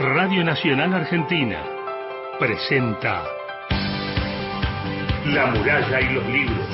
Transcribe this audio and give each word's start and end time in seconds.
Radio 0.00 0.42
Nacional 0.42 0.94
Argentina 0.94 1.62
presenta 2.38 3.22
La 5.26 5.44
muralla 5.48 6.00
y 6.00 6.14
los 6.14 6.24
libros. 6.24 6.66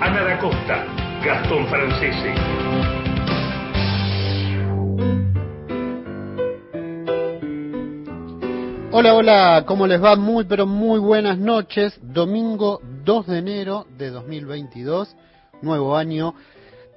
Ana 0.00 0.24
da 0.24 0.38
Costa, 0.40 0.84
Gastón 1.24 1.64
Francese. 1.68 2.34
Hola, 8.90 9.14
hola, 9.14 9.64
¿cómo 9.64 9.86
les 9.86 10.02
va? 10.02 10.16
Muy, 10.16 10.42
pero 10.42 10.66
muy 10.66 10.98
buenas 10.98 11.38
noches. 11.38 11.96
Domingo 12.02 12.80
2 13.04 13.26
de 13.28 13.38
enero 13.38 13.86
de 13.96 14.10
2022, 14.10 15.16
nuevo 15.62 15.96
año. 15.96 16.34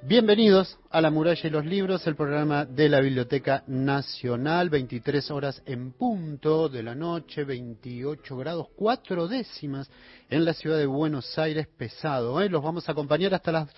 Bienvenidos 0.02 0.78
a 0.90 1.02
La 1.02 1.10
Muralla 1.10 1.46
y 1.46 1.50
los 1.50 1.66
Libros, 1.66 2.06
el 2.06 2.16
programa 2.16 2.64
de 2.64 2.88
la 2.88 3.00
Biblioteca 3.00 3.62
Nacional, 3.66 4.70
23 4.70 5.30
horas 5.30 5.62
en 5.66 5.92
punto 5.92 6.70
de 6.70 6.82
la 6.82 6.94
noche, 6.94 7.44
28 7.44 8.34
grados 8.38 8.68
4 8.76 9.28
décimas 9.28 9.90
en 10.30 10.46
la 10.46 10.54
ciudad 10.54 10.78
de 10.78 10.86
Buenos 10.86 11.38
Aires, 11.38 11.68
pesado. 11.76 12.40
¿eh? 12.40 12.48
Los 12.48 12.62
vamos 12.62 12.88
a 12.88 12.92
acompañar 12.92 13.34
hasta 13.34 13.52
las 13.52 13.68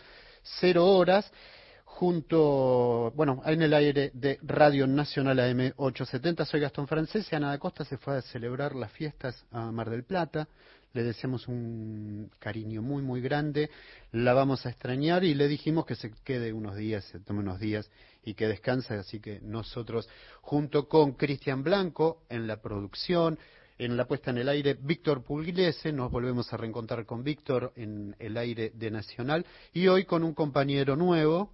0 0.60 0.86
horas 0.86 1.28
junto, 1.84 3.12
bueno, 3.16 3.42
en 3.44 3.60
el 3.60 3.74
aire 3.74 4.12
de 4.14 4.38
Radio 4.42 4.86
Nacional 4.86 5.40
AM 5.40 5.72
870. 5.76 6.44
Soy 6.44 6.60
Gastón 6.60 6.86
Francés 6.86 7.26
y 7.32 7.34
Ana 7.34 7.48
da 7.48 7.58
Costa 7.58 7.84
se 7.84 7.98
fue 7.98 8.18
a 8.18 8.22
celebrar 8.22 8.76
las 8.76 8.92
fiestas 8.92 9.44
a 9.50 9.72
Mar 9.72 9.90
del 9.90 10.04
Plata 10.04 10.46
le 10.92 11.02
deseamos 11.02 11.48
un 11.48 12.30
cariño 12.38 12.82
muy, 12.82 13.02
muy 13.02 13.20
grande, 13.20 13.70
la 14.10 14.34
vamos 14.34 14.66
a 14.66 14.70
extrañar 14.70 15.24
y 15.24 15.34
le 15.34 15.48
dijimos 15.48 15.86
que 15.86 15.94
se 15.94 16.10
quede 16.24 16.52
unos 16.52 16.76
días, 16.76 17.04
se 17.04 17.20
tome 17.20 17.40
unos 17.40 17.60
días 17.60 17.90
y 18.22 18.34
que 18.34 18.46
descanse, 18.46 18.94
así 18.94 19.20
que 19.20 19.40
nosotros, 19.40 20.08
junto 20.40 20.88
con 20.88 21.12
Cristian 21.12 21.62
Blanco 21.62 22.24
en 22.28 22.46
la 22.46 22.60
producción, 22.60 23.38
en 23.78 23.96
la 23.96 24.06
puesta 24.06 24.30
en 24.30 24.38
el 24.38 24.48
aire, 24.48 24.74
Víctor 24.80 25.24
Pugliese, 25.24 25.92
nos 25.92 26.10
volvemos 26.10 26.52
a 26.52 26.56
reencontrar 26.56 27.04
con 27.06 27.24
Víctor 27.24 27.72
en 27.74 28.14
el 28.18 28.36
aire 28.36 28.70
de 28.74 28.90
Nacional 28.90 29.46
y 29.72 29.88
hoy 29.88 30.04
con 30.04 30.22
un 30.22 30.34
compañero 30.34 30.94
nuevo 30.94 31.52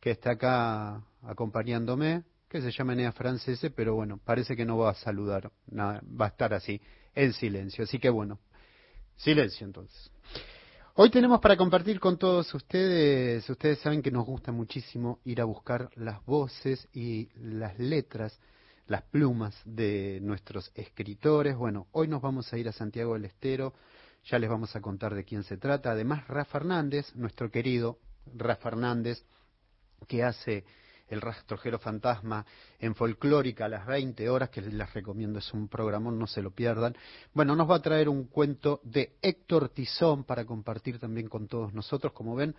que 0.00 0.12
está 0.12 0.32
acá 0.32 1.02
acompañándome, 1.22 2.22
que 2.48 2.62
se 2.62 2.70
llama 2.70 2.94
Enea 2.94 3.12
Francese, 3.12 3.70
pero 3.70 3.94
bueno, 3.94 4.18
parece 4.24 4.56
que 4.56 4.64
no 4.64 4.78
va 4.78 4.90
a 4.90 4.94
saludar, 4.94 5.50
nada, 5.66 6.00
va 6.18 6.26
a 6.26 6.28
estar 6.28 6.54
así, 6.54 6.80
en 7.14 7.32
silencio. 7.32 7.84
Así 7.84 7.98
que 7.98 8.08
bueno, 8.08 8.38
Silencio 9.18 9.66
entonces. 9.66 10.10
Hoy 10.94 11.10
tenemos 11.10 11.40
para 11.40 11.56
compartir 11.56 11.98
con 11.98 12.18
todos 12.18 12.54
ustedes, 12.54 13.48
ustedes 13.50 13.80
saben 13.80 14.00
que 14.00 14.12
nos 14.12 14.24
gusta 14.24 14.52
muchísimo 14.52 15.18
ir 15.24 15.40
a 15.40 15.44
buscar 15.44 15.90
las 15.96 16.24
voces 16.24 16.88
y 16.92 17.28
las 17.34 17.76
letras, 17.78 18.38
las 18.86 19.02
plumas 19.02 19.60
de 19.64 20.20
nuestros 20.22 20.70
escritores. 20.74 21.56
Bueno, 21.56 21.88
hoy 21.92 22.06
nos 22.06 22.22
vamos 22.22 22.52
a 22.52 22.58
ir 22.58 22.68
a 22.68 22.72
Santiago 22.72 23.14
del 23.14 23.24
Estero, 23.24 23.74
ya 24.24 24.38
les 24.38 24.48
vamos 24.48 24.74
a 24.76 24.80
contar 24.80 25.14
de 25.16 25.24
quién 25.24 25.42
se 25.42 25.56
trata. 25.56 25.90
Además, 25.90 26.26
Rafa 26.28 26.58
Hernández, 26.58 27.12
nuestro 27.16 27.50
querido 27.50 27.98
Rafa 28.36 28.68
Hernández, 28.68 29.24
que 30.06 30.22
hace 30.22 30.64
el 31.08 31.20
rastrojero 31.20 31.78
fantasma 31.78 32.44
en 32.78 32.94
folclórica 32.94 33.66
a 33.66 33.68
las 33.68 33.86
20 33.86 34.28
horas, 34.28 34.50
que 34.50 34.60
les 34.60 34.92
recomiendo, 34.92 35.38
es 35.38 35.52
un 35.52 35.68
programón, 35.68 36.18
no 36.18 36.26
se 36.26 36.42
lo 36.42 36.50
pierdan. 36.50 36.96
Bueno, 37.32 37.56
nos 37.56 37.70
va 37.70 37.76
a 37.76 37.82
traer 37.82 38.08
un 38.08 38.24
cuento 38.24 38.80
de 38.84 39.16
Héctor 39.22 39.70
Tizón 39.70 40.24
para 40.24 40.44
compartir 40.44 40.98
también 40.98 41.28
con 41.28 41.48
todos 41.48 41.72
nosotros. 41.72 42.12
Como 42.12 42.34
ven, 42.34 42.54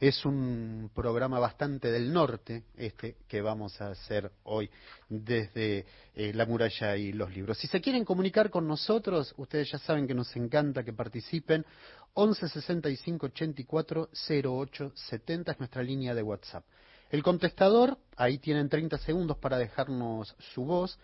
es 0.00 0.24
un 0.24 0.90
programa 0.94 1.38
bastante 1.38 1.92
del 1.92 2.10
norte, 2.10 2.64
este 2.74 3.16
que 3.28 3.42
vamos 3.42 3.78
a 3.82 3.90
hacer 3.90 4.32
hoy 4.44 4.70
desde 5.10 5.84
eh, 6.14 6.32
La 6.32 6.46
Muralla 6.46 6.96
y 6.96 7.12
los 7.12 7.30
Libros. 7.34 7.58
Si 7.58 7.66
se 7.66 7.82
quieren 7.82 8.06
comunicar 8.06 8.48
con 8.48 8.66
nosotros, 8.66 9.34
ustedes 9.36 9.70
ya 9.70 9.78
saben 9.78 10.06
que 10.06 10.14
nos 10.14 10.34
encanta 10.36 10.82
que 10.82 10.94
participen. 10.94 11.66
11 12.14 12.48
65 12.48 13.26
84 13.26 14.08
08 14.42 14.92
70 14.94 15.52
es 15.52 15.58
nuestra 15.58 15.82
línea 15.82 16.14
de 16.14 16.22
WhatsApp. 16.22 16.64
El 17.10 17.22
contestador, 17.22 17.98
ahí 18.16 18.38
tienen 18.38 18.68
30 18.68 18.98
segundos 18.98 19.38
para 19.38 19.56
dejarnos 19.58 20.34
su 20.54 20.64
voz. 20.64 20.98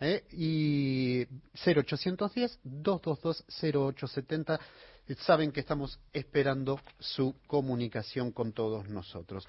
¿eh? 0.00 0.24
Y 0.32 1.26
0810-222-0870. 1.64 4.58
Saben 5.20 5.52
que 5.52 5.60
estamos 5.60 6.00
esperando 6.12 6.80
su 6.98 7.36
comunicación 7.46 8.32
con 8.32 8.52
todos 8.52 8.88
nosotros. 8.88 9.46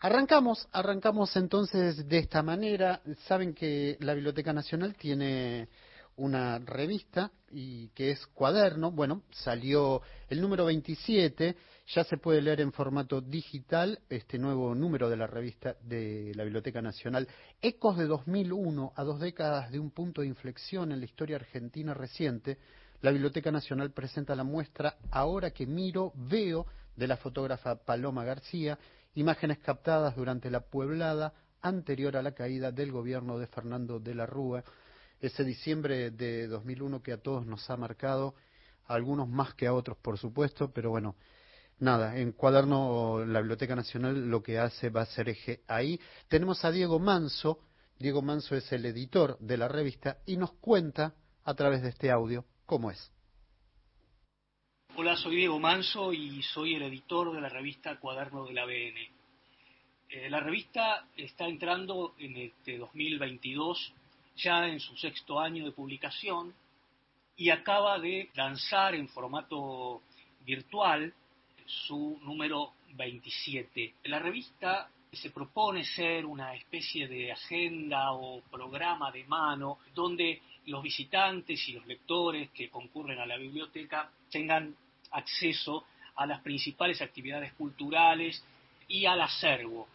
Arrancamos, 0.00 0.68
arrancamos 0.72 1.34
entonces 1.36 2.08
de 2.08 2.18
esta 2.18 2.42
manera. 2.42 3.00
Saben 3.26 3.54
que 3.54 3.96
la 4.00 4.14
Biblioteca 4.14 4.52
Nacional 4.52 4.94
tiene 4.94 5.68
una 6.16 6.58
revista 6.58 7.30
y 7.50 7.88
que 7.88 8.10
es 8.10 8.26
Cuaderno. 8.28 8.90
Bueno, 8.90 9.22
salió 9.30 10.02
el 10.28 10.40
número 10.40 10.66
27 10.66 11.56
ya 11.94 12.04
se 12.04 12.18
puede 12.18 12.40
leer 12.40 12.60
en 12.60 12.72
formato 12.72 13.20
digital 13.20 13.98
este 14.08 14.38
nuevo 14.38 14.74
número 14.76 15.10
de 15.10 15.16
la 15.16 15.26
revista 15.26 15.76
de 15.82 16.32
la 16.36 16.44
Biblioteca 16.44 16.80
Nacional. 16.80 17.26
Ecos 17.60 17.96
de 17.98 18.06
2001 18.06 18.92
a 18.94 19.02
dos 19.02 19.18
décadas 19.18 19.72
de 19.72 19.80
un 19.80 19.90
punto 19.90 20.20
de 20.20 20.28
inflexión 20.28 20.92
en 20.92 21.00
la 21.00 21.06
historia 21.06 21.36
argentina 21.36 21.92
reciente. 21.92 22.58
La 23.00 23.10
Biblioteca 23.10 23.50
Nacional 23.50 23.90
presenta 23.90 24.36
la 24.36 24.44
muestra 24.44 24.98
Ahora 25.10 25.50
que 25.50 25.66
miro, 25.66 26.12
veo 26.14 26.66
de 26.94 27.08
la 27.08 27.16
fotógrafa 27.16 27.74
Paloma 27.84 28.24
García, 28.24 28.78
imágenes 29.14 29.58
captadas 29.58 30.14
durante 30.14 30.48
la 30.48 30.60
pueblada 30.60 31.34
anterior 31.60 32.16
a 32.16 32.22
la 32.22 32.34
caída 32.34 32.70
del 32.70 32.92
gobierno 32.92 33.36
de 33.36 33.48
Fernando 33.48 33.98
de 33.98 34.14
la 34.14 34.26
Rúa, 34.26 34.62
ese 35.20 35.42
diciembre 35.42 36.12
de 36.12 36.46
2001 36.46 37.02
que 37.02 37.12
a 37.12 37.20
todos 37.20 37.44
nos 37.46 37.68
ha 37.68 37.76
marcado, 37.76 38.36
a 38.86 38.94
algunos 38.94 39.28
más 39.28 39.54
que 39.54 39.66
a 39.66 39.74
otros, 39.74 39.98
por 39.98 40.18
supuesto, 40.18 40.72
pero 40.72 40.90
bueno, 40.90 41.16
nada, 41.80 42.16
en 42.16 42.32
Cuaderno 42.32 43.24
la 43.24 43.40
Biblioteca 43.40 43.74
Nacional 43.74 44.28
lo 44.28 44.42
que 44.42 44.58
hace 44.58 44.90
va 44.90 45.02
a 45.02 45.06
ser 45.06 45.28
eje 45.28 45.62
ahí. 45.66 45.98
Tenemos 46.28 46.64
a 46.64 46.70
Diego 46.70 46.98
Manso, 46.98 47.60
Diego 47.98 48.22
Manso 48.22 48.54
es 48.54 48.70
el 48.72 48.86
editor 48.86 49.38
de 49.38 49.56
la 49.56 49.68
revista 49.68 50.18
y 50.26 50.36
nos 50.36 50.52
cuenta 50.52 51.14
a 51.44 51.54
través 51.54 51.82
de 51.82 51.88
este 51.88 52.10
audio 52.10 52.44
cómo 52.66 52.90
es. 52.90 53.12
Hola, 54.96 55.16
soy 55.16 55.36
Diego 55.36 55.58
Manso 55.58 56.12
y 56.12 56.42
soy 56.42 56.74
el 56.74 56.82
editor 56.82 57.32
de 57.32 57.40
la 57.40 57.48
revista 57.48 57.98
Cuaderno 57.98 58.44
de 58.44 58.52
la 58.52 58.64
BN. 58.64 59.10
Eh, 60.08 60.28
la 60.28 60.40
revista 60.40 61.06
está 61.16 61.46
entrando 61.46 62.14
en 62.18 62.36
este 62.36 62.78
2022 62.78 63.94
ya 64.36 64.66
en 64.66 64.80
su 64.80 64.96
sexto 64.96 65.38
año 65.38 65.64
de 65.64 65.72
publicación 65.72 66.54
y 67.36 67.50
acaba 67.50 67.98
de 67.98 68.28
lanzar 68.34 68.94
en 68.94 69.08
formato 69.08 70.02
virtual 70.44 71.14
su 71.70 72.18
número 72.22 72.74
27. 72.94 73.94
La 74.04 74.18
revista 74.18 74.90
se 75.12 75.30
propone 75.30 75.84
ser 75.84 76.24
una 76.24 76.54
especie 76.54 77.08
de 77.08 77.32
agenda 77.32 78.12
o 78.12 78.42
programa 78.42 79.10
de 79.10 79.24
mano 79.24 79.78
donde 79.94 80.40
los 80.66 80.82
visitantes 80.82 81.68
y 81.68 81.72
los 81.72 81.86
lectores 81.86 82.50
que 82.50 82.68
concurren 82.68 83.18
a 83.18 83.26
la 83.26 83.36
biblioteca 83.36 84.10
tengan 84.30 84.74
acceso 85.12 85.84
a 86.16 86.26
las 86.26 86.40
principales 86.42 87.00
actividades 87.00 87.52
culturales 87.54 88.44
y 88.88 89.06
al 89.06 89.20
acervo, 89.20 89.88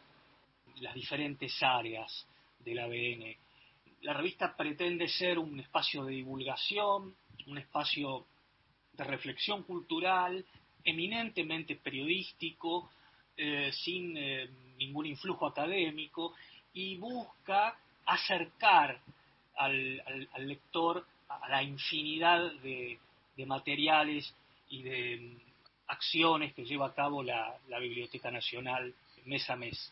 las 0.79 0.93
diferentes 0.93 1.61
áreas 1.61 2.25
de 2.59 2.75
la 2.75 2.87
BN. 2.87 3.37
La 4.01 4.13
revista 4.13 4.55
pretende 4.55 5.07
ser 5.07 5.39
un 5.39 5.59
espacio 5.59 6.03
de 6.03 6.13
divulgación, 6.13 7.15
un 7.47 7.57
espacio 7.57 8.25
de 8.93 9.03
reflexión 9.03 9.63
cultural 9.63 10.45
eminentemente 10.85 11.75
periodístico, 11.75 12.91
eh, 13.35 13.71
sin 13.73 14.15
eh, 14.15 14.47
ningún 14.77 15.07
influjo 15.07 15.47
académico, 15.47 16.33
y 16.73 16.97
busca 16.97 17.77
acercar 18.05 19.01
al, 19.57 20.01
lector 20.37 21.05
a 21.27 21.49
la 21.49 21.63
infinidad 21.63 22.51
de, 22.61 22.99
materiales 23.45 24.33
y 24.69 24.83
de 24.83 25.17
mm, 25.17 25.37
acciones 25.87 26.53
que 26.53 26.65
lleva 26.65 26.87
a 26.87 26.93
cabo 26.93 27.23
la, 27.23 27.57
Biblioteca 27.79 28.31
Nacional 28.31 28.93
mes 29.25 29.49
a 29.49 29.55
mes. 29.55 29.91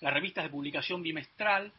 La 0.00 0.10
revista 0.10 0.40
es 0.40 0.46
de 0.46 0.50
publicación 0.50 1.02
bimestral 1.02 1.72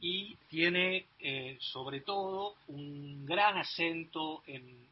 y 0.00 0.34
tiene 0.48 1.06
eh, 1.20 1.56
sobre 1.60 2.00
todo 2.00 2.56
un 2.68 3.24
gran 3.26 3.58
acento 3.58 4.42
en 4.46 4.84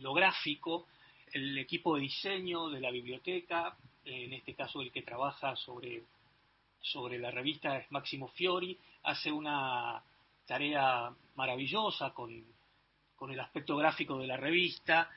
lo 0.00 0.12
gráfico, 0.14 0.86
el 1.32 1.58
equipo 1.58 1.96
de 1.96 2.02
diseño 2.02 2.68
de 2.68 2.80
la 2.80 2.90
biblioteca, 2.90 3.76
en 4.04 4.32
este 4.32 4.54
caso 4.54 4.80
el 4.80 4.92
que 4.92 5.02
trabaja 5.02 5.54
sobre, 5.56 6.02
sobre 6.80 7.18
la 7.18 7.30
revista 7.30 7.76
es 7.76 7.90
Máximo 7.92 8.28
Fiori, 8.28 8.78
hace 9.04 9.30
una 9.30 10.02
tarea 10.46 11.12
maravillosa 11.36 12.12
con, 12.14 12.44
el 13.30 13.40
aspecto 13.40 13.76
gráfico 13.76 14.18
de 14.18 14.26
la 14.26 14.36
revista 14.36 15.10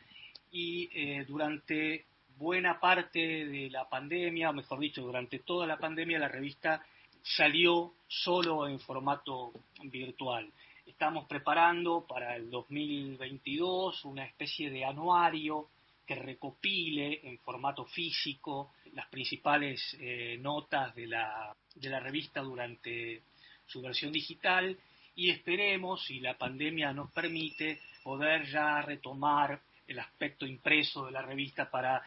y 0.51 0.89
eh, 0.93 1.25
durante 1.25 2.05
buena 2.37 2.79
parte 2.79 3.45
de 3.45 3.69
la 3.69 3.87
pandemia, 3.87 4.49
o 4.49 4.53
mejor 4.53 4.79
dicho, 4.79 5.01
durante 5.01 5.39
toda 5.39 5.67
la 5.67 5.77
pandemia, 5.77 6.19
la 6.19 6.27
revista 6.27 6.83
salió 7.21 7.93
solo 8.07 8.67
en 8.67 8.79
formato 8.79 9.53
virtual. 9.83 10.51
Estamos 10.85 11.25
preparando 11.27 12.05
para 12.07 12.35
el 12.35 12.49
2022 12.49 14.03
una 14.05 14.25
especie 14.25 14.69
de 14.69 14.83
anuario 14.83 15.67
que 16.11 16.15
recopile 16.15 17.21
en 17.23 17.39
formato 17.39 17.85
físico 17.85 18.73
las 18.95 19.07
principales 19.07 19.95
eh, 19.97 20.37
notas 20.41 20.93
de 20.93 21.07
la, 21.07 21.55
de 21.73 21.89
la 21.89 22.01
revista 22.01 22.41
durante 22.41 23.21
su 23.65 23.81
versión 23.81 24.11
digital 24.11 24.77
y 25.15 25.29
esperemos, 25.29 26.03
si 26.03 26.19
la 26.19 26.37
pandemia 26.37 26.91
nos 26.91 27.09
permite, 27.13 27.79
poder 28.03 28.45
ya 28.45 28.81
retomar 28.81 29.61
el 29.87 29.99
aspecto 29.99 30.45
impreso 30.45 31.05
de 31.05 31.13
la 31.13 31.21
revista 31.21 31.71
para, 31.71 32.01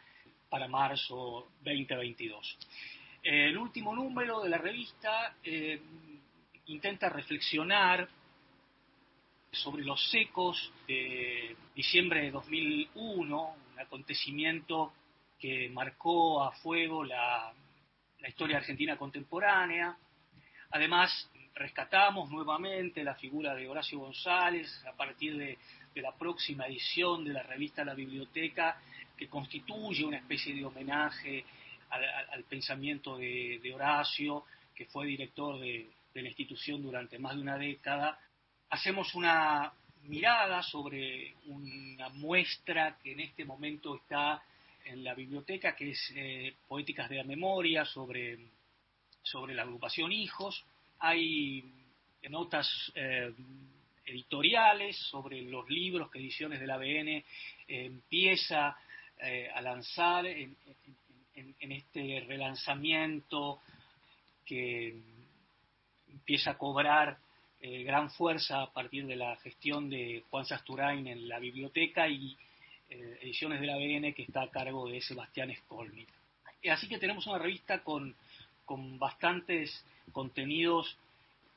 para 0.50 0.68
marzo 0.68 1.48
2022. 1.62 2.58
El 3.22 3.56
último 3.56 3.94
número 3.94 4.42
de 4.42 4.50
la 4.50 4.58
revista 4.58 5.36
eh, 5.42 5.80
intenta 6.66 7.08
reflexionar 7.08 8.06
sobre 9.54 9.84
los 9.84 10.10
secos 10.10 10.72
de 10.86 11.56
diciembre 11.74 12.22
de 12.22 12.30
2001, 12.30 13.56
un 13.72 13.80
acontecimiento 13.80 14.92
que 15.38 15.68
marcó 15.70 16.42
a 16.42 16.52
fuego 16.52 17.04
la, 17.04 17.52
historia 18.26 18.56
argentina 18.56 18.96
contemporánea. 18.96 19.96
Además, 20.70 21.30
rescatamos 21.54 22.30
nuevamente 22.30 23.04
la 23.04 23.14
figura 23.14 23.54
de 23.54 23.68
Horacio 23.68 23.98
González 23.98 24.84
a 24.86 24.96
partir 24.96 25.36
de, 25.36 25.58
la 26.00 26.16
próxima 26.16 26.66
edición 26.66 27.24
de 27.24 27.34
la 27.34 27.42
revista 27.42 27.84
La 27.84 27.94
Biblioteca, 27.94 28.80
que 29.16 29.28
constituye 29.28 30.04
una 30.04 30.16
especie 30.16 30.54
de 30.54 30.64
homenaje 30.64 31.44
al, 31.90 32.42
pensamiento 32.44 33.16
de, 33.16 33.72
Horacio, 33.72 34.44
que 34.74 34.86
fue 34.86 35.06
director 35.06 35.60
de 35.60 35.88
la 36.14 36.28
institución 36.28 36.82
durante 36.82 37.18
más 37.18 37.36
de 37.36 37.42
una 37.42 37.56
década. 37.56 38.18
Hacemos 38.74 39.14
una 39.14 39.72
mirada 40.02 40.60
sobre 40.60 41.36
una 41.46 42.08
muestra 42.08 42.98
que 43.00 43.12
en 43.12 43.20
este 43.20 43.44
momento 43.44 43.94
está 43.94 44.42
en 44.84 45.04
la 45.04 45.14
biblioteca, 45.14 45.76
que 45.76 45.92
es 45.92 46.12
eh, 46.16 46.56
Poéticas 46.66 47.08
de 47.08 47.18
la 47.18 47.22
Memoria, 47.22 47.84
sobre, 47.84 48.36
sobre 49.22 49.54
la 49.54 49.62
agrupación 49.62 50.10
Hijos, 50.10 50.64
hay 50.98 51.62
notas 52.28 52.68
eh, 52.96 53.32
editoriales 54.06 54.96
sobre 55.08 55.42
los 55.42 55.70
libros 55.70 56.10
que 56.10 56.18
Ediciones 56.18 56.58
del 56.58 56.72
ABN 56.72 57.08
eh, 57.08 57.24
empieza 57.68 58.76
a 59.54 59.60
lanzar 59.62 60.26
en, 60.26 60.56
este 61.60 62.24
relanzamiento 62.26 63.60
que 64.44 65.00
empieza 66.08 66.50
a 66.50 66.58
cobrar 66.58 67.16
gran 67.84 68.10
fuerza 68.10 68.62
a 68.62 68.72
partir 68.72 69.06
de 69.06 69.16
la 69.16 69.36
gestión 69.36 69.88
de 69.88 70.22
Juan 70.30 70.44
Sasturain 70.44 71.06
en 71.06 71.28
la 71.28 71.38
biblioteca 71.38 72.08
y 72.08 72.36
Ediciones 72.88 73.60
del 73.60 73.70
ABN 73.70 74.12
que 74.14 74.22
está 74.22 74.42
a 74.42 74.50
cargo 74.50 74.88
de 74.88 75.00
Sebastián 75.00 75.52
Skolnik. 75.54 76.08
Así 76.70 76.88
que 76.88 76.98
tenemos 76.98 77.26
una 77.26 77.38
revista 77.38 77.82
con, 77.82 78.14
con 78.64 78.98
bastantes 78.98 79.84
contenidos 80.12 80.96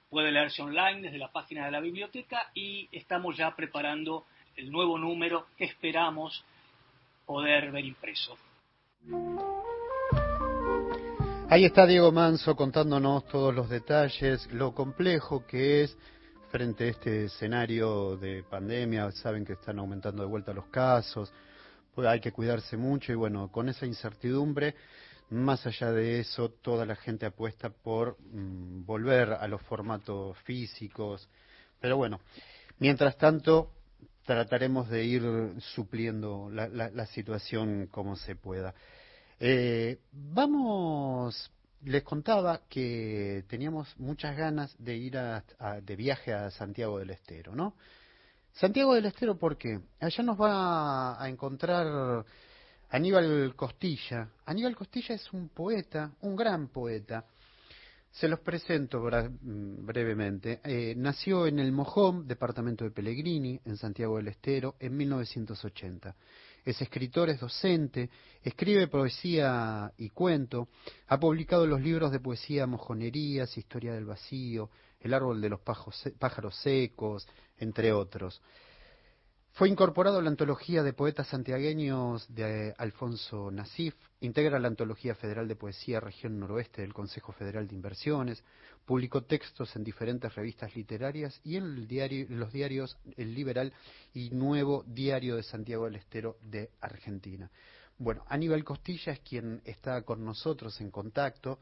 puede 0.10 0.32
leerse 0.32 0.62
online 0.62 1.02
desde 1.02 1.18
la 1.18 1.32
página 1.32 1.66
de 1.66 1.72
la 1.72 1.80
biblioteca 1.80 2.50
y 2.54 2.88
estamos 2.92 3.38
ya 3.38 3.56
preparando 3.56 4.26
el 4.56 4.72
nuevo 4.72 4.98
número 4.98 5.48
que 5.58 5.66
esperamos 5.66 6.44
poder 7.26 7.72
ver 7.72 7.86
impreso. 7.86 8.38
Ahí 11.50 11.64
está 11.64 11.86
Diego 11.86 12.12
Manso 12.12 12.58
contándonos 12.58 13.26
todos 13.28 13.56
los 13.56 13.70
detalles, 13.70 14.52
lo 14.52 14.76
complejo 14.76 15.46
que 15.48 15.84
es 15.84 15.98
frente 16.52 16.84
a 16.84 16.88
este 16.90 17.24
escenario 17.26 18.18
de 18.18 18.44
pandemia. 18.44 19.10
Saben 19.14 19.46
que 19.46 19.54
están 19.54 19.80
aumentando 19.80 20.24
de 20.24 20.28
vuelta 20.28 20.52
los 20.52 20.68
casos, 20.68 21.32
pues 21.96 22.06
hay 22.06 22.20
que 22.20 22.34
cuidarse 22.34 22.76
mucho 22.76 23.14
y 23.14 23.16
bueno, 23.16 23.50
con 23.50 23.70
esa 23.70 23.86
incertidumbre 23.86 24.76
más 25.30 25.66
allá 25.66 25.92
de 25.92 26.20
eso, 26.20 26.50
toda 26.50 26.86
la 26.86 26.96
gente 26.96 27.26
apuesta 27.26 27.70
por 27.70 28.18
mm, 28.20 28.86
volver 28.86 29.32
a 29.32 29.48
los 29.48 29.62
formatos 29.62 30.38
físicos. 30.40 31.30
Pero 31.80 31.96
bueno, 31.96 32.20
mientras 32.80 33.18
tanto, 33.18 33.72
trataremos 34.26 34.90
de 34.90 35.06
ir 35.06 35.24
supliendo 35.60 36.50
la, 36.52 37.06
situación 37.06 37.88
como 37.88 38.18
se 38.18 38.36
pueda. 38.36 38.74
Eh, 39.40 40.00
vamos, 40.12 41.52
les 41.84 42.04
contaba 42.04 42.62
que 42.68 43.46
teníamos 43.48 43.88
muchas 44.00 44.36
ganas 44.36 44.76
de 44.80 44.98
ir 44.98 45.16
de 45.16 45.96
viaje 45.96 46.34
a 46.34 46.50
Santiago 46.50 46.98
del 47.00 47.12
Estero, 47.12 47.56
¿no? 47.56 47.76
Santiago 48.54 48.96
del 48.96 49.06
Estero, 49.06 49.38
¿por 49.38 49.56
qué? 49.58 49.80
Allá 50.00 50.24
nos 50.24 50.42
va 50.42 51.22
a 51.22 51.30
encontrar 51.30 52.26
Aníbal 52.90 53.54
Costilla. 53.56 54.30
Aníbal 54.46 54.76
Costilla 54.76 55.14
es 55.14 55.32
un 55.32 55.50
poeta, 55.50 56.12
un 56.22 56.36
gran 56.36 56.70
poeta. 56.70 57.26
Se 58.10 58.28
los 58.28 58.40
presento 58.40 59.00
mm, 59.00 59.86
brevemente. 59.86 60.62
Eh, 60.64 60.96
nació 60.98 61.46
en 61.46 61.60
el 61.60 61.72
Mojón, 61.72 62.28
departamento 62.28 62.84
de 62.86 62.92
Pellegrini, 62.92 63.60
en 63.66 63.78
Santiago 63.78 64.18
del 64.18 64.30
Estero, 64.30 64.76
en 64.80 64.98
1980. 64.98 66.16
Es 66.68 66.82
escritor, 66.82 67.30
es 67.30 67.40
docente, 67.40 68.10
escribe 68.44 68.90
poesía 68.90 69.94
y 69.98 70.10
cuento, 70.10 70.68
ha 71.08 71.18
publicado 71.18 71.66
los 71.66 71.80
libros 71.80 72.12
de 72.12 72.20
poesía 72.20 72.68
Mojonerías, 72.68 73.58
Historia 73.58 73.94
del 73.94 74.04
Vacío, 74.04 74.70
El 75.00 75.14
Árbol 75.14 75.40
de 75.40 75.48
los 75.48 75.62
Pájaros 75.62 76.58
Secos, 76.58 77.26
entre 77.58 77.94
otros. 77.94 78.42
Fue 79.58 79.70
incorporado 79.70 80.20
a 80.20 80.22
la 80.22 80.30
antología 80.30 80.84
de 80.84 80.94
poetas 80.94 81.30
santiagueños 81.30 82.28
de 82.32 82.76
Alfonso 82.78 83.50
Nasif, 83.50 83.96
integra 84.20 84.60
la 84.60 84.68
Antología 84.68 85.16
Federal 85.16 85.48
de 85.48 85.56
Poesía 85.56 86.00
Región 86.00 86.40
Noroeste 86.40 86.84
del 86.84 86.94
Consejo 86.94 87.32
Federal 87.32 87.68
de 87.68 87.74
Inversiones, 87.74 88.44
publicó 88.86 89.24
textos 89.24 89.76
en 89.76 89.84
diferentes 89.84 90.36
revistas 90.36 90.76
literarias 90.76 91.42
y 91.44 91.56
en, 91.56 91.88
los 92.38 92.54
diarios 92.54 93.00
El 93.16 93.34
Liberal 93.34 93.74
y 94.14 94.30
Nuevo 94.30 94.84
Diario 94.86 95.38
de 95.38 95.42
Santiago 95.42 95.86
del 95.86 95.96
Estero 95.96 96.38
de 96.44 96.70
Argentina. 96.80 97.50
Bueno, 97.98 98.26
Aníbal 98.28 98.64
Costilla 98.64 99.14
es 99.14 99.22
quien 99.22 99.64
está 99.66 100.04
con 100.04 100.24
nosotros 100.24 100.80
en 100.82 100.92
contacto 100.92 101.58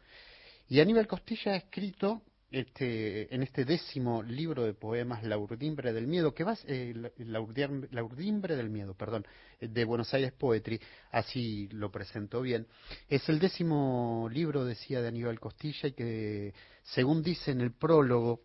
y 0.67 0.81
Aníbal 0.81 1.07
Costilla 1.07 1.53
ha 1.53 1.55
escrito 1.55 2.23
este, 2.55 3.35
en 3.35 3.43
este 3.43 3.65
décimo 3.65 4.23
libro 4.23 4.63
de 4.63 4.73
poemas, 4.73 5.23
La 5.25 5.37
Urdimbre 5.37 5.91
del 5.91 6.07
Miedo, 6.07 6.33
que 6.33 6.45
va, 6.45 6.57
eh, 6.67 6.93
la, 7.17 7.41
Urdimbre 7.41 8.55
del 8.55 8.69
Miedo, 8.69 8.93
perdón, 8.93 9.25
de 9.59 9.83
Buenos 9.83 10.13
Aires 10.13 10.31
Poetry, 10.31 10.79
así 11.11 11.67
lo 11.71 11.91
presento 11.91 12.41
bien. 12.41 12.65
Es 13.09 13.27
el 13.27 13.39
décimo 13.39 14.29
libro, 14.31 14.63
decía 14.63 15.01
de 15.01 15.09
Aníbal 15.09 15.37
Costilla, 15.37 15.89
y 15.89 15.91
que, 15.91 16.53
según 16.81 17.21
dice 17.21 17.51
en 17.51 17.59
el 17.59 17.73
prólogo 17.73 18.39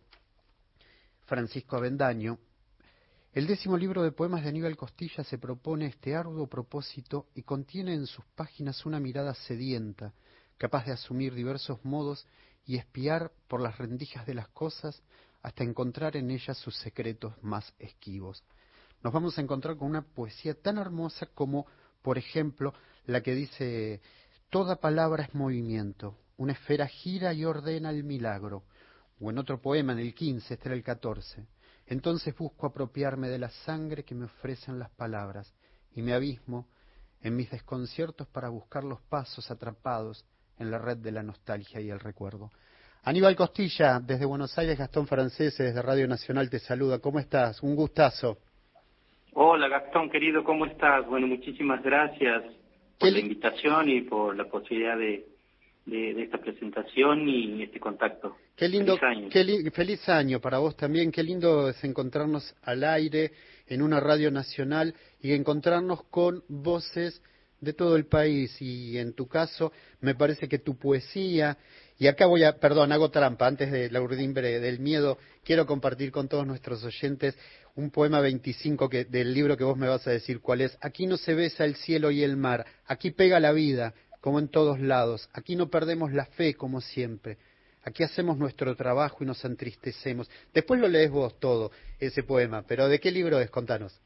Francisco 1.21 1.77
Avendaño, 1.77 2.37
el 3.31 3.47
décimo 3.47 3.77
libro 3.77 4.03
de 4.03 4.11
poemas 4.11 4.43
de 4.43 4.49
Aníbal 4.49 4.75
Costilla 4.75 5.23
se 5.23 5.37
propone 5.37 5.85
este 5.85 6.17
arduo 6.17 6.47
propósito 6.47 7.27
y 7.33 7.43
contiene 7.43 7.93
en 7.93 8.07
sus 8.07 8.25
páginas 8.35 8.85
una 8.85 8.99
mirada 8.99 9.33
sedienta, 9.35 10.13
capaz 10.57 10.85
de 10.85 10.91
asumir 10.91 11.33
diversos 11.33 11.79
modos 11.85 12.27
y 12.65 12.77
espiar 12.77 13.31
por 13.47 13.61
las 13.61 13.77
rendijas 13.77 14.25
de 14.25 14.33
las 14.33 14.47
cosas 14.49 15.01
hasta 15.41 15.63
encontrar 15.63 16.15
en 16.15 16.29
ellas 16.31 16.57
sus 16.57 16.75
secretos 16.77 17.33
más 17.41 17.73
esquivos. 17.79 18.43
Nos 19.03 19.13
vamos 19.13 19.37
a 19.37 19.41
encontrar 19.41 19.77
con 19.77 19.89
una 19.89 20.03
poesía 20.03 20.53
tan 20.53 20.77
hermosa 20.77 21.25
como, 21.25 21.65
por 22.01 22.17
ejemplo, 22.17 22.73
la 23.05 23.21
que 23.21 23.33
dice 23.33 24.01
Toda 24.51 24.75
palabra 24.75 25.23
es 25.23 25.33
movimiento, 25.33 26.17
una 26.37 26.51
esfera 26.51 26.85
gira 26.85 27.33
y 27.33 27.45
ordena 27.45 27.89
el 27.89 28.03
milagro. 28.03 28.63
O 29.19 29.29
en 29.29 29.37
otro 29.37 29.61
poema, 29.61 29.93
en 29.93 29.99
el 29.99 30.13
15, 30.13 30.53
este 30.53 30.73
el 30.73 30.83
14. 30.83 31.47
Entonces 31.87 32.35
busco 32.35 32.67
apropiarme 32.67 33.29
de 33.29 33.39
la 33.39 33.49
sangre 33.49 34.03
que 34.03 34.13
me 34.13 34.25
ofrecen 34.25 34.77
las 34.77 34.89
palabras 34.91 35.53
y 35.93 36.01
me 36.01 36.13
abismo 36.13 36.67
en 37.21 37.35
mis 37.35 37.49
desconciertos 37.49 38.27
para 38.27 38.49
buscar 38.49 38.83
los 38.83 39.01
pasos 39.01 39.49
atrapados 39.51 40.25
en 40.61 40.71
la 40.71 40.77
red 40.77 40.97
de 40.97 41.11
la 41.11 41.23
nostalgia 41.23 41.81
y 41.81 41.89
el 41.89 41.99
recuerdo. 41.99 42.51
Aníbal 43.03 43.35
Costilla, 43.35 43.99
desde 43.99 44.25
Buenos 44.25 44.57
Aires, 44.57 44.77
Gastón 44.77 45.07
Francés, 45.07 45.57
desde 45.57 45.81
Radio 45.81 46.07
Nacional, 46.07 46.49
te 46.49 46.59
saluda. 46.59 46.99
¿Cómo 46.99 47.19
estás? 47.19 47.61
Un 47.63 47.75
gustazo. 47.75 48.37
Hola 49.33 49.67
Gastón, 49.67 50.09
querido, 50.09 50.43
¿cómo 50.43 50.65
estás? 50.65 51.07
Bueno, 51.07 51.25
muchísimas 51.25 51.81
gracias 51.81 52.43
por 52.99 53.11
la 53.11 53.19
invitación 53.19 53.89
y 53.89 54.01
por 54.01 54.35
la 54.35 54.45
posibilidad 54.45 54.97
de, 54.97 55.25
de, 55.85 56.21
esta 56.21 56.37
presentación 56.37 57.27
y 57.27 57.63
este 57.63 57.79
contacto. 57.79 58.35
Qué 58.55 58.67
lindo, 58.67 58.97
feliz 58.97 59.17
año. 59.17 59.29
Qué 59.63 59.71
feliz 59.71 60.09
año 60.09 60.39
para 60.39 60.59
vos 60.59 60.75
también. 60.75 61.11
Qué 61.11 61.23
lindo 61.23 61.69
es 61.69 61.83
encontrarnos 61.83 62.53
al 62.63 62.83
aire 62.83 63.31
en 63.67 63.81
una 63.81 63.99
radio 63.99 64.29
nacional 64.29 64.93
y 65.21 65.33
encontrarnos 65.33 66.03
con 66.03 66.43
voces 66.47 67.21
de 67.61 67.73
todo 67.73 67.95
el 67.95 68.07
país 68.07 68.59
y 68.59 68.97
en 68.97 69.13
tu 69.13 69.27
caso 69.27 69.71
me 70.01 70.15
parece 70.15 70.49
que 70.49 70.59
tu 70.59 70.77
poesía 70.77 71.57
Y 71.99 72.07
acá 72.07 72.25
voy 72.25 72.43
a, 72.43 72.57
perdón, 72.59 72.91
hago 72.91 73.11
trampa, 73.11 73.45
antes 73.45 73.71
de 73.71 73.91
la 73.91 74.01
urdimbre 74.01 74.59
del 74.59 74.79
miedo, 74.79 75.19
quiero 75.43 75.67
compartir 75.67 76.11
con 76.11 76.27
todos 76.27 76.47
nuestros 76.47 76.83
oyentes 76.83 77.37
un 77.75 77.91
poema 77.91 78.19
25 78.21 78.89
que, 78.89 79.05
del 79.05 79.35
libro 79.35 79.55
que 79.55 79.63
vos 79.63 79.77
me 79.77 79.87
vas 79.87 80.07
a 80.07 80.11
decir 80.11 80.41
cuál 80.41 80.61
es. 80.61 80.75
Aquí 80.81 81.05
no 81.05 81.17
se 81.17 81.35
besa 81.35 81.63
el 81.63 81.75
cielo 81.75 82.09
y 82.09 82.23
el 82.23 82.37
mar, 82.37 82.65
aquí 82.87 83.11
pega 83.11 83.39
la 83.39 83.51
vida, 83.51 83.93
como 84.19 84.39
en 84.39 84.47
todos 84.47 84.79
lados, 84.79 85.29
aquí 85.31 85.55
no 85.55 85.69
perdemos 85.69 86.11
la 86.11 86.25
fe 86.25 86.55
como 86.55 86.81
siempre. 86.81 87.37
Aquí 87.83 88.01
hacemos 88.03 88.37
nuestro 88.37 88.75
trabajo 88.75 89.17
y 89.23 89.27
nos 89.27 89.45
entristecemos. 89.45 90.27
Después 90.53 90.81
lo 90.81 90.87
lees 90.87 91.11
vos 91.11 91.39
todo, 91.39 91.71
ese 91.99 92.23
poema, 92.23 92.63
pero 92.67 92.87
¿de 92.87 92.99
qué 92.99 93.11
libro 93.11 93.39
es? 93.39 93.51
Contanos. 93.51 94.01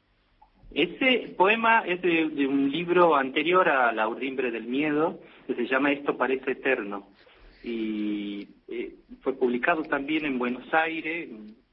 Ese 0.72 1.34
poema 1.36 1.80
es 1.86 2.02
de, 2.02 2.46
un 2.46 2.70
libro 2.70 3.16
anterior 3.16 3.68
a 3.68 3.92
La 3.92 4.08
urdimbre 4.08 4.50
del 4.50 4.66
miedo, 4.66 5.20
que 5.46 5.54
se 5.54 5.66
llama 5.66 5.92
Esto 5.92 6.16
parece 6.16 6.52
eterno. 6.52 7.08
Y 7.62 8.48
eh, 8.68 8.94
fue 9.22 9.34
publicado 9.34 9.82
también 9.82 10.24
en 10.26 10.38
Buenos 10.38 10.72
Aires, 10.74 11.30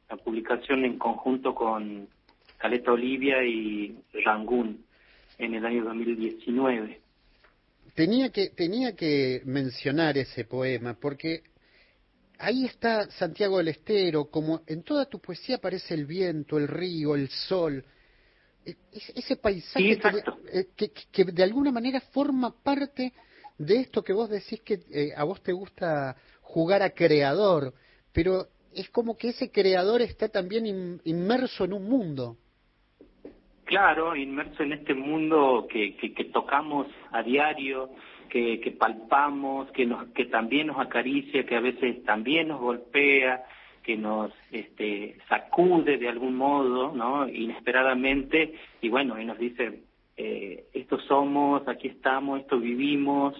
la 0.10 0.18
publicación 0.18 0.86
en 0.86 0.98
conjunto 0.98 1.54
con 1.54 2.08
Caleta 2.58 2.92
Olivia 2.92 3.44
y 3.44 3.98
Rangún 4.24 4.86
en 5.38 5.54
el 5.56 5.66
año 5.66 5.84
2019. 5.84 7.02
Tenía 7.96 8.32
que, 8.32 8.50
tenía 8.50 8.96
que 8.96 9.42
mencionar 9.46 10.18
ese 10.18 10.46
poema 10.46 10.96
porque 11.00 11.44
ahí 12.40 12.66
está 12.66 13.10
Santiago 13.12 13.58
del 13.58 13.68
Estero, 13.68 14.26
como 14.26 14.62
en 14.66 14.84
toda 14.84 15.06
tu 15.06 15.20
poesía 15.20 15.58
aparece 15.58 15.94
el 15.94 16.06
viento, 16.06 16.58
el 16.58 16.68
río, 16.68 17.16
el 17.16 17.30
sol, 17.30 17.84
ese 19.16 19.36
paisaje 19.36 20.00
eh, 20.52 20.68
que, 20.76 20.92
que, 21.12 21.26
de 21.26 21.44
alguna 21.44 21.72
manera 21.72 22.00
forma 22.00 22.54
parte 22.64 23.14
de 23.58 23.82
esto 23.82 24.04
que 24.04 24.14
vos 24.14 24.30
decís 24.30 24.62
que 24.62 24.80
eh, 24.92 25.12
a 25.16 25.24
vos 25.24 25.42
te 25.42 25.52
gusta 25.52 26.16
jugar 26.42 26.82
a 26.82 26.92
creador, 26.92 27.74
pero 28.12 28.48
es 28.74 28.90
como 28.90 29.18
que 29.18 29.30
ese 29.30 29.52
creador 29.52 30.02
está 30.02 30.30
también 30.30 31.00
inmerso 31.04 31.66
en 31.66 31.74
un 31.74 31.90
mundo. 31.90 32.38
Claro, 33.66 34.16
inmerso 34.16 34.64
en 34.64 34.74
este 34.74 34.94
mundo 34.94 35.68
que, 35.70 35.96
que 35.96 36.26
tocamos 36.26 36.88
a 37.12 37.24
diario, 37.24 37.90
que, 38.34 38.76
palpamos, 38.80 39.72
que, 39.72 39.86
nos, 39.86 40.08
que 40.10 40.26
también 40.26 40.68
nos 40.68 40.80
acaricia, 40.80 41.46
que 41.46 41.56
a 41.56 41.60
veces 41.60 42.04
también 42.04 42.48
nos 42.48 42.60
golpea, 42.60 43.44
que 43.84 43.98
nos 43.98 44.32
este, 44.52 45.18
sacude 45.28 45.98
de 45.98 46.10
algún 46.10 46.36
modo, 46.36 46.94
¿no? 46.94 47.28
Inesperadamente, 47.28 48.56
y 48.82 48.90
bueno, 48.90 49.20
y 49.20 49.26
nos 49.26 49.38
dice, 49.38 49.82
eh, 50.18 50.66
esto 50.74 51.00
somos, 51.02 51.68
aquí 51.68 51.90
estamos, 51.90 52.40
esto 52.40 52.60
vivimos, 52.60 53.36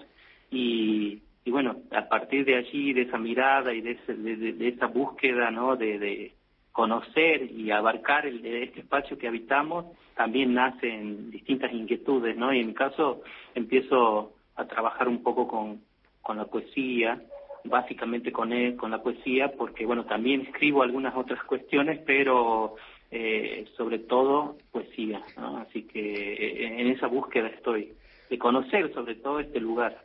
y, 0.50 1.20
y 1.44 1.50
bueno, 1.50 1.76
a 1.90 2.08
partir 2.08 2.44
de 2.44 2.56
allí, 2.56 2.92
de 2.92 3.02
esa 3.02 3.18
mirada 3.18 3.72
y 3.72 3.80
de, 3.80 3.94
de, 4.06 4.68
esa 4.68 4.86
búsqueda, 4.86 5.50
¿no? 5.50 5.76
De, 5.76 5.98
de 5.98 6.32
conocer 6.72 7.50
y 7.50 7.70
abarcar 7.70 8.26
el, 8.26 8.44
este 8.44 8.80
espacio 8.80 9.16
que 9.16 9.28
habitamos, 9.28 9.86
también 10.14 10.54
nacen 10.54 11.30
distintas 11.30 11.72
inquietudes, 11.72 12.36
¿no? 12.36 12.52
Y 12.52 12.60
en 12.60 12.68
mi 12.68 12.74
caso 12.74 13.22
empiezo 13.54 14.32
a 14.56 14.66
trabajar 14.66 15.08
un 15.08 15.22
poco 15.22 15.48
con, 15.48 15.80
con 16.22 16.36
la 16.36 16.46
poesía, 16.46 17.20
básicamente 17.64 18.30
con, 18.32 18.52
él, 18.52 18.76
con 18.76 18.90
la 18.90 19.02
poesía, 19.02 19.52
porque 19.56 19.86
bueno, 19.86 20.04
también 20.04 20.42
escribo 20.42 20.82
algunas 20.82 21.14
otras 21.16 21.42
cuestiones, 21.44 22.00
pero 22.06 22.76
eh, 23.10 23.66
sobre 23.76 24.00
todo 24.00 24.58
poesía, 24.70 25.22
así 25.36 25.82
que 25.82 26.32
eh, 26.34 26.80
en 26.80 26.88
esa 26.88 27.06
búsqueda 27.06 27.48
estoy, 27.48 27.92
de 28.30 28.38
conocer 28.38 28.92
sobre 28.92 29.16
todo 29.16 29.40
este 29.40 29.60
lugar. 29.60 30.04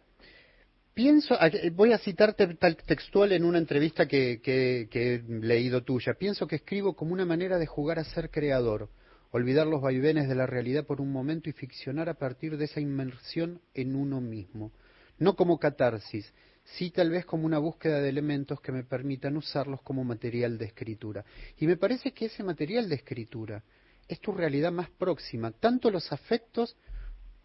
Pienso, 0.93 1.35
voy 1.73 1.93
a 1.93 1.97
citarte 1.97 2.45
tal 2.55 2.75
textual 2.75 3.31
en 3.31 3.45
una 3.45 3.57
entrevista 3.57 4.07
que, 4.07 4.41
que, 4.41 4.87
que 4.91 5.15
he 5.15 5.21
leído 5.27 5.83
tuya, 5.83 6.13
pienso 6.13 6.47
que 6.47 6.57
escribo 6.57 6.95
como 6.95 7.13
una 7.13 7.25
manera 7.25 7.57
de 7.57 7.67
jugar 7.67 7.99
a 7.99 8.03
ser 8.03 8.29
creador 8.29 8.89
olvidar 9.31 9.67
los 9.67 9.81
vaivenes 9.81 10.27
de 10.27 10.35
la 10.35 10.47
realidad 10.47 10.85
por 10.85 11.01
un 11.01 11.11
momento 11.11 11.49
y 11.49 11.53
ficcionar 11.53 12.09
a 12.09 12.15
partir 12.15 12.57
de 12.57 12.65
esa 12.65 12.79
inmersión 12.79 13.61
en 13.73 13.95
uno 13.95 14.21
mismo, 14.21 14.71
no 15.17 15.35
como 15.35 15.59
catarsis, 15.59 16.33
sí 16.75 16.91
tal 16.91 17.09
vez 17.09 17.25
como 17.25 17.45
una 17.45 17.57
búsqueda 17.57 18.01
de 18.01 18.09
elementos 18.09 18.61
que 18.61 18.71
me 18.71 18.83
permitan 18.83 19.37
usarlos 19.37 19.81
como 19.81 20.03
material 20.03 20.57
de 20.57 20.65
escritura. 20.65 21.23
Y 21.57 21.67
me 21.67 21.77
parece 21.77 22.11
que 22.11 22.25
ese 22.25 22.43
material 22.43 22.89
de 22.89 22.95
escritura 22.95 23.63
es 24.07 24.19
tu 24.19 24.31
realidad 24.31 24.71
más 24.71 24.89
próxima, 24.89 25.51
tanto 25.51 25.91
los 25.91 26.11
afectos 26.11 26.77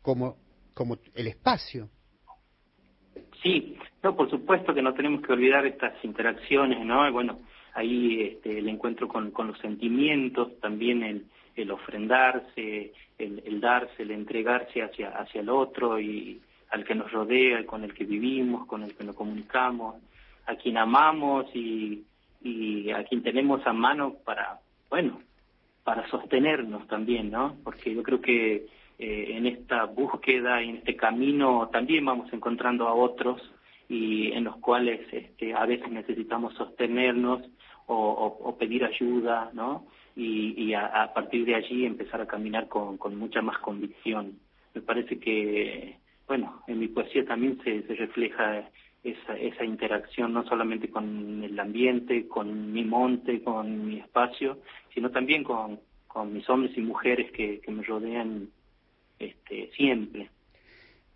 como, 0.03 0.37
como 0.75 0.99
el 1.15 1.27
espacio. 1.29 1.89
Sí, 3.43 3.77
no, 4.03 4.17
por 4.17 4.31
supuesto 4.31 4.75
que 4.75 4.83
no 4.83 4.95
tenemos 4.95 5.23
que 5.23 5.33
olvidar 5.33 5.67
estas 5.67 6.03
interacciones, 6.05 6.85
¿no? 6.85 7.11
bueno, 7.13 7.41
ahí 7.75 8.23
este, 8.23 8.59
el 8.59 8.69
encuentro 8.69 9.09
con, 9.09 9.31
con 9.31 9.49
los 9.49 9.59
sentimientos, 9.59 10.59
también 10.61 11.03
el, 11.03 11.27
el 11.55 11.71
ofrendarse, 11.71 12.93
el, 13.19 13.61
darse, 13.61 14.03
el 14.03 14.11
entregarse 14.11 14.83
hacia, 14.83 15.11
hacia 15.11 15.41
el 15.41 15.49
otro 15.49 16.01
y 16.01 16.41
al 16.75 16.85
que 16.85 16.97
nos 16.97 17.13
rodea, 17.13 17.65
con 17.67 17.85
el 17.85 17.95
que 17.95 18.05
vivimos, 18.05 18.67
con 18.67 18.83
el 18.83 18.97
que 18.97 19.05
nos 19.05 19.15
comunicamos, 19.15 19.95
a 20.47 20.57
quien 20.57 20.77
amamos 20.77 21.47
y, 21.55 22.05
a 22.93 23.05
quien 23.05 23.23
tenemos 23.23 23.65
a 23.65 23.73
mano 23.73 24.17
para, 24.25 24.59
bueno, 24.91 25.21
para 25.85 26.07
sostenernos 26.09 26.87
también, 26.89 27.31
¿no? 27.31 27.57
Porque 27.63 27.95
yo 27.95 28.03
creo 28.03 28.21
que 28.21 28.67
eh, 28.99 29.27
en 29.37 29.47
esta 29.47 29.85
búsqueda 29.85 30.63
y 30.63 30.71
en 30.71 30.77
este 30.79 30.97
camino 30.97 31.71
también 31.73 32.05
vamos 32.05 32.33
encontrando 32.33 32.89
a 32.89 32.95
otros 32.95 33.41
y 33.89 34.33
en 34.33 34.45
los 34.45 34.57
cuales 34.57 35.01
este, 35.13 35.55
a 35.55 35.65
veces 35.67 35.91
necesitamos 35.91 36.55
sostenernos 36.55 37.41
o, 37.87 38.57
pedir 38.59 38.85
ayuda, 38.85 39.51
¿no? 39.53 39.87
y, 40.17 40.75
a, 40.75 41.13
partir 41.15 41.45
de 41.45 41.55
allí 41.55 41.87
empezar 41.87 42.21
a 42.21 42.27
caminar 42.27 42.67
con 42.67 43.17
mucha 43.17 43.43
más 43.43 43.59
convicción. 43.59 44.39
Me 44.75 44.81
parece 44.81 45.19
que, 45.21 45.99
bueno, 46.27 46.63
en 46.67 46.79
mi 46.79 46.89
poesía 46.89 47.25
también 47.25 47.61
se, 47.63 47.83
se 47.83 47.95
refleja 47.95 48.71
esa, 49.03 49.37
esa 49.37 49.65
interacción 49.65 50.33
no 50.33 50.45
solamente 50.49 50.89
con 50.89 51.45
el 51.45 51.59
ambiente, 51.61 52.27
con 52.27 52.73
mi 52.73 52.85
monte, 52.85 53.43
con 53.43 53.87
mi 53.87 54.01
espacio, 54.01 54.59
sino 54.95 55.11
también 55.11 55.45
con, 55.45 55.81
mis 56.33 56.49
hombres 56.49 56.77
y 56.77 56.81
mujeres 56.81 57.31
que, 57.33 57.61
que 57.61 57.71
me 57.73 57.83
rodean 57.83 58.49
este, 59.19 59.71
siempre. 59.73 60.31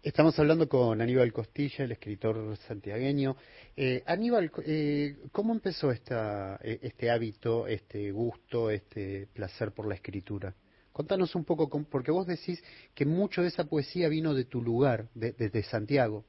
Estamos 0.02 0.38
hablando 0.38 0.68
con 0.68 1.00
Aníbal 1.00 1.32
Costilla, 1.32 1.84
el 1.84 1.92
escritor 1.92 2.56
santiagueño. 2.56 3.36
Eh, 3.76 4.02
Aníbal, 4.06 4.50
eh, 4.64 5.16
¿cómo 5.32 5.52
empezó 5.52 5.90
esta, 5.90 6.58
eh, 6.62 6.78
este 6.82 7.10
hábito, 7.10 7.66
este 7.66 8.12
gusto, 8.12 8.70
este 8.70 9.26
placer 9.32 9.72
por 9.72 9.88
la 9.88 9.96
escritura? 9.96 10.54
Contanos 10.98 11.36
un 11.36 11.44
poco, 11.44 11.70
porque 11.88 12.10
vos 12.10 12.26
decís 12.26 12.60
que 12.92 13.06
mucho 13.06 13.40
de 13.42 13.46
esa 13.46 13.66
poesía 13.68 14.08
vino 14.08 14.34
de 14.34 14.44
tu 14.44 14.60
lugar, 14.60 15.04
desde 15.14 15.48
de, 15.48 15.62
Santiago. 15.62 16.24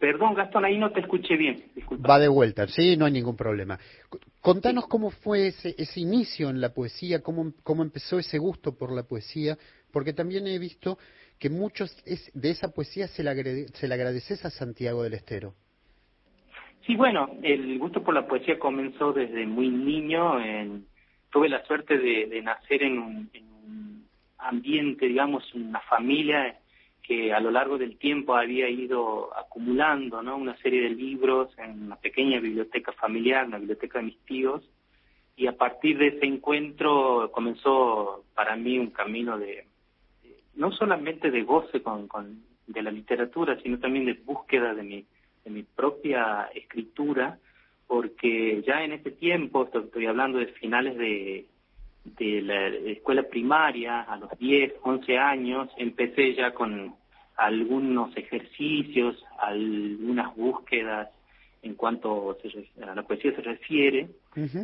Perdón, 0.00 0.34
Gastón, 0.34 0.64
ahí 0.64 0.76
no 0.76 0.90
te 0.90 0.98
escuché 0.98 1.36
bien. 1.36 1.70
Va 2.04 2.18
de 2.18 2.26
vuelta, 2.26 2.66
sí, 2.66 2.96
no 2.96 3.04
hay 3.04 3.12
ningún 3.12 3.36
problema. 3.36 3.78
Contanos 4.40 4.88
cómo 4.88 5.10
fue 5.10 5.46
ese, 5.46 5.76
ese 5.78 6.00
inicio 6.00 6.50
en 6.50 6.60
la 6.60 6.74
poesía, 6.74 7.22
cómo, 7.22 7.52
cómo 7.62 7.84
empezó 7.84 8.18
ese 8.18 8.38
gusto 8.38 8.76
por 8.76 8.92
la 8.92 9.04
poesía, 9.04 9.56
porque 9.92 10.12
también 10.12 10.44
he 10.48 10.58
visto 10.58 10.98
que 11.38 11.50
muchos 11.50 11.96
de 12.04 12.50
esa 12.50 12.72
poesía 12.72 13.06
se 13.06 13.22
le, 13.22 13.68
se 13.68 13.86
le 13.86 13.94
agradeces 13.94 14.44
a 14.44 14.50
Santiago 14.50 15.04
del 15.04 15.14
Estero. 15.14 15.54
Sí, 16.84 16.96
bueno, 16.96 17.30
el 17.40 17.78
gusto 17.78 18.02
por 18.02 18.14
la 18.14 18.26
poesía 18.26 18.58
comenzó 18.58 19.12
desde 19.12 19.46
muy 19.46 19.68
niño. 19.68 20.40
En, 20.40 20.86
tuve 21.34 21.48
la 21.48 21.64
suerte 21.64 21.98
de, 21.98 22.40
nacer 22.42 22.84
en 22.84 22.96
un, 22.96 23.30
en 23.32 23.44
un, 23.44 24.08
ambiente, 24.38 25.08
digamos, 25.08 25.52
una 25.52 25.80
familia 25.80 26.60
que 27.02 27.32
a 27.32 27.40
lo 27.40 27.50
largo 27.50 27.76
del 27.76 27.96
tiempo 27.96 28.36
había 28.36 28.68
ido 28.68 29.36
acumulando 29.36 30.22
¿no? 30.22 30.36
una 30.36 30.56
serie 30.58 30.82
de 30.82 30.90
libros 30.90 31.50
en 31.58 31.86
una 31.86 31.96
pequeña 31.96 32.38
biblioteca 32.38 32.92
familiar, 32.92 33.48
una 33.48 33.58
biblioteca 33.58 33.98
de 33.98 34.04
mis 34.04 34.18
tíos, 34.20 34.62
y 35.34 35.48
a 35.48 35.56
partir 35.56 35.98
de 35.98 36.08
ese 36.08 36.24
encuentro 36.24 37.28
comenzó 37.32 38.22
para 38.32 38.54
mí 38.54 38.78
un 38.78 38.90
camino 38.90 39.36
de, 39.36 39.66
no 40.54 40.70
solamente 40.70 41.32
de 41.32 41.42
goce 41.42 41.82
con, 41.82 42.06
con, 42.06 42.44
de 42.68 42.80
la 42.80 42.92
literatura, 42.92 43.58
sino 43.60 43.80
también 43.80 44.04
de 44.04 44.12
búsqueda 44.12 44.72
de 44.72 44.84
mi, 44.84 45.04
de 45.44 45.50
mi 45.50 45.64
propia 45.64 46.48
escritura, 46.54 47.40
porque 47.86 48.62
ya 48.66 48.82
en 48.82 48.92
ese 48.92 49.10
tiempo, 49.10 49.68
estoy 49.72 50.06
hablando 50.06 50.38
de 50.38 50.46
finales 50.46 50.96
de, 50.96 51.46
de 52.04 52.42
la 52.42 52.66
escuela 52.68 53.22
primaria, 53.24 54.02
a 54.02 54.16
los 54.16 54.30
10, 54.38 54.74
11 54.82 55.18
años, 55.18 55.68
empecé 55.76 56.34
ya 56.34 56.52
con 56.52 56.94
algunos 57.36 58.16
ejercicios, 58.16 59.22
algunas 59.38 60.34
búsquedas 60.36 61.10
en 61.62 61.74
cuanto 61.74 62.36
a 62.82 62.94
la 62.94 63.02
poesía 63.02 63.34
se 63.34 63.40
refiere. 63.40 64.08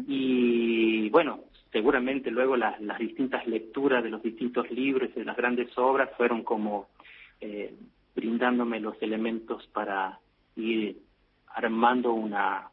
Y 0.06 1.08
bueno, 1.08 1.40
seguramente 1.72 2.30
luego 2.30 2.56
las, 2.56 2.78
distintas 2.98 3.46
lecturas 3.46 4.04
de 4.04 4.10
los 4.10 4.22
distintos 4.22 4.70
libros, 4.70 5.14
de 5.14 5.24
las 5.24 5.36
grandes 5.36 5.76
obras, 5.78 6.10
fueron 6.16 6.42
como 6.42 6.88
eh, 7.40 7.74
brindándome 8.14 8.80
los 8.80 9.00
elementos 9.02 9.66
para 9.68 10.20
ir 10.56 10.98
armando 11.54 12.12
una, 12.12 12.68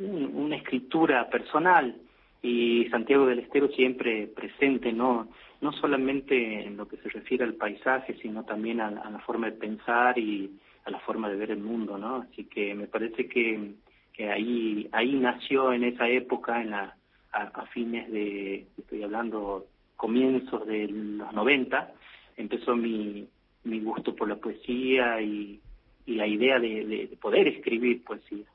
una 0.00 0.56
escritura 0.56 1.28
personal 1.28 1.94
y 2.42 2.88
Santiago 2.90 3.26
del 3.26 3.40
Estero 3.40 3.68
siempre 3.68 4.26
presente, 4.26 4.92
no, 4.92 5.28
no 5.60 5.72
solamente 5.72 6.64
en 6.64 6.76
lo 6.76 6.88
que 6.88 6.96
se 6.98 7.10
refiere 7.10 7.44
al 7.44 7.54
paisaje, 7.54 8.16
sino 8.22 8.44
también 8.44 8.80
a, 8.80 8.90
la 8.90 9.18
forma 9.20 9.46
de 9.50 9.56
pensar 9.56 10.18
y 10.18 10.50
a 10.84 10.90
la 10.90 10.98
forma 11.00 11.28
de 11.28 11.36
ver 11.36 11.50
el 11.50 11.60
mundo, 11.60 11.98
¿no? 11.98 12.16
Así 12.16 12.44
que 12.44 12.74
me 12.74 12.86
parece 12.86 13.28
que, 13.28 13.72
que 14.12 14.30
ahí, 14.30 14.88
ahí 14.92 15.14
nació 15.14 15.72
en 15.72 15.84
esa 15.84 16.08
época, 16.08 16.62
en 16.62 16.70
la, 16.70 16.96
a, 17.32 17.66
fines 17.66 18.10
de, 18.10 18.66
estoy 18.78 19.02
hablando, 19.02 19.66
comienzos 19.96 20.66
de 20.66 20.88
los 20.88 21.32
90, 21.34 21.92
empezó 22.38 22.74
mi, 22.74 23.28
mi 23.64 23.80
gusto 23.80 24.16
por 24.16 24.28
la 24.28 24.36
poesía 24.36 25.20
y, 25.20 25.60
y 26.06 26.14
la 26.14 26.26
idea 26.26 26.58
de, 26.58 26.86
de 26.86 27.16
poder 27.20 27.48
escribir 27.48 28.02
poesía. 28.02 28.46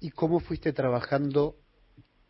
¿Y 0.00 0.10
cómo 0.10 0.40
fuiste 0.40 0.72
trabajando 0.72 1.56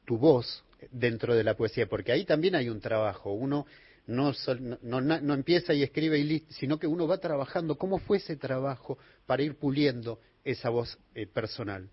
tu 0.06 0.16
voz 0.18 0.64
dentro 0.90 1.34
de 1.34 1.44
la 1.44 1.54
poesía? 1.54 1.86
Porque 1.86 2.12
ahí 2.12 2.24
también 2.24 2.54
hay 2.54 2.68
un 2.68 2.80
trabajo. 2.80 3.32
Uno 3.32 3.66
no, 4.06 4.32
no, 4.82 5.00
no, 5.00 5.34
empieza 5.34 5.74
y 5.74 5.82
escribe 5.82 6.18
y 6.18 6.24
listo, 6.24 6.52
sino 6.52 6.78
que 6.78 6.86
uno 6.86 7.06
va 7.06 7.18
trabajando. 7.18 7.76
¿Cómo 7.76 7.98
fue 7.98 8.16
ese 8.16 8.36
trabajo 8.36 8.98
para 9.26 9.42
ir 9.42 9.58
puliendo 9.58 10.18
esa 10.44 10.70
voz 10.70 10.98
eh, 11.14 11.26
personal? 11.26 11.88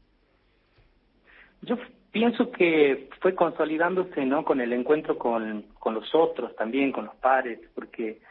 Yo 1.62 1.78
pienso 2.12 2.52
que 2.52 3.10
fue 3.20 3.36
consolidándose 3.36 4.26
no 4.26 4.46
con 4.46 4.62
el 4.62 4.72
encuentro 4.72 5.18
con, 5.18 5.64
con 5.78 5.94
los 5.94 6.16
otros 6.16 6.56
también, 6.56 6.94
con 6.94 7.06
los 7.06 7.16
pares, 7.16 7.60
porque 7.76 8.22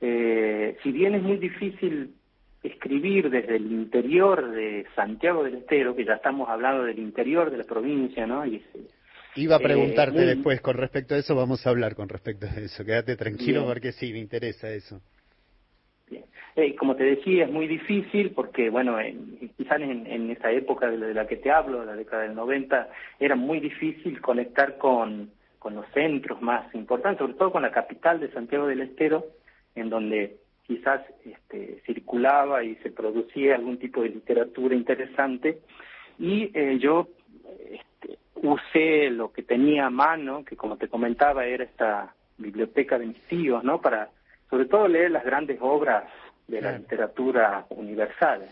eh, 0.00 0.76
si 0.82 0.90
bien 0.90 1.14
es 1.14 1.22
muy 1.22 1.36
difícil 1.36 2.14
escribir 2.68 3.30
desde 3.30 3.56
el 3.56 3.70
interior 3.70 4.50
de 4.50 4.86
Santiago 4.94 5.44
del 5.44 5.56
Estero, 5.56 5.94
que 5.94 6.04
ya 6.04 6.14
estamos 6.14 6.48
hablando 6.48 6.84
del 6.84 6.98
interior 6.98 7.50
de 7.50 7.58
la 7.58 7.64
provincia, 7.64 8.26
¿no? 8.26 8.46
Y 8.46 8.62
Iba 9.36 9.56
a 9.56 9.60
preguntarte 9.60 10.22
eh, 10.22 10.26
después 10.26 10.60
con 10.60 10.76
respecto 10.76 11.14
a 11.14 11.18
eso, 11.18 11.34
vamos 11.36 11.66
a 11.66 11.70
hablar 11.70 11.94
con 11.94 12.08
respecto 12.08 12.46
a 12.46 12.60
eso. 12.60 12.84
Quédate 12.84 13.16
tranquilo 13.16 13.64
porque 13.66 13.92
sí, 13.92 14.12
me 14.12 14.18
interesa 14.18 14.68
eso. 14.70 15.00
Bien. 16.10 16.24
Eh, 16.56 16.74
como 16.74 16.96
te 16.96 17.04
decía, 17.04 17.44
es 17.44 17.50
muy 17.50 17.68
difícil 17.68 18.32
porque, 18.32 18.68
bueno, 18.68 18.96
quizás 19.56 19.80
en, 19.80 20.30
esa 20.30 20.50
época 20.50 20.90
de 20.90 21.14
la 21.14 21.26
que 21.26 21.36
te 21.36 21.52
hablo, 21.52 21.84
la 21.84 21.94
década 21.94 22.22
del 22.22 22.34
90, 22.34 22.88
era 23.20 23.36
muy 23.36 23.60
difícil 23.60 24.20
conectar 24.20 24.76
con, 24.76 25.30
con 25.60 25.76
los 25.76 25.86
centros 25.92 26.42
más 26.42 26.74
importantes, 26.74 27.18
sobre 27.18 27.34
todo 27.34 27.52
con 27.52 27.62
la 27.62 27.70
capital 27.70 28.18
de 28.18 28.32
Santiago 28.32 28.66
del 28.66 28.80
Estero, 28.80 29.26
en 29.76 29.88
donde 29.88 30.38
quizás 30.68 31.00
este, 31.24 31.82
circulaba 31.86 32.62
y 32.62 32.76
se 32.76 32.90
producía 32.90 33.56
algún 33.56 33.78
tipo 33.78 34.02
de 34.02 34.10
literatura 34.10 34.76
interesante. 34.76 35.60
Y 36.18 36.50
eh, 36.52 36.78
yo 36.78 37.08
este, 37.70 38.18
usé 38.34 39.08
lo 39.08 39.32
que 39.32 39.42
tenía 39.42 39.86
a 39.86 39.90
mano, 39.90 40.44
que 40.44 40.56
como 40.56 40.76
te 40.76 40.88
comentaba 40.88 41.46
era 41.46 41.64
esta 41.64 42.14
biblioteca 42.36 42.98
de 42.98 43.06
mis 43.06 43.20
tíos, 43.22 43.64
¿no? 43.64 43.80
Para 43.80 44.10
sobre 44.50 44.66
todo 44.66 44.86
leer 44.86 45.10
las 45.10 45.24
grandes 45.24 45.58
obras 45.60 46.04
de 46.46 46.60
la 46.60 46.78
literatura 46.78 47.66
universal, 47.70 48.48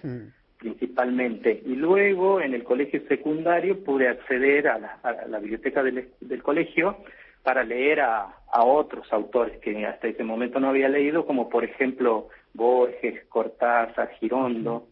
principalmente. 0.58 1.62
Y 1.64 1.76
luego 1.76 2.40
en 2.40 2.54
el 2.54 2.64
colegio 2.64 3.00
secundario 3.08 3.82
pude 3.82 4.08
acceder 4.08 4.68
a 4.68 4.78
la, 5.26 5.38
biblioteca 5.38 5.82
del, 5.82 6.08
del 6.20 6.42
colegio 6.42 6.98
para 7.46 7.62
leer 7.62 8.00
a, 8.00 8.38
a 8.50 8.64
otros 8.64 9.06
autores 9.12 9.60
que 9.60 9.86
hasta 9.86 10.08
ese 10.08 10.24
momento 10.24 10.58
no 10.58 10.70
había 10.70 10.88
leído, 10.88 11.24
como 11.24 11.48
por 11.48 11.62
ejemplo 11.62 12.26
Borges, 12.54 13.24
Cortázar, 13.28 14.10
Girondo, 14.18 14.88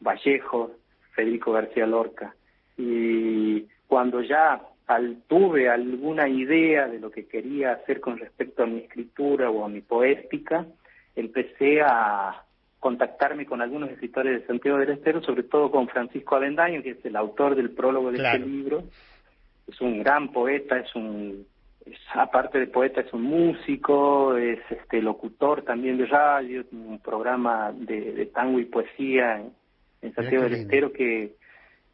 Vallejo, 0.00 0.70
Federico 1.14 1.52
García 1.52 1.86
Lorca. 1.86 2.34
Y 2.78 3.66
cuando 3.86 4.22
ya 4.22 4.58
al, 4.86 5.18
tuve 5.26 5.68
alguna 5.68 6.30
idea 6.30 6.88
de 6.88 6.98
lo 6.98 7.10
que 7.10 7.26
quería 7.26 7.72
hacer 7.72 8.00
con 8.00 8.16
respecto 8.16 8.62
a 8.62 8.66
mi 8.66 8.78
escritura 8.78 9.50
o 9.50 9.66
a 9.66 9.68
mi 9.68 9.82
poética, 9.82 10.64
empecé 11.14 11.82
a 11.82 12.42
contactarme 12.80 13.44
con 13.44 13.60
algunos 13.60 13.90
escritores 13.90 14.40
de 14.40 14.46
Santiago 14.46 14.78
del 14.78 14.92
Estero, 14.92 15.20
sobre 15.20 15.42
todo 15.42 15.70
con 15.70 15.88
Francisco 15.88 16.36
Avendaño, 16.36 16.82
que 16.82 16.92
es 16.92 17.04
el 17.04 17.16
autor 17.16 17.54
del 17.54 17.68
prólogo 17.72 18.10
de 18.10 18.16
este 18.16 18.38
libro. 18.38 18.84
Es 19.66 19.78
un 19.82 19.98
gran 19.98 20.32
poeta, 20.32 20.78
es 20.78 20.94
un 20.94 21.46
aparte 22.14 22.58
de 22.58 22.66
poeta 22.66 23.00
es 23.00 23.12
un 23.12 23.22
músico, 23.22 24.36
es 24.36 24.60
este 24.70 25.02
locutor 25.02 25.62
también 25.62 25.98
de 25.98 26.06
radio, 26.06 26.64
un 26.72 26.98
programa 27.00 27.72
de, 27.72 28.26
tango 28.34 28.58
y 28.58 28.64
poesía 28.64 29.42
en, 30.02 30.14
Santiago 30.14 30.44
del 30.44 30.54
Estero 30.54 30.92
que 30.92 31.34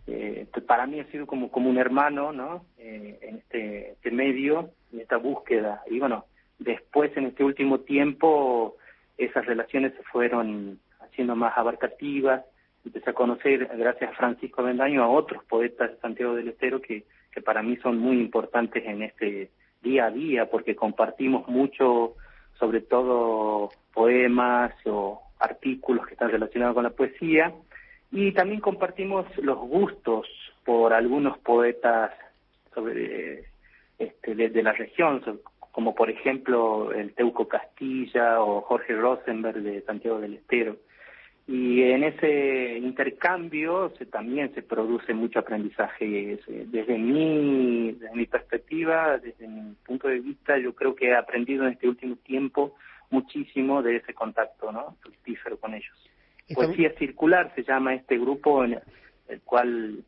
eh, 0.06 0.46
para 0.66 0.86
mí 0.86 1.00
ha 1.00 1.10
sido 1.10 1.26
como, 1.26 1.50
como 1.50 1.70
un 1.70 1.78
hermano, 1.78 2.32
¿no? 2.32 2.66
Eh, 2.78 3.18
en 3.22 3.36
este, 3.36 3.92
este, 3.92 4.10
medio, 4.10 4.70
en 4.92 5.00
esta 5.00 5.16
búsqueda. 5.16 5.82
Y 5.90 5.98
bueno, 5.98 6.26
después 6.58 7.16
en 7.16 7.26
este 7.26 7.44
último 7.44 7.80
tiempo 7.80 8.76
esas 9.16 9.46
relaciones 9.46 9.94
se 9.94 10.02
fueron 10.04 10.78
haciendo 11.00 11.34
más 11.34 11.56
abarcativas. 11.56 12.44
Empecé 12.84 13.10
a 13.10 13.14
conocer, 13.14 13.66
gracias 13.76 14.10
a 14.10 14.16
Francisco 14.16 14.62
Bendaño, 14.62 15.02
a 15.02 15.08
otros 15.08 15.42
poetas 15.44 15.90
de 15.90 16.00
Santiago 16.00 16.34
del 16.34 16.48
Estero 16.48 16.82
que, 16.82 17.04
que 17.32 17.40
para 17.40 17.62
mí 17.62 17.76
son 17.78 17.98
muy 17.98 18.20
importantes 18.20 18.84
en 18.84 19.02
este 19.02 19.50
día 19.84 20.06
a 20.06 20.10
día, 20.10 20.50
porque 20.50 20.74
compartimos 20.74 21.46
mucho, 21.46 22.14
sobre 22.58 22.80
todo 22.80 23.70
poemas 23.92 24.74
o 24.86 25.22
artículos 25.38 26.06
que 26.06 26.14
están 26.14 26.30
relacionados 26.30 26.74
con 26.74 26.84
la 26.84 26.90
poesía, 26.90 27.52
y 28.10 28.32
también 28.32 28.60
compartimos 28.60 29.26
los 29.38 29.58
gustos 29.58 30.26
por 30.64 30.92
algunos 30.92 31.38
poetas 31.38 32.10
sobre 32.74 33.44
este, 33.98 34.34
de, 34.34 34.62
la 34.62 34.72
región, 34.72 35.22
como 35.72 35.94
por 35.94 36.10
ejemplo 36.10 36.92
el 36.92 37.14
Teuco 37.14 37.46
Castilla 37.46 38.40
o 38.40 38.62
Jorge 38.62 38.94
Rosenberg 38.94 39.62
de 39.62 39.82
Santiago 39.82 40.18
del 40.20 40.34
Estero. 40.34 40.76
Y 41.46 41.82
en 41.82 42.04
ese 42.04 42.78
intercambio 42.78 43.92
se, 43.98 44.06
también 44.06 44.54
se 44.54 44.62
produce 44.62 45.12
mucho 45.12 45.40
aprendizaje. 45.40 46.38
Desde 46.46 46.98
mi, 46.98 47.92
desde 47.92 48.16
mi 48.16 48.26
perspectiva, 48.26 49.18
desde 49.18 49.46
mi 49.46 49.74
punto 49.86 50.08
de 50.08 50.20
vista, 50.20 50.56
yo 50.56 50.74
creo 50.74 50.94
que 50.94 51.08
he 51.08 51.14
aprendido 51.14 51.66
en 51.66 51.74
este 51.74 51.88
último 51.88 52.16
tiempo 52.16 52.74
muchísimo 53.10 53.82
de 53.82 53.96
ese 53.96 54.14
contacto 54.14 54.72
¿no? 54.72 54.96
fructífero 55.00 55.58
con 55.58 55.74
ellos. 55.74 56.10
Poesía 56.54 56.92
Circular 56.98 57.52
se 57.54 57.62
llama 57.62 57.94
este 57.94 58.18
grupo 58.18 58.64
en 58.64 58.80
el 59.28 59.40
cual 59.42 60.04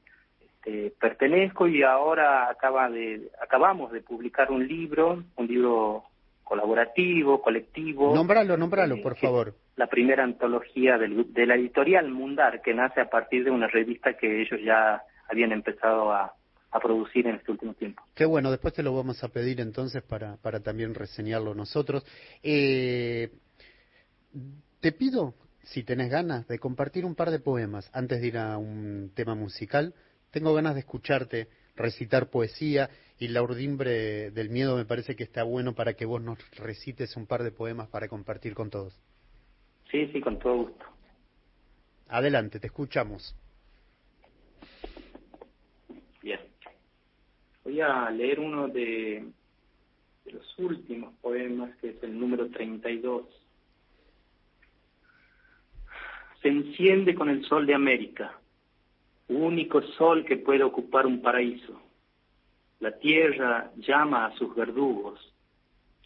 este, 0.66 0.92
pertenezco 0.98 1.68
y 1.68 1.82
ahora 1.82 2.50
acaba 2.50 2.90
de 2.90 3.30
acabamos 3.40 3.92
de 3.92 4.00
publicar 4.00 4.50
un 4.50 4.66
libro, 4.66 5.22
un 5.36 5.46
libro 5.46 6.04
colaborativo, 6.46 7.42
colectivo. 7.42 8.14
Nómbralo, 8.14 8.56
nómbralo, 8.56 8.94
eh, 8.94 9.02
por 9.02 9.16
favor. 9.16 9.56
La 9.74 9.88
primera 9.88 10.22
antología 10.22 10.96
del, 10.96 11.32
de 11.34 11.44
la 11.44 11.56
editorial 11.56 12.08
Mundar, 12.08 12.62
que 12.62 12.72
nace 12.72 13.00
a 13.00 13.10
partir 13.10 13.42
de 13.42 13.50
una 13.50 13.66
revista 13.66 14.16
que 14.16 14.42
ellos 14.42 14.60
ya 14.64 15.02
habían 15.28 15.50
empezado 15.50 16.12
a, 16.12 16.34
a 16.70 16.80
producir 16.80 17.26
en 17.26 17.34
este 17.34 17.50
último 17.50 17.74
tiempo. 17.74 18.00
Qué 18.14 18.24
bueno, 18.24 18.52
después 18.52 18.74
te 18.74 18.84
lo 18.84 18.94
vamos 18.94 19.24
a 19.24 19.28
pedir 19.28 19.60
entonces 19.60 20.04
para, 20.04 20.36
para 20.36 20.60
también 20.60 20.94
reseñarlo 20.94 21.52
nosotros. 21.52 22.06
Eh, 22.44 23.32
te 24.78 24.92
pido 24.92 25.34
si 25.64 25.82
tenés 25.82 26.10
ganas 26.10 26.46
de 26.46 26.60
compartir 26.60 27.04
un 27.04 27.16
par 27.16 27.32
de 27.32 27.40
poemas 27.40 27.90
antes 27.92 28.20
de 28.20 28.28
ir 28.28 28.38
a 28.38 28.56
un 28.56 29.10
tema 29.16 29.34
musical, 29.34 29.94
tengo 30.30 30.54
ganas 30.54 30.74
de 30.74 30.80
escucharte 30.80 31.48
recitar 31.76 32.30
poesía 32.30 32.90
y 33.18 33.28
la 33.28 33.42
urdimbre 33.42 34.30
del 34.30 34.50
miedo 34.50 34.76
me 34.76 34.84
parece 34.84 35.16
que 35.16 35.24
está 35.24 35.42
bueno 35.42 35.74
para 35.74 35.94
que 35.94 36.04
vos 36.04 36.22
nos 36.22 36.38
recites 36.56 37.16
un 37.16 37.26
par 37.26 37.42
de 37.42 37.50
poemas 37.50 37.88
para 37.88 38.08
compartir 38.08 38.54
con 38.54 38.70
todos. 38.70 38.98
Sí, 39.90 40.08
sí, 40.12 40.20
con 40.20 40.38
todo 40.38 40.54
gusto. 40.54 40.84
Adelante, 42.08 42.60
te 42.60 42.66
escuchamos. 42.66 43.34
Bien. 46.22 46.40
Voy 47.64 47.80
a 47.80 48.10
leer 48.10 48.40
uno 48.40 48.68
de, 48.68 49.24
de 50.24 50.32
los 50.32 50.58
últimos 50.58 51.14
poemas, 51.20 51.76
que 51.80 51.90
es 51.90 52.02
el 52.02 52.18
número 52.18 52.48
32 52.50 53.24
se 56.46 56.48
enciende 56.48 57.14
con 57.14 57.28
el 57.28 57.44
sol 57.44 57.66
de 57.66 57.74
América, 57.74 58.38
único 59.28 59.82
sol 59.82 60.24
que 60.24 60.36
puede 60.36 60.62
ocupar 60.62 61.06
un 61.06 61.20
paraíso. 61.20 61.80
La 62.80 62.98
tierra 62.98 63.70
llama 63.76 64.26
a 64.26 64.36
sus 64.36 64.54
verdugos, 64.54 65.32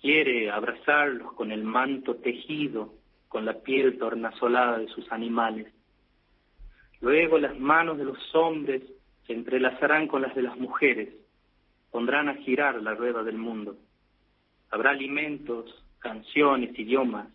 quiere 0.01 0.51
abrazarlos 0.51 1.33
con 1.35 1.53
el 1.53 1.65
manto 1.65 2.17
tejido, 2.17 2.95
con 3.29 3.45
la 3.45 3.55
piel 3.55 3.99
tornasolada 3.99 4.79
de 4.79 4.89
sus 4.89 5.11
animales. 5.13 5.73
Luego 7.01 7.39
las 7.39 7.59
manos 7.59 7.99
de 7.99 8.05
los 8.05 8.19
hombres 8.35 8.83
se 9.27 9.33
entrelazarán 9.33 10.07
con 10.07 10.23
las 10.23 10.35
de 10.35 10.43
las 10.43 10.59
mujeres, 10.59 11.09
pondrán 11.91 12.29
a 12.29 12.35
girar 12.35 12.81
la 12.83 12.95
rueda 12.95 13.23
del 13.23 13.37
mundo. 13.37 13.77
Habrá 14.71 14.91
alimentos, 14.91 15.85
canciones, 15.99 16.79
idiomas, 16.79 17.29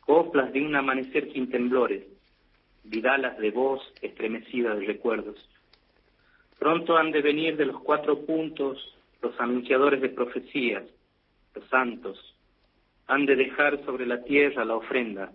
coplas 0.00 0.52
de 0.52 0.62
un 0.62 0.74
amanecer 0.74 1.32
sin 1.32 1.50
temblores, 1.50 2.04
vidalas 2.84 3.38
de 3.38 3.50
voz 3.50 3.80
estremecida 4.02 4.74
de 4.74 4.86
recuerdos. 4.86 5.36
Pronto 6.58 6.96
han 6.96 7.10
de 7.10 7.22
venir 7.22 7.56
de 7.56 7.66
los 7.66 7.80
cuatro 7.82 8.24
puntos 8.26 8.78
los 9.22 9.38
anunciadores 9.38 10.00
de 10.00 10.10
profecías, 10.10 10.84
los 11.54 11.68
santos. 11.68 12.18
Han 13.06 13.26
de 13.26 13.36
dejar 13.36 13.84
sobre 13.84 14.06
la 14.06 14.22
tierra 14.22 14.64
la 14.64 14.76
ofrenda. 14.76 15.32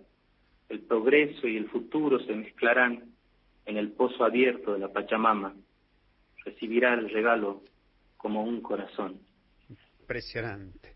El 0.68 0.80
progreso 0.80 1.46
y 1.46 1.56
el 1.56 1.68
futuro 1.68 2.18
se 2.20 2.34
mezclarán 2.34 3.04
en 3.64 3.76
el 3.76 3.92
pozo 3.92 4.24
abierto 4.24 4.72
de 4.72 4.78
la 4.80 4.92
Pachamama. 4.92 5.54
Recibirá 6.44 6.94
el 6.94 7.10
regalo 7.10 7.62
como 8.16 8.42
un 8.42 8.60
corazón. 8.60 9.20
Impresionante. 10.00 10.94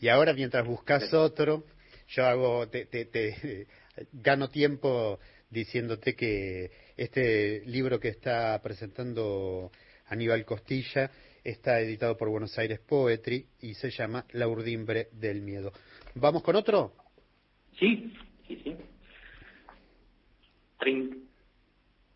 Y 0.00 0.08
ahora 0.08 0.32
mientras 0.32 0.66
buscas 0.66 1.12
otro, 1.14 1.64
yo 2.08 2.24
hago, 2.24 2.68
te, 2.68 2.86
te, 2.86 3.66
gano 4.12 4.48
tiempo 4.48 5.18
diciéndote 5.52 6.16
que 6.16 6.70
este 6.96 7.62
libro 7.66 8.00
que 8.00 8.08
está 8.08 8.58
presentando 8.62 9.70
Aníbal 10.08 10.44
Costilla 10.44 11.10
está 11.44 11.78
editado 11.80 12.16
por 12.16 12.30
Buenos 12.30 12.58
Aires 12.58 12.80
Poetry 12.80 13.46
y 13.60 13.74
se 13.74 13.90
llama 13.90 14.24
La 14.32 14.48
urdimbre 14.48 15.08
del 15.12 15.42
miedo. 15.42 15.72
¿Vamos 16.14 16.42
con 16.42 16.56
otro? 16.56 16.92
Sí, 17.78 18.12
sí, 18.48 18.60
sí. 18.64 18.76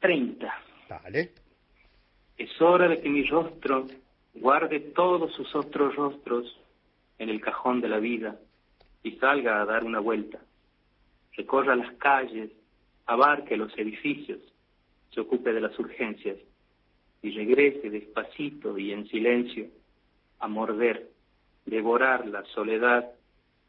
Treinta. 0.00 0.54
Dale. 0.88 1.32
Es 2.38 2.60
hora 2.60 2.88
de 2.88 3.00
que 3.00 3.08
mi 3.08 3.24
rostro 3.24 3.86
guarde 4.34 4.80
todos 4.80 5.34
sus 5.34 5.54
otros 5.54 5.94
rostros 5.94 6.58
en 7.18 7.28
el 7.28 7.40
cajón 7.40 7.80
de 7.80 7.88
la 7.88 7.98
vida 7.98 8.38
y 9.02 9.12
salga 9.12 9.60
a 9.60 9.66
dar 9.66 9.84
una 9.84 10.00
vuelta. 10.00 10.40
Recorra 11.36 11.76
las 11.76 11.94
calles, 11.96 12.50
abarque 13.06 13.56
los 13.56 13.76
edificios, 13.78 14.40
se 15.12 15.20
ocupe 15.20 15.52
de 15.52 15.60
las 15.60 15.78
urgencias 15.78 16.36
y 17.22 17.30
regrese 17.30 17.90
despacito 17.90 18.78
y 18.78 18.92
en 18.92 19.08
silencio 19.08 19.66
a 20.38 20.48
morder, 20.48 21.10
devorar 21.64 22.26
la 22.26 22.44
soledad 22.54 23.10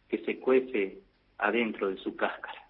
que 0.09 0.19
se 0.25 0.39
cuece 0.39 0.99
adentro 1.37 1.89
de 1.89 1.97
su 1.97 2.15
cáscara. 2.15 2.67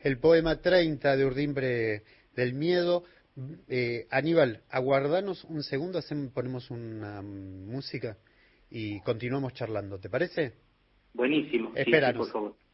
El 0.00 0.18
poema 0.18 0.60
30 0.60 1.16
de 1.16 1.24
Urdimbre 1.24 2.02
del 2.34 2.54
Miedo. 2.54 3.04
Eh, 3.68 4.06
Aníbal, 4.10 4.62
aguardanos 4.70 5.44
un 5.44 5.62
segundo, 5.62 5.98
hacemos, 5.98 6.32
ponemos 6.32 6.70
una 6.70 7.20
música 7.22 8.16
y 8.70 9.00
continuamos 9.00 9.52
charlando, 9.52 9.98
¿te 9.98 10.08
parece? 10.08 10.54
Buenísimo. 11.12 11.72
Espéranos. 11.74 12.26
por 12.26 12.32
favor. 12.32 12.65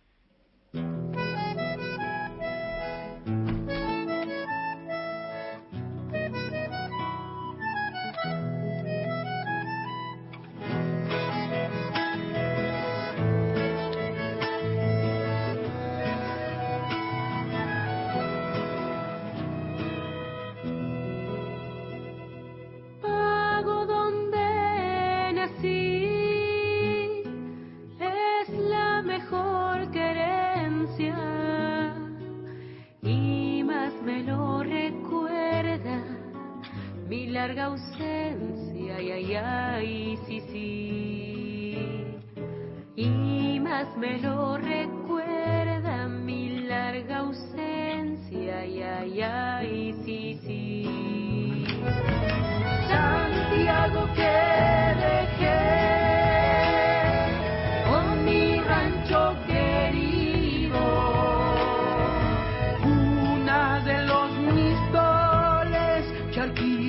charquilla. 66.43 66.82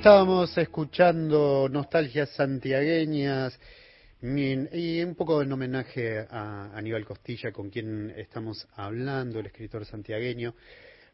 Estábamos 0.00 0.56
escuchando 0.56 1.68
nostalgias 1.70 2.30
santiagueñas 2.30 3.60
y 4.22 5.02
un 5.02 5.14
poco 5.14 5.42
en 5.42 5.52
homenaje 5.52 6.26
a 6.30 6.70
Aníbal 6.74 7.04
Costilla, 7.04 7.52
con 7.52 7.68
quien 7.68 8.08
estamos 8.16 8.66
hablando, 8.76 9.40
el 9.40 9.46
escritor 9.48 9.84
santiagueño. 9.84 10.54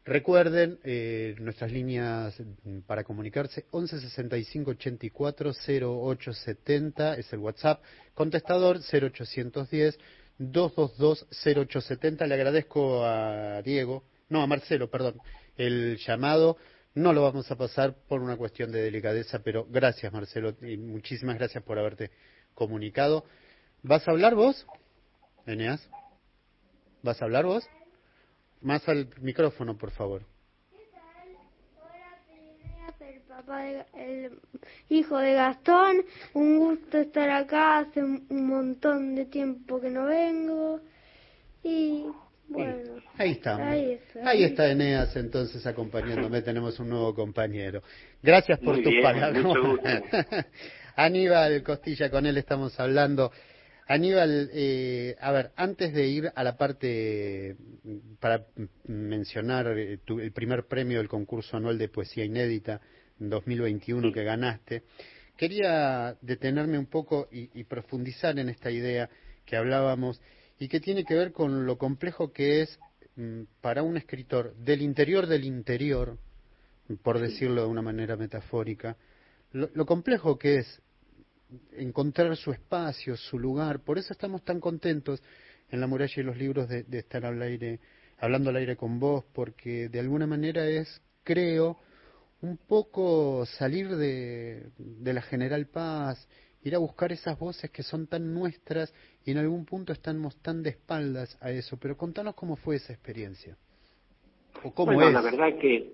Recuerden 0.05 0.79
eh, 0.85 1.35
nuestras 1.39 1.69
líneas 1.69 2.41
para 2.85 3.03
comunicarse 3.03 3.65
11 3.71 3.99
65 3.99 4.71
84 4.71 5.51
0870 5.51 7.15
es 7.15 7.33
el 7.33 7.39
WhatsApp, 7.39 7.83
contestador 8.13 8.77
0810 8.77 9.99
222 10.37 11.27
0870. 11.29 12.25
Le 12.25 12.33
agradezco 12.33 13.03
a 13.03 13.61
Diego, 13.63 14.05
no 14.29 14.41
a 14.41 14.47
Marcelo, 14.47 14.89
perdón, 14.89 15.19
el 15.57 15.97
llamado 15.97 16.55
no 16.97 17.13
lo 17.13 17.21
vamos 17.21 17.49
a 17.51 17.55
pasar 17.55 17.93
por 18.07 18.21
una 18.21 18.37
cuestión 18.37 18.71
de 18.71 18.81
delicadeza, 18.81 19.39
pero 19.43 19.67
gracias 19.69 20.11
Marcelo 20.11 20.55
y 20.61 20.77
muchísimas 20.77 21.37
gracias 21.37 21.63
por 21.63 21.77
haberte 21.77 22.09
comunicado. 22.55 23.23
¿Vas 23.83 24.07
a 24.07 24.11
hablar 24.11 24.33
vos, 24.33 24.65
Eneas? 25.45 25.87
¿Vas 27.03 27.21
a 27.21 27.25
hablar 27.25 27.45
vos? 27.45 27.69
Más 28.61 28.87
al 28.89 29.09
micrófono, 29.21 29.77
por 29.77 29.91
favor. 29.91 30.23
el 32.99 33.21
papá 33.21 33.69
el 33.93 34.39
hijo 34.89 35.19
de 35.19 35.33
Gastón. 35.33 35.97
Un 36.33 36.57
gusto 36.57 36.97
estar 36.97 37.29
acá. 37.29 37.77
Hace 37.77 38.03
un 38.03 38.25
montón 38.29 39.13
de 39.13 39.25
tiempo 39.25 39.79
que 39.79 39.91
no 39.91 40.05
vengo. 40.05 40.81
Y 41.63 42.07
bueno, 42.49 43.01
ahí 43.17 43.31
estamos. 43.31 43.67
Ahí, 44.23 44.43
está, 44.43 44.69
Eneas 44.69 45.15
entonces 45.15 45.65
acompañándome. 45.65 46.41
Tenemos 46.41 46.79
un 46.79 46.89
nuevo 46.89 47.13
compañero. 47.13 47.81
Gracias 48.21 48.59
por 48.59 48.81
tus 48.81 48.93
palabras. 49.01 49.43
Aníbal 50.95 51.61
Costilla, 51.63 52.09
con 52.09 52.25
él 52.25 52.37
estamos 52.37 52.79
hablando. 52.79 53.31
Aníbal, 53.87 54.49
eh, 54.53 55.15
a 55.19 55.31
ver, 55.31 55.51
antes 55.55 55.93
de 55.93 56.07
ir 56.07 56.31
a 56.35 56.43
la 56.43 56.57
parte 56.57 57.55
para 58.19 58.45
mencionar 58.85 59.67
eh, 59.77 59.99
el 60.07 60.31
primer 60.31 60.65
premio 60.65 60.97
del 60.97 61.07
concurso 61.07 61.55
anual 61.55 61.77
de 61.77 61.87
poesía 61.87 62.25
inédita 62.25 62.81
en 63.19 63.29
2021 63.29 64.11
que 64.11 64.23
ganaste, 64.23 64.83
quería 65.37 66.17
detenerme 66.21 66.77
un 66.77 66.87
poco 66.87 67.29
y 67.31 67.63
profundizar 67.63 68.37
en 68.39 68.49
esta 68.49 68.71
idea 68.71 69.09
que 69.45 69.55
hablábamos 69.55 70.19
y 70.59 70.67
que 70.67 70.79
tiene 70.79 71.03
que 71.03 71.15
ver 71.15 71.31
con 71.31 71.65
lo 71.65 71.77
complejo 71.77 72.31
que 72.31 72.61
es 72.61 72.79
mm, 73.15 73.43
para 73.61 73.83
un 73.83 73.97
escritor 73.97 74.55
del 74.55 74.81
interior 74.81 75.27
del 75.27 75.45
interior, 75.45 76.17
por 77.03 77.19
decirlo 77.19 77.61
de 77.61 77.67
una 77.67 77.81
manera 77.81 78.15
metafórica, 78.15 78.97
lo, 79.51 79.85
complejo 79.85 80.37
que 80.37 80.57
es 80.57 80.81
encontrar 81.73 82.35
su 82.35 82.51
espacio, 82.51 83.15
su 83.15 83.39
lugar. 83.39 83.79
Por 83.79 83.97
eso 83.97 84.13
estamos 84.13 84.43
tan 84.43 84.59
contentos 84.59 85.21
en 85.69 85.79
la 85.79 85.87
muralla 85.87 86.13
y 86.15 86.23
los 86.23 86.37
libros 86.37 86.67
de, 86.67 86.83
de 86.83 86.99
estar 86.99 87.25
al 87.25 87.41
aire, 87.41 87.79
hablando 88.19 88.49
al 88.49 88.57
aire 88.57 88.75
con 88.75 88.99
vos, 88.99 89.25
porque 89.33 89.89
de 89.89 89.99
alguna 89.99 90.27
manera 90.27 90.67
es, 90.67 91.01
creo, 91.23 91.77
un 92.41 92.57
poco 92.57 93.45
salir 93.45 93.95
de, 93.95 94.69
de 94.77 95.13
la 95.13 95.21
General 95.21 95.65
Paz 95.67 96.27
ir 96.67 96.75
a 96.75 96.79
buscar 96.79 97.11
esas 97.11 97.37
voces 97.39 97.71
que 97.71 97.83
son 97.83 98.07
tan 98.07 98.33
nuestras 98.33 98.93
y 99.25 99.31
en 99.31 99.37
algún 99.37 99.65
punto 99.65 99.93
estamos 99.93 100.35
tan 100.41 100.63
de 100.63 100.71
espaldas 100.71 101.37
a 101.41 101.51
eso. 101.51 101.77
Pero 101.79 101.97
contanos 101.97 102.35
cómo 102.35 102.55
fue 102.55 102.75
esa 102.75 102.93
experiencia. 102.93 103.57
O 104.63 104.73
cómo 104.73 104.93
bueno, 104.93 105.11
la 105.11 105.21
verdad 105.21 105.57
que, 105.59 105.93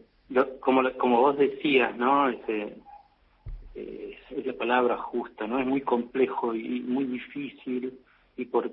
como, 0.60 0.82
como 0.98 1.22
vos 1.22 1.38
decías, 1.38 1.96
¿no? 1.98 2.30
Ese, 2.30 2.78
eh, 3.76 4.18
es 4.30 4.46
la 4.46 4.54
palabra 4.54 4.98
justa, 4.98 5.48
¿no? 5.48 5.60
Es 5.60 5.66
muy 5.66 5.82
complejo 5.82 6.56
y 6.56 6.82
muy 6.82 7.06
difícil 7.06 8.00
y 8.38 8.46
por 8.46 8.72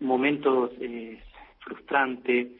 momentos 0.00 0.70
es 0.80 1.18
frustrante, 1.60 2.56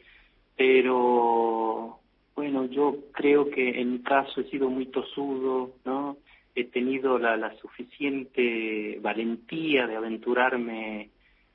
pero 0.55 1.99
bueno, 2.35 2.65
yo 2.65 2.95
creo 3.11 3.49
que 3.49 3.81
en 3.81 3.93
mi 3.93 3.99
caso 3.99 4.41
he 4.41 4.49
sido 4.49 4.69
muy 4.69 4.87
tosudo, 4.87 5.73
¿no? 5.85 6.17
He 6.55 6.65
tenido 6.65 7.17
la, 7.17 7.35
la 7.37 7.55
suficiente 7.57 8.99
valentía 9.01 9.87
de 9.87 9.95
aventurarme 9.95 11.09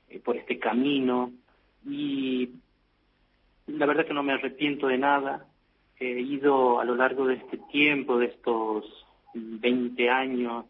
eh, 0.09 0.19
por 0.19 0.35
este 0.37 0.59
camino 0.59 1.31
y 1.85 2.49
la 3.67 3.85
verdad 3.85 4.05
que 4.05 4.13
no 4.13 4.23
me 4.23 4.33
arrepiento 4.33 4.87
de 4.87 4.97
nada. 4.97 5.45
He 5.99 6.19
ido 6.19 6.79
a 6.79 6.85
lo 6.85 6.95
largo 6.95 7.25
de 7.25 7.35
este 7.35 7.57
tiempo, 7.71 8.17
de 8.17 8.27
estos 8.27 8.85
20 9.33 10.09
años, 10.09 10.65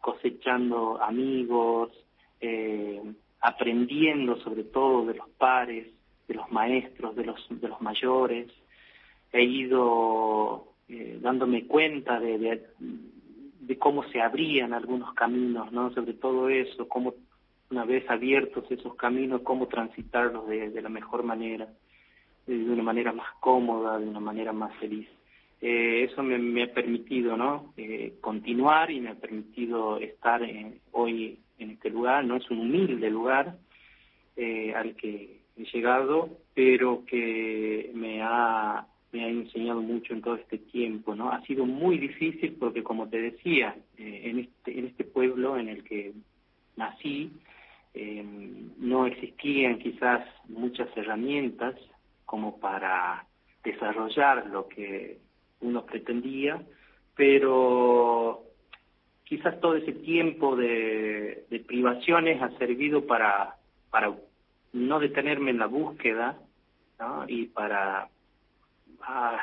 cosechando 0.00 1.00
amigos, 1.02 1.90
eh, 2.40 3.00
aprendiendo 3.40 4.36
sobre 4.40 4.64
todo 4.64 5.06
de 5.06 5.14
los 5.14 5.28
pares, 5.30 5.88
de 6.26 6.34
los 6.34 6.50
maestros, 6.50 7.14
de 7.16 7.24
los, 7.24 7.46
de 7.48 7.68
los 7.68 7.80
mayores. 7.80 8.48
He 9.32 9.42
ido 9.44 10.72
eh, 10.88 11.18
dándome 11.20 11.66
cuenta 11.66 12.18
de 12.18 12.62
cómo 13.78 14.04
se 14.10 14.20
abrían 14.20 14.72
algunos 14.72 15.14
caminos, 15.14 15.70
¿no? 15.72 15.92
Sobre 15.92 16.14
todo 16.14 16.48
eso, 16.48 16.88
cómo 16.88 17.14
una 17.70 17.84
vez 17.84 18.08
abiertos 18.10 18.64
esos 18.70 18.94
caminos, 18.96 19.42
cómo 19.42 19.68
transitarlos 19.68 20.46
de, 20.48 20.70
de 20.70 20.82
la 20.82 20.88
mejor 20.88 21.22
manera, 21.22 21.68
de 22.46 22.70
una 22.70 22.82
manera 22.82 23.12
más 23.12 23.28
cómoda, 23.40 23.98
de 23.98 24.08
una 24.08 24.20
manera 24.20 24.52
más 24.52 24.74
feliz. 24.76 25.08
Eh, 25.60 26.08
eso 26.10 26.22
me, 26.22 26.38
me, 26.38 26.64
ha 26.64 26.72
permitido, 26.72 27.36
¿no? 27.36 27.74
Eh, 27.76 28.14
continuar 28.20 28.90
y 28.90 29.00
me 29.00 29.10
ha 29.10 29.14
permitido 29.14 29.98
estar 29.98 30.40
hoy 30.92 31.38
en 31.58 31.70
este 31.70 31.90
lugar. 31.90 32.24
No 32.24 32.36
es 32.36 32.50
un 32.50 32.60
humilde 32.60 33.10
lugar 33.10 33.56
eh, 34.36 34.72
al 34.74 34.96
que 34.96 35.40
he 35.56 35.64
llegado, 35.64 36.30
pero 36.54 37.04
que 37.04 37.90
me 37.94 38.22
ha 38.22 38.86
me 39.12 39.24
ha 39.24 39.28
enseñado 39.28 39.82
mucho 39.82 40.12
en 40.12 40.22
todo 40.22 40.36
este 40.36 40.58
tiempo, 40.58 41.14
¿no? 41.14 41.30
Ha 41.30 41.42
sido 41.42 41.66
muy 41.66 41.98
difícil 41.98 42.56
porque, 42.58 42.82
como 42.82 43.08
te 43.08 43.20
decía, 43.20 43.76
eh, 43.98 44.22
en, 44.24 44.38
este, 44.40 44.78
en 44.78 44.86
este 44.86 45.04
pueblo 45.04 45.56
en 45.56 45.68
el 45.68 45.82
que 45.84 46.12
nací, 46.76 47.32
eh, 47.94 48.24
no 48.78 49.06
existían 49.06 49.78
quizás 49.78 50.24
muchas 50.48 50.88
herramientas 50.96 51.74
como 52.24 52.60
para 52.60 53.26
desarrollar 53.64 54.46
lo 54.46 54.68
que 54.68 55.18
uno 55.60 55.84
pretendía, 55.84 56.62
pero 57.16 58.44
quizás 59.24 59.60
todo 59.60 59.74
ese 59.74 59.92
tiempo 59.92 60.56
de, 60.56 61.46
privaciones 61.66 62.40
ha 62.40 62.50
servido 62.58 63.06
para, 63.06 63.56
para 63.90 64.12
no 64.72 65.00
detenerme 65.00 65.50
en 65.50 65.58
la 65.58 65.66
búsqueda 65.66 66.38
y 67.28 67.46
para 67.46 68.08
a 69.02 69.40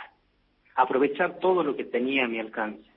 aprovechar 0.75 1.39
todo 1.39 1.63
lo 1.63 1.75
que 1.75 1.83
tenía 1.83 2.25
a 2.25 2.27
mi 2.27 2.39
alcance. 2.39 2.87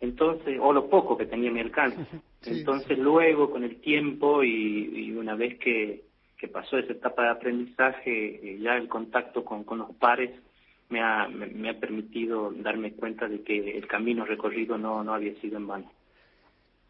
Entonces, 0.00 0.58
o 0.60 0.72
lo 0.72 0.88
poco 0.90 1.16
que 1.16 1.26
tenía 1.26 1.50
a 1.50 1.52
mi 1.52 1.60
alcance. 1.60 2.04
Entonces, 2.44 2.98
luego, 2.98 3.50
con 3.50 3.64
el 3.64 3.80
tiempo 3.80 4.44
y, 4.44 5.12
una 5.12 5.34
vez 5.34 5.58
que, 5.58 6.02
que, 6.36 6.48
pasó 6.48 6.76
esa 6.76 6.92
etapa 6.92 7.22
de 7.22 7.30
aprendizaje, 7.30 8.12
eh, 8.42 8.58
ya 8.60 8.76
el 8.76 8.88
contacto 8.88 9.44
con, 9.44 9.64
con 9.64 9.78
los 9.78 9.94
pares 9.96 10.30
me 10.90 11.00
ha, 11.00 11.26
me 11.28 11.70
ha 11.70 11.80
permitido 11.80 12.52
darme 12.52 12.92
cuenta 12.92 13.26
de 13.26 13.42
que 13.42 13.78
el 13.78 13.86
camino 13.86 14.26
recorrido 14.26 14.76
no, 14.76 15.02
no 15.02 15.14
había 15.14 15.34
sido 15.40 15.56
en 15.56 15.66
vano. 15.66 15.90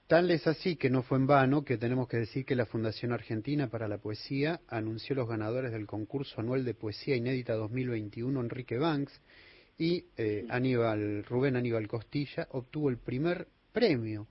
Tal 0.06 0.30
es 0.30 0.46
así 0.46 0.76
que 0.76 0.90
no 0.90 1.02
fue 1.02 1.16
en 1.16 1.26
vano 1.26 1.64
que 1.64 1.78
tenemos 1.78 2.08
que 2.08 2.18
decir 2.18 2.44
que 2.44 2.54
la 2.54 2.66
Fundación 2.66 3.12
Argentina 3.12 3.70
para 3.70 3.88
la 3.88 3.96
Poesía 3.96 4.60
anunció 4.68 5.16
los 5.16 5.26
ganadores 5.26 5.72
del 5.72 5.86
concurso 5.86 6.42
anual 6.42 6.62
de 6.62 6.74
poesía 6.74 7.16
inédita 7.16 7.54
2021 7.54 8.38
Enrique 8.38 8.76
Banks 8.76 9.18
y 9.78 10.04
eh, 10.18 10.44
Aníbal 10.50 11.24
Rubén 11.24 11.56
Aníbal 11.56 11.88
Costilla 11.88 12.46
obtuvo 12.50 12.90
el 12.90 12.98
primer 12.98 13.48
premio. 13.72 14.28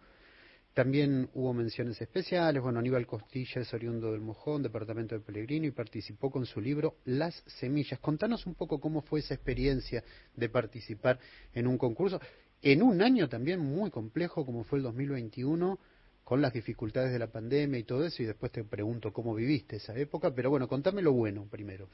También 0.76 1.30
hubo 1.34 1.54
menciones 1.54 2.00
especiales. 2.00 2.62
Bueno, 2.62 2.78
Aníbal 2.78 3.08
Costilla 3.08 3.62
es 3.62 3.74
oriundo 3.74 4.12
del 4.12 4.22
Mojón, 4.22 4.62
departamento 4.62 5.16
de 5.16 5.22
Pellegrino, 5.22 5.66
y 5.66 5.72
participó 5.72 6.30
con 6.30 6.46
su 6.46 6.62
libro 6.62 6.98
Las 7.06 7.44
Semillas. 7.48 8.00
Contanos 8.00 8.46
un 8.46 8.54
poco 8.54 8.80
cómo 8.80 9.02
fue 9.02 9.22
esa 9.22 9.34
experiencia 9.34 10.04
de 10.36 10.50
participar 10.50 11.20
en 11.54 11.68
un 11.68 11.78
concurso 11.78 12.20
en 12.64 12.82
un 12.82 13.02
año 13.02 13.28
también 13.28 13.60
muy 13.60 13.92
complejo 13.92 14.46
como 14.46 14.64
fue 14.64 14.80
el 14.80 14.84
2021, 14.84 15.78
con 16.24 16.42
las 16.42 16.54
dificultades 16.54 17.12
de 17.12 17.20
la 17.20 17.28
pandemia 17.28 17.80
y 17.80 17.84
todo 17.84 18.06
eso, 18.06 18.24
y 18.24 18.26
después 18.26 18.52
te 18.52 18.64
pregunto 18.64 19.12
cómo 19.12 19.36
viviste 19.36 19.76
esa 19.76 19.96
época, 19.98 20.34
pero 20.34 20.50
bueno, 20.50 20.68
contame 20.68 21.02
lo 21.02 21.12
bueno 21.12 21.46
primero. 21.52 21.88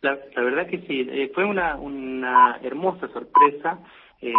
La, 0.00 0.16
verdad 0.36 0.66
que 0.66 0.78
sí, 0.80 1.06
eh, 1.08 1.30
fue 1.32 1.44
una, 1.44 1.76
una 1.76 2.58
hermosa 2.62 3.08
sorpresa, 3.08 3.78
eh, 4.20 4.32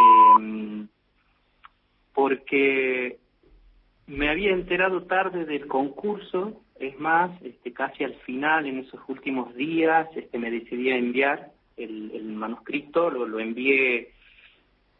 porque 2.14 3.18
me 4.08 4.30
había 4.30 4.52
enterado 4.52 5.04
tarde 5.04 5.46
del 5.46 5.68
concurso, 5.68 6.62
es 6.78 7.00
más, 7.00 7.32
este, 7.42 7.72
casi 7.72 8.04
al 8.04 8.16
final, 8.22 8.66
en 8.66 8.80
esos 8.80 9.00
últimos 9.08 9.56
días, 9.56 10.10
este, 10.16 10.38
me 10.38 10.52
decidí 10.52 10.92
a 10.92 10.98
enviar 10.98 11.52
el, 11.78 12.12
el 12.14 12.26
manuscrito, 12.34 13.10
lo 13.10 13.40
envié 13.40 14.14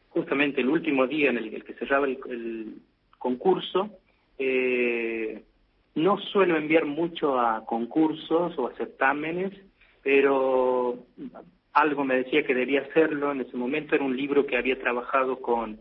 justamente 0.10 0.62
el 0.62 0.70
último 0.70 1.08
día 1.08 1.30
en 1.30 1.38
el, 1.38 1.64
que 1.64 1.74
cerraba 1.74 2.08
el, 2.08 2.76
concurso, 3.18 3.90
eh, 4.38 5.44
no 5.96 6.18
suelo 6.18 6.56
enviar 6.56 6.86
mucho 6.86 7.38
a 7.38 7.66
concursos 7.66 8.58
o 8.58 8.68
a 8.68 8.76
certámenes, 8.76 9.52
pero 10.02 11.06
algo 11.74 12.06
me 12.06 12.16
decía 12.16 12.44
que 12.44 12.56
debía 12.56 12.82
hacerlo. 12.82 13.32
En 13.32 13.42
ese 13.42 13.58
momento 13.58 13.96
era 13.96 14.06
un 14.06 14.16
libro 14.16 14.46
que 14.46 14.58
había 14.58 14.80
trabajado 14.80 15.42
con 15.42 15.80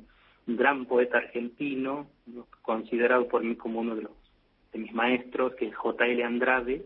un 0.48 0.56
gran 0.56 0.86
poeta 0.86 1.18
argentino, 1.18 2.08
considerado 2.62 3.28
por 3.28 3.44
mí 3.44 3.54
como 3.54 3.80
uno 3.80 3.94
de, 3.94 4.02
los, 4.02 4.12
de 4.72 4.78
mis 4.80 4.92
maestros, 4.92 5.54
que 5.54 5.66
es 5.66 5.76
J.L. 5.76 6.24
Andrade, 6.24 6.82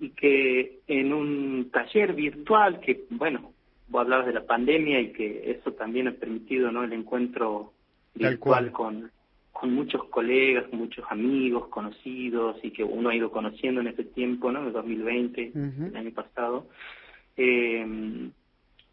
y 0.00 0.10
que 0.10 0.80
en 0.86 1.12
un 1.12 1.70
taller 1.70 2.14
virtual, 2.14 2.80
que 2.80 3.04
bueno, 3.10 3.52
vos 3.88 4.02
hablabas 4.02 4.26
de 4.26 4.32
la 4.32 4.46
pandemia 4.46 5.00
y 5.00 5.12
que 5.12 5.50
eso 5.50 5.72
también 5.72 6.08
ha 6.08 6.12
permitido 6.12 6.70
¿no? 6.70 6.84
el 6.84 6.92
encuentro 6.92 7.72
virtual 8.14 8.72
con, 8.72 9.10
con 9.52 9.72
muchos 9.74 10.04
colegas, 10.04 10.72
muchos 10.72 11.04
amigos, 11.08 11.68
conocidos 11.68 12.56
y 12.62 12.70
que 12.70 12.84
uno 12.84 13.10
ha 13.10 13.14
ido 13.14 13.30
conociendo 13.30 13.80
en 13.80 13.88
ese 13.88 14.04
tiempo, 14.04 14.50
¿no? 14.50 14.66
En 14.66 14.72
2020, 14.72 15.52
el 15.54 15.96
año 15.96 16.10
pasado. 16.12 16.66
Eh, 17.36 18.30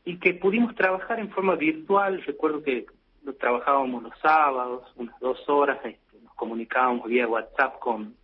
y 0.06 0.18
que 0.18 0.34
pudimos 0.34 0.76
trabajar 0.76 1.20
en 1.20 1.30
forma 1.30 1.56
virtual. 1.56 2.22
Recuerdo 2.26 2.64
que 2.64 2.86
lo 3.24 3.36
trabajábamos 3.36 4.04
los 4.04 4.18
sábados, 4.20 4.84
unas 4.96 5.20
dos 5.20 5.48
horas, 5.48 5.78
este, 5.84 6.20
nos 6.24 6.34
comunicábamos 6.36 7.08
vía 7.08 7.28
WhatsApp 7.28 7.80
con, 7.80 8.16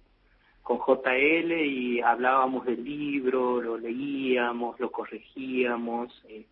con 0.64 0.80
JL 0.80 1.52
y 1.52 2.02
hablábamos 2.02 2.66
del 2.66 2.84
libro, 2.84 3.62
lo 3.62 3.78
leíamos, 3.78 4.80
lo 4.80 4.92
corregíamos. 4.92 6.24
Eh, 6.28 6.46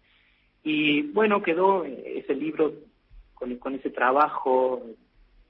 y 0.63 1.01
bueno, 1.11 1.41
quedó 1.41 1.83
ese 1.85 2.33
libro 2.35 2.73
con, 3.33 3.55
con 3.57 3.75
ese 3.75 3.89
trabajo 3.89 4.81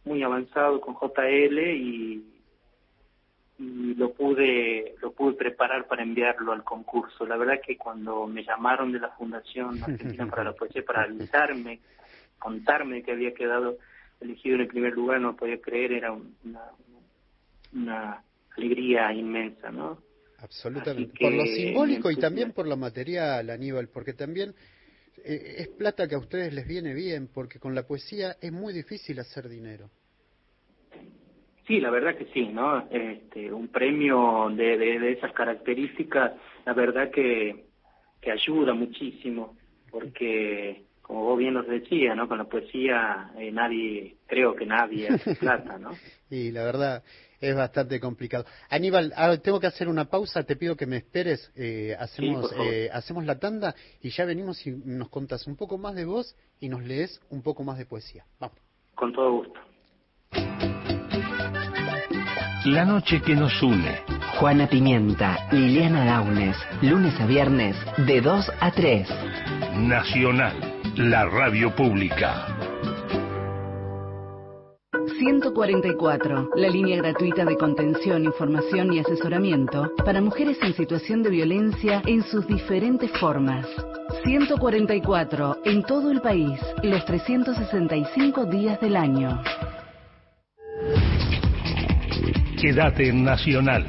muy 0.06 0.23
avanzado 0.23 0.82
con 0.82 0.95
JL 0.95 1.60
y, 1.60 2.30
lo 3.60 4.12
pude 4.13 4.95
lo 5.02 5.13
pude 5.13 5.36
preparar 5.36 5.88
para 5.88 6.04
enviarlo 6.04 6.52
al 6.52 6.63
concurso. 6.63 7.26
La 7.26 7.38
verdad 7.38 7.62
que 7.65 7.78
cuando 7.78 8.28
me 8.28 8.43
llamaron 8.43 8.91
de 8.91 8.99
la 8.99 9.10
Fundación 9.10 9.82
Argentina 9.82 10.26
para 10.28 10.43
la 10.43 10.54
Poesía 10.58 10.84
para 10.84 11.04
avisarme, 11.04 11.80
contarme 12.39 13.04
que 13.04 13.12
había 13.12 13.34
quedado 13.34 13.78
elegido 14.19 14.56
en 14.56 14.62
el 14.62 14.67
primer 14.67 14.93
lugar, 14.93 15.21
no 15.21 15.36
podía 15.36 15.62
creer, 15.62 15.93
era 15.93 16.12
una, 16.12 16.62
una 17.73 18.23
alegría 18.58 19.13
inmensa, 19.13 19.69
¿no? 19.71 19.99
Absolutamente. 20.39 21.13
Por 21.17 21.32
lo 21.32 21.45
simbólico 21.45 22.12
y 22.12 22.17
también 22.17 22.52
por 22.52 22.67
lo 22.67 22.76
material, 22.76 23.49
Aníbal, 23.49 23.88
porque 23.88 24.13
también 24.13 24.54
eh, 25.17 25.56
es 25.58 25.67
plata 25.69 26.08
que 26.08 26.15
a 26.15 26.19
ustedes 26.19 26.54
les 26.54 26.67
viene 26.67 26.93
bien, 26.93 27.28
porque 27.34 27.60
con 27.60 27.76
la 27.76 27.84
poesía 27.84 28.38
es 28.41 28.52
muy 28.52 28.73
difícil 28.73 29.19
hacer 29.19 29.49
dinero. 29.49 29.89
Sí, 31.67 31.80
la 31.80 31.89
verdad 31.89 32.17
que 32.17 32.26
sí, 32.34 32.47
¿no? 32.47 32.89
Este, 32.89 33.52
un 33.52 33.69
premio 33.69 34.49
de, 34.49 34.78
de, 34.78 35.12
esas 35.13 35.32
características, 35.32 36.34
la 36.65 36.73
verdad 36.73 37.10
que, 37.10 37.67
que 38.19 38.32
ayuda 38.32 38.73
muchísimo, 38.73 39.56
porque 39.89 40.84
como 41.02 41.23
vos 41.23 41.38
bien 41.38 41.54
nos 41.54 41.67
decía, 41.67 42.15
¿no? 42.15 42.28
Con 42.28 42.38
la 42.38 42.45
poesía 42.45 43.32
eh, 43.38 43.52
nadie, 43.52 44.15
creo 44.26 44.56
que 44.56 44.65
nadie 44.65 45.08
hace 45.10 45.36
plata, 45.39 45.78
¿no? 45.78 45.91
y 46.30 46.52
la 46.52 46.63
verdad, 46.63 47.04
es 47.43 47.56
bastante 47.56 47.99
complicado. 47.99 48.45
Aníbal, 48.69 49.13
ah, 49.15 49.36
tengo 49.38 49.60
que 49.60 49.67
hacer 49.67 49.89
una 49.89 50.06
pausa, 50.06 50.43
te 50.43 50.56
pido 50.56 50.75
que 50.75 50.86
me 50.86 50.97
esperes, 50.97 51.51
eh, 51.56 51.95
hacemos, 51.99 52.51
eh, 52.58 52.89
hacemos 52.91 53.25
la 53.25 53.38
tanda 53.38 53.75
y 54.01 54.10
ya 54.10 54.25
venimos 54.25 54.65
y 54.65 54.71
nos 54.71 55.10
contas 55.10 55.45
un 55.45 55.58
poco 55.58 55.77
más 55.77 55.93
de 55.95 56.06
vos 56.06 56.36
y 56.60 56.69
nos 56.69 56.84
lees 56.84 57.19
un 57.29 57.41
poco 57.41 57.63
más 57.63 57.77
de 57.77 57.86
poesía. 57.86 58.25
Vamos. 58.39 58.58
Con 58.95 59.12
todo 59.12 59.32
gusto. 59.32 59.60
La 62.65 62.86
noche 62.86 63.21
que 63.21 63.36
nos 63.36 63.62
une. 63.62 63.99
Juana 64.39 64.67
Pimienta, 64.67 65.49
Liliana 65.51 66.06
Daunes, 66.06 66.58
lunes 66.82 67.19
a 67.19 67.25
viernes, 67.25 67.75
de 67.97 68.21
2 68.21 68.51
a 68.60 68.71
3. 68.71 69.10
Nacional, 69.75 70.56
la 70.95 71.25
radio 71.25 71.75
pública. 71.75 72.62
144, 75.17 76.49
la 76.56 76.69
línea 76.69 76.97
gratuita 76.97 77.45
de 77.45 77.56
contención, 77.56 78.23
información 78.26 78.93
y 78.93 78.99
asesoramiento 78.99 79.91
para 80.06 80.21
mujeres 80.21 80.58
en 80.62 80.73
situación 80.73 81.23
de 81.23 81.30
violencia 81.30 82.02
en 82.06 82.23
sus 82.23 82.47
diferentes 82.47 83.12
formas. 83.19 83.67
144, 84.23 85.58
en 85.65 85.84
todo 85.84 86.12
el 86.12 86.21
país, 86.21 86.60
los 86.82 87.06
365 87.06 88.45
días 88.45 88.80
del 88.82 88.95
año. 88.95 89.41
Quédate 92.60 93.10
en 93.10 93.23
Nacional. 93.23 93.86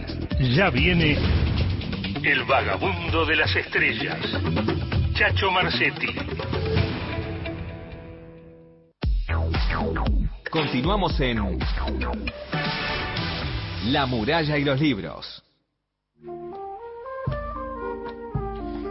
Ya 0.56 0.68
viene 0.70 1.16
El 2.22 2.44
Vagabundo 2.44 3.24
de 3.24 3.36
las 3.36 3.54
Estrellas. 3.54 4.18
Chacho 5.14 5.50
Marcetti. 5.50 6.08
Continuamos 10.54 11.18
en 11.18 11.58
La 13.86 14.06
muralla 14.06 14.56
y 14.56 14.62
los 14.62 14.80
libros. 14.80 15.42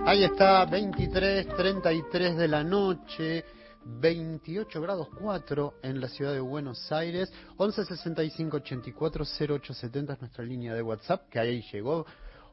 Ahí 0.05 0.25
está, 0.25 0.65
23, 0.65 1.47
33 1.55 2.35
de 2.35 2.47
la 2.49 2.65
noche, 2.65 3.45
28 3.85 4.81
grados 4.81 5.07
4 5.17 5.75
en 5.83 6.01
la 6.01 6.09
ciudad 6.09 6.33
de 6.33 6.41
Buenos 6.41 6.91
Aires, 6.91 7.31
11 7.55 7.85
65 7.85 8.57
84 8.57 9.23
0870 9.23 10.13
es 10.13 10.19
nuestra 10.19 10.43
línea 10.43 10.73
de 10.73 10.81
WhatsApp, 10.81 11.29
que 11.29 11.39
ahí 11.39 11.63
llegó 11.71 12.05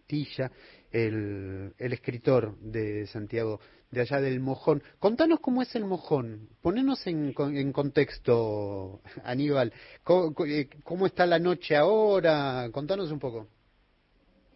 Costilla, 0.09 0.49
el, 0.91 1.71
escritor 1.77 2.57
de 2.57 3.05
Santiago, 3.05 3.59
de 3.91 4.01
allá 4.01 4.19
del 4.19 4.39
Mojón. 4.39 4.81
Contanos 4.97 5.39
cómo 5.39 5.61
es 5.61 5.75
el 5.75 5.85
Mojón, 5.85 6.49
ponenos 6.63 7.05
en, 7.05 7.35
en 7.37 7.71
contexto, 7.71 9.01
Aníbal, 9.23 9.71
eh, 10.47 10.67
¿Cómo, 10.83 11.05
está 11.05 11.27
la 11.27 11.37
noche 11.37 11.75
ahora? 11.75 12.69
Contanos 12.71 13.11
un 13.11 13.19
poco. 13.19 13.47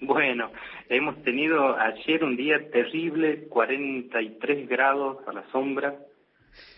Bueno, 0.02 0.52
hemos 0.90 1.22
tenido 1.24 1.78
ayer 1.78 2.24
un 2.24 2.36
día 2.36 2.56
terrible, 2.72 3.48
43 3.48 4.68
grados 4.68 5.20
a 5.28 5.34
la 5.34 5.52
sombra, 5.52 6.00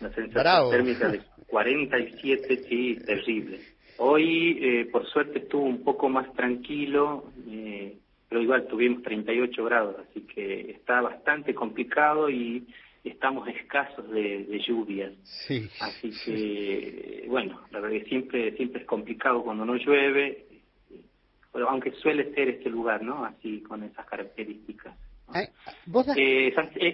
la 0.01 0.13
sensación 0.13 0.69
térmica 0.69 1.07
de 1.07 1.21
47, 1.47 2.57
sí, 2.67 2.97
terrible. 3.05 3.59
Hoy, 3.99 4.59
eh, 4.61 4.85
por 4.91 5.05
suerte, 5.07 5.39
estuvo 5.39 5.63
un 5.63 5.81
poco 5.81 6.09
más 6.09 6.33
tranquilo, 6.33 7.31
eh, 7.47 7.99
pero 8.35 8.43
igual 8.43 8.67
tuvimos 8.67 9.01
38 9.01 9.63
grados, 9.63 9.95
así 9.97 10.19
que 10.23 10.71
está 10.71 10.99
bastante 10.99 11.55
complicado 11.55 12.29
y 12.29 12.67
estamos 13.01 13.47
escasos 13.47 14.11
de, 14.11 14.61
lluvias. 14.67 15.13
Sí. 15.23 15.69
Así 15.79 16.11
que, 16.25 17.27
bueno, 17.29 17.61
la 17.71 17.79
verdad 17.79 17.97
que 17.97 18.09
siempre, 18.09 18.51
siempre 18.57 18.81
es 18.81 18.87
complicado 18.87 19.41
cuando 19.41 19.63
no 19.63 19.77
llueve, 19.77 20.47
pero 21.53 21.69
aunque 21.69 21.91
suele 21.93 22.33
ser 22.33 22.49
este 22.49 22.69
lugar, 22.69 23.03
¿no? 23.03 23.23
Así, 23.23 23.61
con 23.61 23.83
esas 23.83 24.05
características. 24.05 24.93
Eh, 26.17 26.53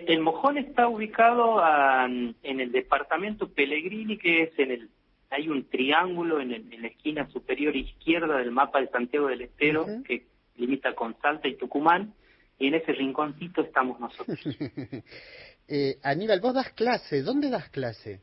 el 0.09 0.19
Mojón 0.19 0.59
está 0.59 0.87
ubicado 0.89 1.59
en 2.05 2.35
el 2.43 2.71
departamento 2.71 3.49
Pellegrini, 3.49 4.19
que 4.19 4.43
es 4.43 4.59
en 4.59 4.69
el 4.69 4.89
hay 5.31 5.47
un 5.47 5.63
triángulo 5.69 6.41
en, 6.41 6.51
la 6.51 6.87
esquina 6.87 7.27
superior 7.29 7.75
izquierda 7.75 8.37
del 8.37 8.51
mapa 8.51 8.81
de 8.81 8.89
Santiago 8.89 9.27
del 9.27 9.41
Estero 9.41 9.85
que 10.05 10.25
limita 10.55 10.93
con 10.95 11.15
Salta 11.21 11.47
y 11.47 11.55
Tucumán, 11.55 12.13
y 12.59 12.67
en 12.67 12.75
ese 12.75 12.93
rinconcito 12.93 13.61
estamos 13.61 13.99
nosotros. 13.99 14.39
eh, 15.67 15.97
Aníbal, 16.03 16.41
vos 16.41 16.53
das 16.53 16.71
clase, 16.73 17.23
¿dónde 17.23 17.49
das 17.49 17.69
clase? 17.69 18.21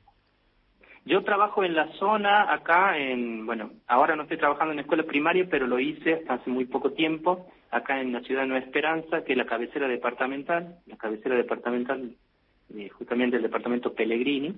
Yo 1.05 1.25
trabajo 1.25 1.65
en 1.65 1.75
la 1.75 1.91
zona 1.99 2.53
acá, 2.53 2.99
en, 2.99 3.47
bueno, 3.47 3.71
ahora 3.87 4.15
no 4.15 4.25
estoy 4.25 4.37
trabajando 4.37 4.73
en 4.73 4.81
escuela 4.81 5.05
primaria, 5.05 5.47
pero 5.51 5.67
lo 5.67 5.81
hice 5.81 6.15
hasta 6.15 6.35
hace 6.35 6.51
muy 6.51 6.67
poco 6.67 6.93
tiempo, 6.93 7.51
acá 7.71 8.01
en 8.01 8.13
la 8.13 8.21
ciudad 8.21 8.43
de 8.43 8.49
Nueva 8.49 8.65
Esperanza, 8.65 9.25
que 9.25 9.33
es 9.33 9.39
la 9.39 9.47
cabecera 9.47 9.89
departamental, 9.89 10.77
la 10.87 10.97
cabecera 10.97 11.35
departamental 11.35 12.15
justamente 12.93 13.37
del 13.37 13.45
departamento 13.45 13.95
Pellegrini. 13.95 14.55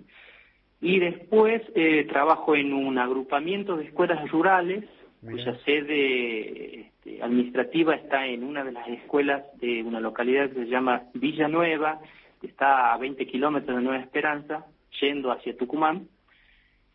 Y 0.81 0.99
después 0.99 1.63
eh, 1.75 2.07
trabajo 2.09 2.57
en 2.57 2.73
un 2.73 2.99
agrupamiento 2.99 3.77
de 3.77 3.85
escuelas 3.85 4.29
rurales, 4.31 4.85
cuya 5.21 5.55
sede 5.65 6.81
este, 6.81 7.23
administrativa 7.23 7.95
está 7.95 8.27
en 8.27 8.45
una 8.45 8.65
de 8.65 8.73
las 8.73 8.89
escuelas 8.89 9.45
de 9.59 9.83
una 9.83 10.01
localidad 10.01 10.49
que 10.49 10.65
se 10.65 10.71
llama 10.71 11.03
Villanueva, 11.15 12.01
que 12.41 12.47
está 12.47 12.93
a 12.93 12.99
20 12.99 13.27
kilómetros 13.27 13.77
de 13.77 13.83
Nueva 13.83 14.03
Esperanza, 14.03 14.67
yendo 15.01 15.31
hacia 15.31 15.57
Tucumán 15.57 16.09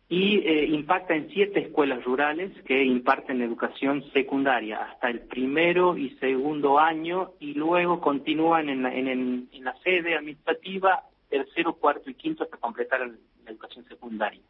y 0.08 0.38
eh, 0.38 0.66
impacta 0.66 1.16
en 1.16 1.28
siete 1.30 1.60
escuelas 1.60 2.04
rurales 2.04 2.52
que 2.62 2.84
imparten 2.84 3.42
educación 3.42 4.04
secundaria 4.12 4.78
hasta 4.78 5.10
el 5.10 5.20
primero 5.20 5.96
y 5.96 6.10
segundo 6.18 6.78
año 6.78 7.32
y 7.40 7.54
luego 7.54 8.00
continúan 8.00 8.68
en 8.68 8.82
la, 8.84 8.94
en, 8.94 9.48
la 9.60 9.74
sede 9.82 10.14
administrativa 10.16 11.02
tercero, 11.28 11.74
cuarto 11.74 12.08
y 12.08 12.14
quinto 12.14 12.44
hasta 12.44 12.56
completar 12.56 13.00
la 13.00 13.50
educación 13.50 13.84
secundaria. 13.86 14.40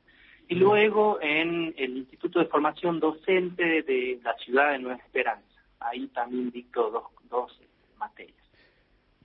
Y 0.49 0.55
luego 0.55 1.21
en 1.21 1.75
el 1.77 1.97
Instituto 1.97 2.39
de 2.39 2.47
Formación 2.47 3.01
Docente 3.01 3.83
de 3.83 4.21
la 4.23 4.37
ciudad 4.39 4.73
de 4.73 4.79
Nueva 4.79 4.99
Esperanza. 4.99 5.45
Ahí 5.81 6.07
también 6.09 6.51
dicto 6.51 6.91
dos, 6.91 7.05
dos 7.29 7.61
materias. 7.99 8.37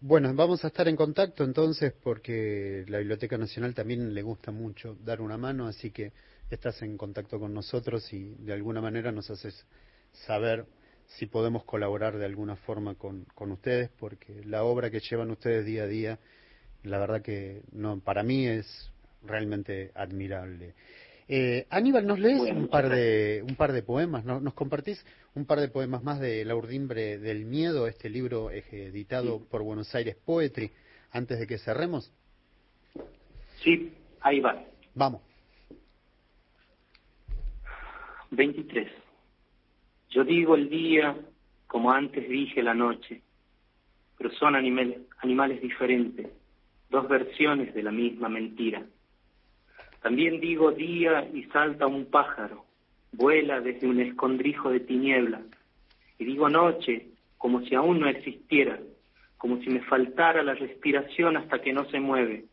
Bueno, 0.04 0.34
vamos 0.34 0.64
a 0.64 0.68
estar 0.68 0.88
en 0.88 0.96
contacto 0.96 1.44
entonces 1.44 1.94
porque 1.94 2.86
la 2.88 2.98
Biblioteca 2.98 3.38
Nacional 3.38 3.76
también 3.76 4.16
le 4.16 4.24
gusta 4.24 4.52
mucho 4.52 4.98
dar 5.04 5.22
una 5.22 5.38
mano, 5.38 5.68
así 5.68 5.92
que 5.92 6.12
estás 6.50 6.82
en 6.82 6.98
contacto 6.98 7.40
con 7.40 7.54
nosotros 7.54 8.12
y 8.12 8.34
de 8.40 8.54
alguna 8.54 8.82
manera 8.82 9.12
nos 9.12 9.30
haces 9.30 9.68
saber 10.12 10.66
si 11.06 11.28
podemos 11.28 11.66
colaborar 11.66 12.18
de 12.18 12.26
alguna 12.26 12.56
forma 12.56 12.96
con, 12.96 13.26
con 13.36 13.52
ustedes, 13.52 13.90
porque 14.00 14.44
la 14.46 14.64
obra 14.64 14.90
que 14.90 15.02
llevan 15.02 15.30
ustedes 15.30 15.66
día 15.66 15.84
a 15.84 15.88
día, 15.88 16.20
la 16.84 16.98
verdad 16.98 17.22
que 17.22 17.62
no, 17.72 18.00
para 18.00 18.24
mí 18.24 18.48
es 18.48 18.92
realmente 19.24 19.92
admirable. 19.94 20.74
Eh, 21.34 21.66
Aníbal, 21.70 22.06
¿nos 22.06 22.20
lees 22.20 22.42
un 22.42 22.68
par 22.68 22.90
de 22.90 23.42
un 23.48 23.56
par 23.56 23.72
de 23.72 23.84
poemas? 23.84 24.26
¿Nos, 24.26 24.54
compartís 24.54 25.02
un 25.34 25.46
par 25.46 25.62
de 25.62 25.70
poemas 25.70 26.04
más 26.04 26.20
de 26.20 26.44
La 26.44 26.58
Urdimbre 26.58 27.20
del 27.20 27.46
Miedo, 27.46 27.88
este 27.88 28.10
libro 28.10 28.52
editado 28.52 29.40
por 29.50 29.64
Buenos 29.64 29.96
Aires 29.96 30.18
Poetry, 30.26 30.72
antes 31.10 31.40
de 31.40 31.48
que 31.48 31.58
cerremos? 31.58 32.12
Sí, 33.64 33.94
ahí 34.20 34.42
va. 34.42 34.62
Vamos. 34.94 35.22
23. 38.32 38.92
Yo 40.10 40.26
digo 40.26 40.56
el 40.56 40.70
día 40.70 41.16
como 41.66 41.94
antes 41.94 42.28
dije 42.28 42.62
la 42.62 42.74
noche, 42.74 43.22
pero 44.18 44.32
son 44.32 44.58
animales, 44.58 44.98
animales 45.20 45.62
diferentes, 45.62 46.28
dos 46.90 47.08
versiones 47.08 47.74
de 47.74 47.84
la 47.84 47.92
misma 47.94 48.28
mentira. 48.28 48.86
También 50.02 50.40
digo 50.40 50.72
día 50.72 51.30
y 51.32 51.44
salta 51.46 51.86
un 51.86 52.06
pájaro, 52.06 52.66
vuela 53.12 53.62
desde 53.62 53.88
un 53.88 54.00
escondrijo 54.00 54.72
de 54.72 54.80
tiniebla. 54.80 55.42
Y 56.18 56.26
digo 56.26 56.50
noche 56.50 57.08
como 57.38 57.62
si 57.62 57.76
aún 57.76 58.00
no 58.00 58.08
existiera, 58.08 58.80
como 59.38 59.58
si 59.62 59.70
me 59.70 59.82
faltara 59.82 60.44
la 60.44 60.54
respiración 60.54 61.38
hasta 61.38 61.60
que 61.62 61.74
no 61.74 61.86
se 61.86 62.00
mueve. 62.00 62.46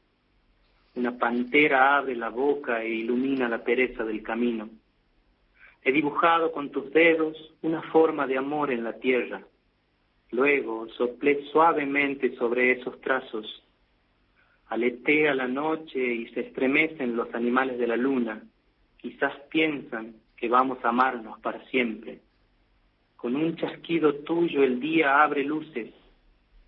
Una 0.94 1.16
pantera 1.16 1.96
abre 1.96 2.16
la 2.16 2.28
boca 2.28 2.82
e 2.82 2.90
ilumina 2.90 3.48
la 3.48 3.62
pereza 3.62 4.04
del 4.04 4.22
camino. 4.22 4.68
He 5.82 5.92
dibujado 5.92 6.52
con 6.52 6.70
tus 6.70 6.90
dedos 6.92 7.54
una 7.62 7.82
forma 7.82 8.26
de 8.26 8.36
amor 8.36 8.70
en 8.70 8.84
la 8.84 8.94
tierra. 8.94 9.42
Luego 10.32 10.88
soplé 10.88 11.44
suavemente 11.52 12.36
sobre 12.36 12.72
esos 12.72 13.00
trazos 13.00 13.62
Aletea 14.68 15.34
la 15.34 15.48
noche 15.48 15.98
y 15.98 16.28
se 16.28 16.40
estremecen 16.40 17.16
los 17.16 17.34
animales 17.34 17.78
de 17.78 17.86
la 17.86 17.96
luna. 17.96 18.42
Quizás 18.98 19.32
piensan 19.50 20.16
que 20.36 20.48
vamos 20.48 20.78
a 20.84 20.90
amarnos 20.90 21.38
para 21.40 21.64
siempre. 21.66 22.20
Con 23.16 23.34
un 23.34 23.56
chasquido 23.56 24.14
tuyo 24.16 24.62
el 24.62 24.78
día 24.78 25.22
abre 25.22 25.42
luces. 25.42 25.92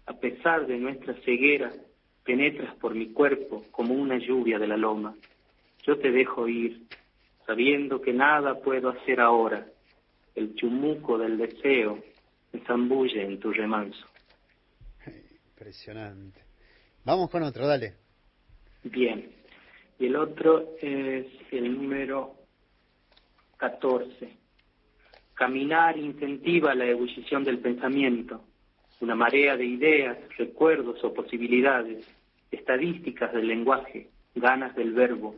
A 0.07 0.15
pesar 0.15 0.67
de 0.67 0.79
nuestra 0.79 1.15
ceguera, 1.23 1.71
penetras 2.25 2.75
por 2.77 2.95
mi 2.95 3.13
cuerpo 3.13 3.65
como 3.71 3.95
una 3.95 4.19
lluvia 4.19 4.59
de 4.59 4.67
la 4.67 4.77
loma. 4.77 5.15
Yo 5.85 5.99
te 5.99 6.11
dejo 6.11 6.49
ir, 6.49 6.83
sabiendo 7.47 8.01
que 8.01 8.13
nada 8.13 8.61
puedo 8.61 8.89
hacer 8.89 9.21
ahora. 9.21 9.67
El 10.35 10.55
chumuco 10.55 11.19
del 11.19 11.37
deseo 11.37 12.03
me 12.53 12.61
zambulle 12.61 13.25
en 13.25 13.39
tu 13.39 13.53
remanso. 13.53 14.07
Impresionante. 15.07 16.50
Vamos 17.05 17.31
con 17.31 17.43
otro, 17.43 17.67
dale. 17.67 17.95
Bien. 18.85 19.31
Y 19.99 20.07
el 20.07 20.17
otro 20.17 20.75
es 20.81 21.27
el 21.51 21.75
número 21.75 22.35
14. 23.57 24.37
Caminar 25.35 25.99
incentiva 25.99 26.75
la 26.75 26.87
ebullición 26.87 27.45
del 27.45 27.59
pensamiento, 27.59 28.43
una 29.01 29.15
marea 29.15 29.57
de 29.57 29.65
ideas, 29.65 30.19
recuerdos 30.37 31.03
o 31.03 31.15
posibilidades, 31.15 32.07
estadísticas 32.51 33.33
del 33.33 33.49
lenguaje, 33.49 34.09
ganas 34.35 34.75
del 34.77 34.93
verbo. 34.93 35.37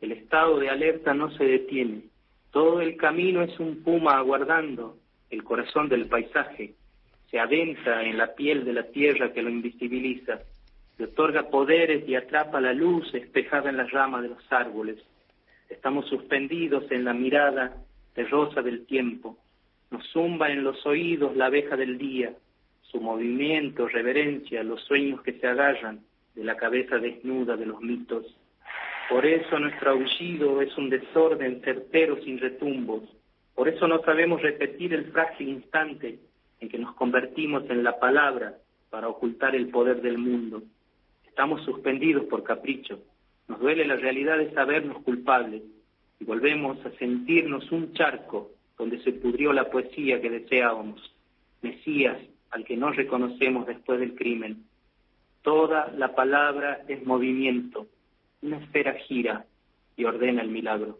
El 0.00 0.12
estado 0.12 0.58
de 0.58 0.70
alerta 0.70 1.14
no 1.14 1.30
se 1.32 1.44
detiene. 1.44 2.02
Todo 2.50 2.80
el 2.80 2.96
camino 2.96 3.42
es 3.42 3.58
un 3.60 3.82
puma 3.82 4.16
aguardando 4.18 4.96
el 5.30 5.44
corazón 5.44 5.88
del 5.88 6.06
paisaje. 6.06 6.74
Se 7.30 7.38
adentra 7.38 8.02
en 8.04 8.18
la 8.18 8.34
piel 8.34 8.64
de 8.64 8.72
la 8.72 8.88
tierra 8.90 9.32
que 9.32 9.42
lo 9.42 9.50
invisibiliza 9.50 10.40
le 11.00 11.06
otorga 11.06 11.48
poderes 11.48 12.06
y 12.06 12.14
atrapa 12.14 12.60
la 12.60 12.74
luz 12.74 13.14
espejada 13.14 13.70
en 13.70 13.78
las 13.78 13.90
ramas 13.90 14.20
de 14.20 14.28
los 14.28 14.52
árboles. 14.52 14.98
Estamos 15.70 16.06
suspendidos 16.06 16.84
en 16.90 17.06
la 17.06 17.14
mirada 17.14 17.74
de 18.14 18.24
rosa 18.24 18.60
del 18.60 18.84
tiempo. 18.84 19.38
Nos 19.90 20.06
zumba 20.12 20.50
en 20.50 20.62
los 20.62 20.84
oídos 20.84 21.34
la 21.38 21.46
abeja 21.46 21.74
del 21.74 21.96
día, 21.96 22.34
su 22.82 23.00
movimiento, 23.00 23.88
reverencia, 23.88 24.62
los 24.62 24.82
sueños 24.82 25.22
que 25.22 25.32
se 25.32 25.46
agarran 25.46 26.00
de 26.34 26.44
la 26.44 26.58
cabeza 26.58 26.98
desnuda 26.98 27.56
de 27.56 27.64
los 27.64 27.80
mitos. 27.80 28.36
Por 29.08 29.24
eso 29.24 29.58
nuestro 29.58 29.92
aullido 29.92 30.60
es 30.60 30.76
un 30.76 30.90
desorden 30.90 31.62
certero 31.62 32.22
sin 32.22 32.38
retumbos. 32.38 33.04
Por 33.54 33.68
eso 33.68 33.88
no 33.88 34.02
sabemos 34.02 34.42
repetir 34.42 34.92
el 34.92 35.06
frágil 35.12 35.48
instante 35.48 36.18
en 36.60 36.68
que 36.68 36.78
nos 36.78 36.94
convertimos 36.94 37.64
en 37.70 37.82
la 37.84 37.98
palabra 37.98 38.58
para 38.90 39.08
ocultar 39.08 39.56
el 39.56 39.70
poder 39.70 40.02
del 40.02 40.18
mundo. 40.18 40.62
Estamos 41.40 41.64
suspendidos 41.64 42.26
por 42.26 42.42
capricho. 42.42 43.00
Nos 43.48 43.60
duele 43.60 43.86
la 43.86 43.96
realidad 43.96 44.36
de 44.36 44.52
sabernos 44.52 45.02
culpables 45.02 45.62
y 46.18 46.24
volvemos 46.26 46.84
a 46.84 46.90
sentirnos 46.98 47.72
un 47.72 47.94
charco 47.94 48.50
donde 48.76 49.02
se 49.02 49.12
pudrió 49.12 49.50
la 49.54 49.70
poesía 49.70 50.20
que 50.20 50.28
deseábamos. 50.28 51.00
Mesías 51.62 52.18
al 52.50 52.66
que 52.66 52.76
no 52.76 52.92
reconocemos 52.92 53.66
después 53.66 54.00
del 54.00 54.16
crimen. 54.16 54.66
Toda 55.40 55.90
la 55.92 56.14
palabra 56.14 56.84
es 56.88 57.06
movimiento. 57.06 57.86
Una 58.42 58.58
esfera 58.58 58.92
gira 59.08 59.46
y 59.96 60.04
ordena 60.04 60.42
el 60.42 60.50
milagro. 60.50 60.98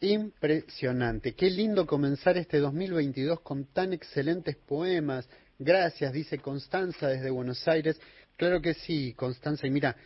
Impresionante. 0.00 1.34
Qué 1.34 1.48
lindo 1.48 1.86
comenzar 1.86 2.36
este 2.36 2.58
2022 2.58 3.40
con 3.40 3.64
tan 3.72 3.94
excelentes 3.94 4.56
poemas. 4.56 5.30
Gracias, 5.58 6.12
dice 6.12 6.40
Constanza 6.40 7.08
desde 7.08 7.30
Buenos 7.30 7.66
Aires. 7.66 7.98
Claro 8.36 8.60
que 8.60 8.74
sí, 8.74 9.14
Constanza. 9.14 9.66
Y 9.66 9.70
mira, 9.70 9.96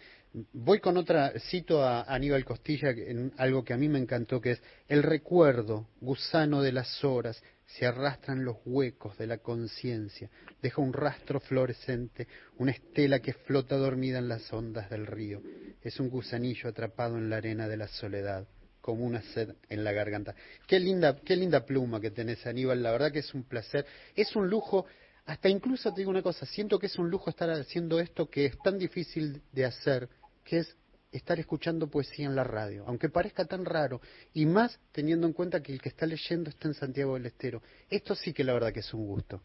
voy 0.53 0.81
con 0.81 0.97
otra, 0.97 1.33
cito 1.51 1.83
a 1.83 2.03
Aníbal 2.03 2.45
Costilla 2.45 2.91
en 2.91 3.33
algo 3.39 3.64
que 3.64 3.72
a 3.72 3.79
mí 3.79 3.89
me 3.89 3.99
encantó, 3.99 4.41
que 4.41 4.53
es 4.53 4.62
el 4.89 5.03
recuerdo, 5.03 5.89
gusano 6.01 6.62
de 6.62 6.72
las 6.72 7.03
horas, 7.05 7.43
se 7.66 7.87
arrastran 7.87 8.45
los 8.45 8.57
huecos 8.64 9.16
de 9.18 9.26
la 9.26 9.39
conciencia, 9.39 10.31
deja 10.62 10.81
un 10.81 10.93
rastro 10.93 11.41
fluorescente, 11.41 12.26
una 12.57 12.72
estela 12.72 13.20
que 13.20 13.35
flota 13.35 13.76
dormida 13.76 14.18
en 14.18 14.29
las 14.29 14.51
ondas 14.53 14.89
del 14.91 15.07
río. 15.07 15.43
Es 15.83 16.01
un 16.01 16.09
gusanillo 16.09 16.70
atrapado 16.70 17.18
en 17.18 17.29
la 17.29 17.37
arena 17.37 17.68
de 17.68 17.76
la 17.76 17.89
soledad, 17.89 18.47
como 18.81 19.05
una 19.05 19.20
sed 19.20 19.55
en 19.68 19.85
la 19.85 19.93
garganta. 19.93 20.35
Qué 20.66 20.81
linda, 20.81 21.16
qué 21.24 21.37
linda 21.37 21.66
pluma 21.66 22.01
que 22.01 22.11
tenés, 22.11 22.47
Aníbal. 22.47 22.83
La 22.83 22.91
verdad 22.91 23.12
que 23.12 23.18
es 23.18 23.35
un 23.35 23.43
placer. 23.43 23.85
Es 24.16 24.35
un 24.35 24.49
lujo 24.49 24.87
hasta 25.29 25.51
incluso 25.51 25.93
te 25.93 26.01
digo 26.01 26.11
una 26.11 26.22
cosa, 26.22 26.47
siento 26.47 26.79
que 26.79 26.87
es 26.87 26.99
un 26.99 27.11
lujo 27.11 27.29
estar 27.29 27.51
haciendo 27.51 28.01
esto 28.01 28.31
que 28.31 28.47
es 28.47 28.59
tan 28.62 28.79
difícil 28.79 29.43
de 29.53 29.66
hacer, 29.66 30.09
que 30.43 30.61
es 30.61 30.76
estar 31.12 31.39
escuchando 31.39 31.91
poesía 31.91 32.24
en 32.24 32.35
la 32.35 32.45
radio, 32.45 32.85
aunque 32.87 33.11
parezca 33.11 33.45
tan 33.45 33.66
raro, 33.66 34.01
y 34.33 34.47
más 34.47 34.81
teniendo 34.91 35.26
en 35.26 35.35
cuenta 35.35 35.62
que 35.62 35.74
el 35.74 35.83
que 35.83 35.91
está 35.91 36.07
leyendo 36.07 36.49
está 36.49 36.68
en 36.68 36.72
Santiago 36.72 37.12
del 37.14 37.26
Estero. 37.26 37.61
Esto 37.91 38.14
sí 38.14 38.33
que 38.33 38.43
la 38.43 38.55
verdad 38.55 38.72
que 38.72 38.81
es 38.81 38.95
un 38.95 39.07
gusto. 39.07 39.43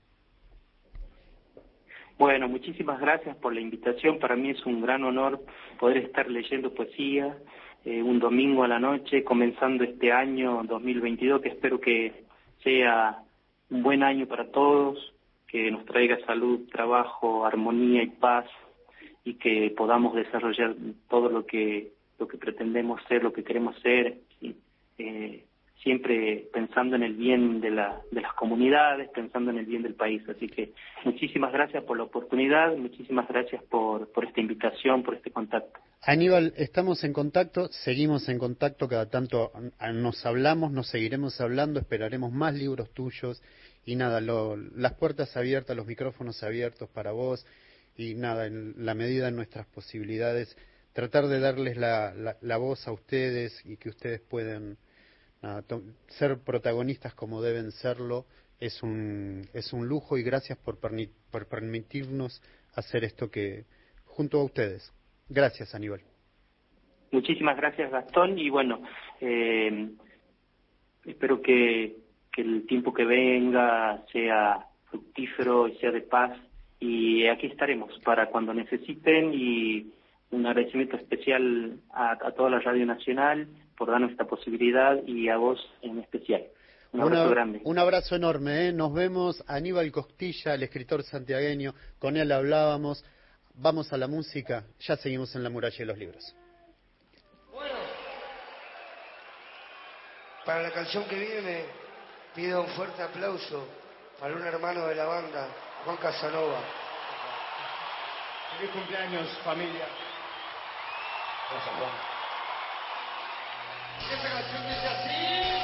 Bueno, 2.17 2.47
muchísimas 2.47 3.01
gracias 3.01 3.35
por 3.35 3.53
la 3.53 3.59
invitación. 3.59 4.19
Para 4.19 4.37
mí 4.37 4.51
es 4.51 4.65
un 4.65 4.81
gran 4.81 5.03
honor 5.03 5.43
poder 5.81 5.97
estar 5.97 6.29
leyendo 6.29 6.73
poesía 6.73 7.37
eh, 7.83 8.01
un 8.01 8.19
domingo 8.19 8.63
a 8.63 8.69
la 8.69 8.79
noche, 8.79 9.25
comenzando 9.25 9.83
este 9.83 10.13
año 10.13 10.63
2022, 10.63 11.41
que 11.41 11.49
espero 11.49 11.81
que 11.81 12.23
sea 12.63 13.21
un 13.69 13.83
buen 13.83 14.01
año 14.01 14.27
para 14.27 14.49
todos, 14.49 15.12
que 15.53 15.69
nos 15.69 15.85
traiga 15.85 16.17
salud, 16.25 16.67
trabajo, 16.71 17.45
armonía 17.45 18.01
y 18.01 18.07
paz 18.09 18.47
y 19.23 19.35
que 19.35 19.71
podamos 19.77 20.15
desarrollar 20.15 20.73
todo 21.07 21.29
lo 21.29 21.45
que 21.45 21.91
lo 22.17 22.27
que 22.27 22.39
pretendemos 22.39 22.99
ser, 23.07 23.21
lo 23.21 23.33
que 23.33 23.43
queremos 23.43 23.79
ser, 23.81 24.17
eh, 24.97 25.45
siempre 25.83 26.47
pensando 26.51 26.95
en 26.95 27.03
el 27.03 27.13
bien 27.13 27.61
de, 27.61 27.69
la, 27.69 28.01
de 28.11 28.21
las 28.21 28.33
comunidades, 28.33 29.09
pensando 29.09 29.51
en 29.51 29.59
el 29.59 29.65
bien 29.65 29.83
del 29.83 29.93
país. 29.93 30.27
Así 30.27 30.47
que 30.47 30.71
muchísimas 31.05 31.53
gracias 31.53 31.83
por 31.83 31.97
la 31.97 32.03
oportunidad, 32.03 32.75
muchísimas 32.75 33.27
gracias 33.27 33.61
por, 33.65 34.11
por 34.11 34.25
esta 34.25 34.41
invitación, 34.41 35.03
por 35.03 35.13
este 35.13 35.29
contacto. 35.29 35.79
Aníbal, 36.01 36.53
estamos 36.57 37.03
en 37.03 37.13
contacto, 37.13 37.67
seguimos 37.67 38.27
en 38.27 38.39
contacto, 38.39 38.87
cada 38.87 39.07
tanto 39.09 39.51
nos 39.93 40.25
hablamos, 40.25 40.71
nos 40.71 40.87
seguiremos 40.87 41.39
hablando, 41.41 41.79
esperaremos 41.79 42.31
más 42.31 42.55
libros 42.55 42.91
tuyos 42.93 43.41
y 43.85 43.95
nada, 43.95 44.21
las 44.21 44.93
puertas 44.93 45.35
abiertas, 45.35 45.75
los 45.75 45.85
micrófonos 45.85 46.43
abiertos 46.43 46.89
para 46.89 47.11
vos 47.11 47.45
y 47.95 48.15
nada, 48.15 48.47
en 48.47 48.73
la 48.77 48.93
medida 48.93 49.25
de 49.25 49.31
nuestras 49.31 49.67
posibilidades, 49.67 50.57
tratar 50.93 51.27
de 51.27 51.39
darles 51.39 51.77
la, 51.77 52.13
la, 52.41 52.57
voz 52.57 52.87
a 52.87 52.91
ustedes 52.91 53.61
y 53.65 53.77
que 53.77 53.89
ustedes 53.89 54.21
puedan 54.21 54.77
ser 56.07 56.39
protagonistas 56.39 57.13
como 57.13 57.41
deben 57.41 57.71
serlo 57.71 58.25
es 58.59 58.81
un, 58.81 59.41
es 59.53 59.73
un 59.73 59.87
lujo 59.87 60.17
y 60.17 60.23
gracias 60.23 60.57
por, 60.57 60.79
por 60.79 61.47
permitirnos 61.47 62.41
hacer 62.75 63.03
esto 63.03 63.29
que 63.29 63.65
junto 64.05 64.39
a 64.39 64.45
ustedes. 64.45 64.93
Gracias, 65.27 65.75
Aníbal. 65.75 66.01
Muchísimas 67.11 67.57
gracias, 67.57 67.91
Gastón, 67.91 68.39
y 68.39 68.49
bueno, 68.49 68.81
eh, 69.19 69.89
espero 71.05 71.41
que, 71.41 71.97
que 72.33 72.41
el 72.41 72.65
tiempo 72.65 72.93
que 72.93 73.05
venga 73.05 74.03
sea 74.11 74.65
fructífero 74.89 75.67
y 75.67 75.77
sea 75.77 75.91
de 75.91 76.01
paz 76.01 76.37
y 76.79 77.27
aquí 77.27 77.47
estaremos 77.47 77.97
para 78.03 78.27
cuando 78.27 78.53
necesiten 78.53 79.33
y 79.33 79.93
un 80.31 80.45
agradecimiento 80.45 80.97
especial 80.97 81.79
a, 81.93 82.31
toda 82.35 82.49
la 82.49 82.59
Radio 82.59 82.85
Nacional 82.85 83.47
por 83.77 83.89
darnos 83.89 84.11
esta 84.11 84.25
posibilidad 84.25 85.01
y 85.05 85.29
a 85.29 85.37
vos 85.37 85.59
en 85.81 85.99
especial. 85.99 86.43
Un 86.91 87.01
abrazo 87.01 87.29
grande. 87.29 87.61
Un 87.63 87.79
abrazo 87.79 88.15
enorme. 88.15 88.67
¿eh? 88.67 88.73
Nos 88.73 88.93
vemos. 88.93 89.43
Aníbal 89.47 89.91
Costilla, 89.91 90.55
el 90.55 90.63
escritor 90.63 91.03
santiagueño, 91.03 91.73
con 91.99 92.17
él 92.17 92.31
hablábamos. 92.31 93.05
Vamos 93.55 93.93
a 93.93 93.97
la 93.97 94.07
música. 94.07 94.65
Ya 94.79 94.97
seguimos 94.97 95.35
en 95.35 95.43
la 95.43 95.49
muralla 95.49 95.77
de 95.77 95.85
los 95.85 95.97
libros. 95.97 96.35
Bueno, 97.51 97.75
para 100.45 100.63
la 100.63 100.71
canción 100.71 101.05
que 101.05 101.17
viene, 101.17 101.82
pido 102.35 102.61
un 102.61 102.67
fuerte 102.69 103.01
aplauso 103.01 103.67
para 104.19 104.33
un 104.33 104.45
hermano 104.45 104.87
de 104.87 104.95
la 104.95 105.05
banda, 105.05 105.47
Juan 105.85 105.97
Casanova. 105.97 106.59
Feliz 108.57 108.71
cumpleaños, 108.71 109.27
familia. 109.43 109.87
Gracias, 111.51 111.75
Juan. 111.75 112.13
Esta 114.11 114.29
canción 114.29 114.63
dice 114.67 114.87
así. 114.87 115.62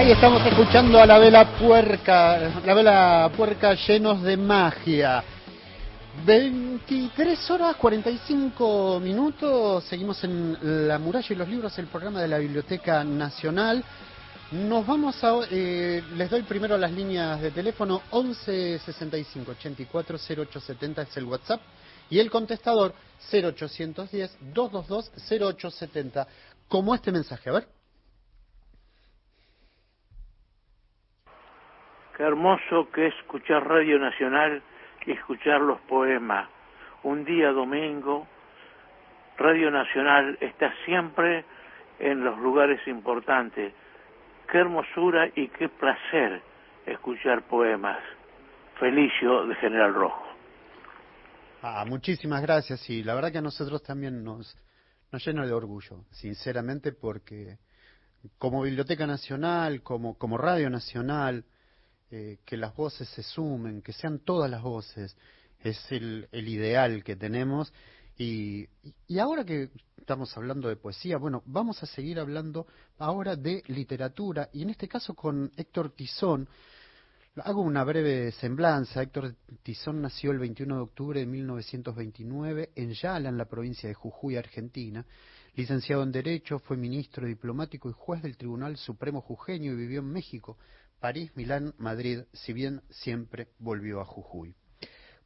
Ahí 0.00 0.12
estamos 0.12 0.40
escuchando 0.46 0.98
a 0.98 1.04
la 1.04 1.18
vela 1.18 1.58
puerca, 1.58 2.38
la 2.64 2.72
vela 2.72 3.30
puerca 3.36 3.74
llenos 3.74 4.22
de 4.22 4.34
magia. 4.34 5.22
23 6.24 7.50
horas 7.50 7.76
45 7.76 8.98
minutos, 8.98 9.84
seguimos 9.84 10.24
en 10.24 10.88
La 10.88 10.98
Muralla 10.98 11.26
y 11.28 11.34
los 11.34 11.46
Libros, 11.46 11.78
el 11.78 11.88
programa 11.88 12.22
de 12.22 12.28
la 12.28 12.38
Biblioteca 12.38 13.04
Nacional. 13.04 13.84
Nos 14.52 14.86
vamos 14.86 15.22
a, 15.22 15.34
eh, 15.50 16.02
les 16.16 16.30
doy 16.30 16.44
primero 16.44 16.78
las 16.78 16.92
líneas 16.92 17.38
de 17.42 17.50
teléfono 17.50 18.00
11 18.08 18.78
65 18.78 19.50
84 19.50 20.16
0870 20.16 21.02
es 21.02 21.16
el 21.18 21.24
WhatsApp 21.26 21.60
y 22.08 22.20
el 22.20 22.30
contestador 22.30 22.94
0810 23.30 24.38
222 24.54 25.12
0870. 25.28 26.26
Como 26.68 26.94
este 26.94 27.12
mensaje, 27.12 27.50
a 27.50 27.52
ver. 27.52 27.79
Qué 32.20 32.26
hermoso 32.26 32.90
que 32.92 33.06
es 33.06 33.14
escuchar 33.14 33.66
Radio 33.66 33.98
Nacional 33.98 34.62
y 35.06 35.12
escuchar 35.12 35.62
los 35.62 35.80
poemas. 35.80 36.50
Un 37.02 37.24
día 37.24 37.50
domingo, 37.50 38.28
Radio 39.38 39.70
Nacional 39.70 40.36
está 40.38 40.70
siempre 40.84 41.46
en 41.98 42.22
los 42.22 42.38
lugares 42.38 42.86
importantes. 42.86 43.72
Qué 44.52 44.58
hermosura 44.58 45.30
y 45.34 45.48
qué 45.48 45.70
placer 45.70 46.42
escuchar 46.84 47.40
poemas. 47.44 47.96
Felicio 48.78 49.46
de 49.46 49.54
General 49.54 49.94
Rojo. 49.94 50.22
Ah, 51.62 51.86
muchísimas 51.88 52.42
gracias 52.42 52.90
y 52.90 53.02
la 53.02 53.14
verdad 53.14 53.32
que 53.32 53.38
a 53.38 53.40
nosotros 53.40 53.82
también 53.82 54.22
nos, 54.22 54.58
nos 55.10 55.26
llena 55.26 55.46
de 55.46 55.54
orgullo, 55.54 56.04
sinceramente, 56.10 56.92
porque 56.92 57.56
como 58.36 58.60
Biblioteca 58.60 59.06
Nacional, 59.06 59.80
como, 59.82 60.18
como 60.18 60.36
Radio 60.36 60.68
Nacional, 60.68 61.46
eh, 62.12 62.38
que 62.44 62.56
las 62.56 62.74
voces 62.74 63.08
se 63.08 63.22
sumen, 63.22 63.82
que 63.82 63.92
sean 63.92 64.18
todas 64.18 64.50
las 64.50 64.62
voces, 64.62 65.16
es 65.60 65.92
el, 65.92 66.28
el 66.32 66.48
ideal 66.48 67.04
que 67.04 67.14
tenemos. 67.14 67.72
Y, 68.18 68.66
y, 69.06 69.18
ahora 69.20 69.44
que 69.44 69.70
estamos 69.96 70.36
hablando 70.36 70.68
de 70.68 70.74
poesía, 70.74 71.18
bueno, 71.18 71.42
vamos 71.46 71.80
a 71.84 71.86
seguir 71.86 72.18
hablando 72.18 72.66
ahora 72.98 73.36
de 73.36 73.62
literatura, 73.68 74.50
y 74.52 74.62
en 74.62 74.70
este 74.70 74.88
caso 74.88 75.14
con 75.14 75.52
Héctor 75.56 75.92
Tizón. 75.92 76.48
Hago 77.36 77.62
una 77.62 77.84
breve 77.84 78.32
semblanza. 78.32 79.02
Héctor 79.02 79.36
Tizón 79.62 80.02
nació 80.02 80.32
el 80.32 80.40
21 80.40 80.74
de 80.74 80.80
octubre 80.80 81.20
de 81.20 81.26
1929 81.26 82.70
en 82.74 82.92
Yala, 82.92 83.28
en 83.28 83.38
la 83.38 83.44
provincia 83.44 83.88
de 83.88 83.94
Jujuy, 83.94 84.36
Argentina. 84.36 85.06
Licenciado 85.54 86.02
en 86.02 86.10
Derecho, 86.10 86.58
fue 86.58 86.76
ministro 86.76 87.26
diplomático 87.26 87.88
y 87.88 87.92
juez 87.96 88.20
del 88.22 88.36
Tribunal 88.36 88.76
Supremo 88.76 89.20
Jujeño 89.20 89.72
y 89.72 89.76
vivió 89.76 90.00
en 90.00 90.10
México 90.10 90.58
París, 91.00 91.32
Milán, 91.34 91.74
Madrid, 91.78 92.20
si 92.32 92.52
bien 92.52 92.82
siempre 92.90 93.48
volvió 93.58 94.00
a 94.00 94.04
Jujuy. 94.04 94.54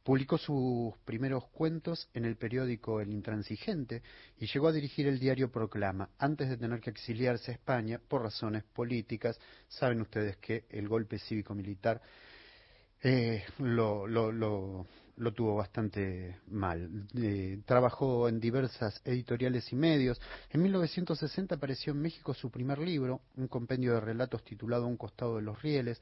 Publicó 0.03 0.37
sus 0.37 0.95
primeros 1.03 1.47
cuentos 1.47 2.09
en 2.13 2.25
el 2.25 2.37
periódico 2.37 3.01
El 3.01 3.11
Intransigente 3.11 4.03
y 4.37 4.45
llegó 4.45 4.67
a 4.67 4.71
dirigir 4.71 5.07
el 5.07 5.19
diario 5.19 5.51
Proclama, 5.51 6.09
antes 6.19 6.47
de 6.47 6.57
tener 6.57 6.79
que 6.79 6.91
exiliarse 6.91 7.51
a 7.51 7.55
España 7.55 7.99
por 8.07 8.21
razones 8.21 8.63
políticas. 8.63 9.39
Saben 9.67 10.01
ustedes 10.01 10.37
que 10.37 10.65
el 10.69 10.87
golpe 10.87 11.17
cívico-militar 11.17 12.01
eh, 13.01 13.43
lo, 13.57 14.05
lo, 14.05 14.31
lo, 14.31 14.87
lo 15.17 15.33
tuvo 15.33 15.55
bastante 15.55 16.39
mal. 16.47 17.07
Eh, 17.15 17.61
trabajó 17.65 18.27
en 18.27 18.39
diversas 18.39 19.01
editoriales 19.05 19.71
y 19.71 19.75
medios. 19.75 20.19
En 20.49 20.61
1960 20.61 21.55
apareció 21.55 21.93
en 21.93 22.01
México 22.01 22.33
su 22.33 22.49
primer 22.49 22.79
libro, 22.79 23.21
un 23.35 23.47
compendio 23.47 23.93
de 23.93 24.01
relatos 24.01 24.43
titulado 24.43 24.87
Un 24.87 24.97
costado 24.97 25.37
de 25.37 25.41
los 25.41 25.61
rieles. 25.61 26.01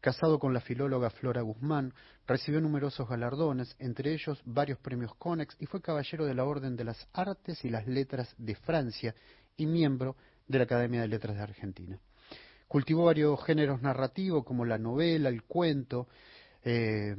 Casado 0.00 0.38
con 0.38 0.54
la 0.54 0.60
filóloga 0.60 1.10
Flora 1.10 1.42
Guzmán, 1.42 1.92
recibió 2.26 2.60
numerosos 2.60 3.06
galardones, 3.06 3.76
entre 3.78 4.14
ellos 4.14 4.40
varios 4.46 4.78
premios 4.78 5.14
Conex, 5.16 5.54
y 5.58 5.66
fue 5.66 5.82
caballero 5.82 6.24
de 6.24 6.34
la 6.34 6.44
Orden 6.44 6.74
de 6.74 6.84
las 6.84 7.06
Artes 7.12 7.62
y 7.66 7.68
las 7.68 7.86
Letras 7.86 8.34
de 8.38 8.54
Francia 8.54 9.14
y 9.58 9.66
miembro 9.66 10.16
de 10.48 10.56
la 10.56 10.64
Academia 10.64 11.02
de 11.02 11.08
Letras 11.08 11.36
de 11.36 11.42
Argentina. 11.42 12.00
Cultivó 12.66 13.06
varios 13.06 13.44
géneros 13.44 13.82
narrativos 13.82 14.42
como 14.44 14.64
la 14.64 14.78
novela, 14.78 15.28
el 15.28 15.42
cuento, 15.42 16.08
eh, 16.64 17.14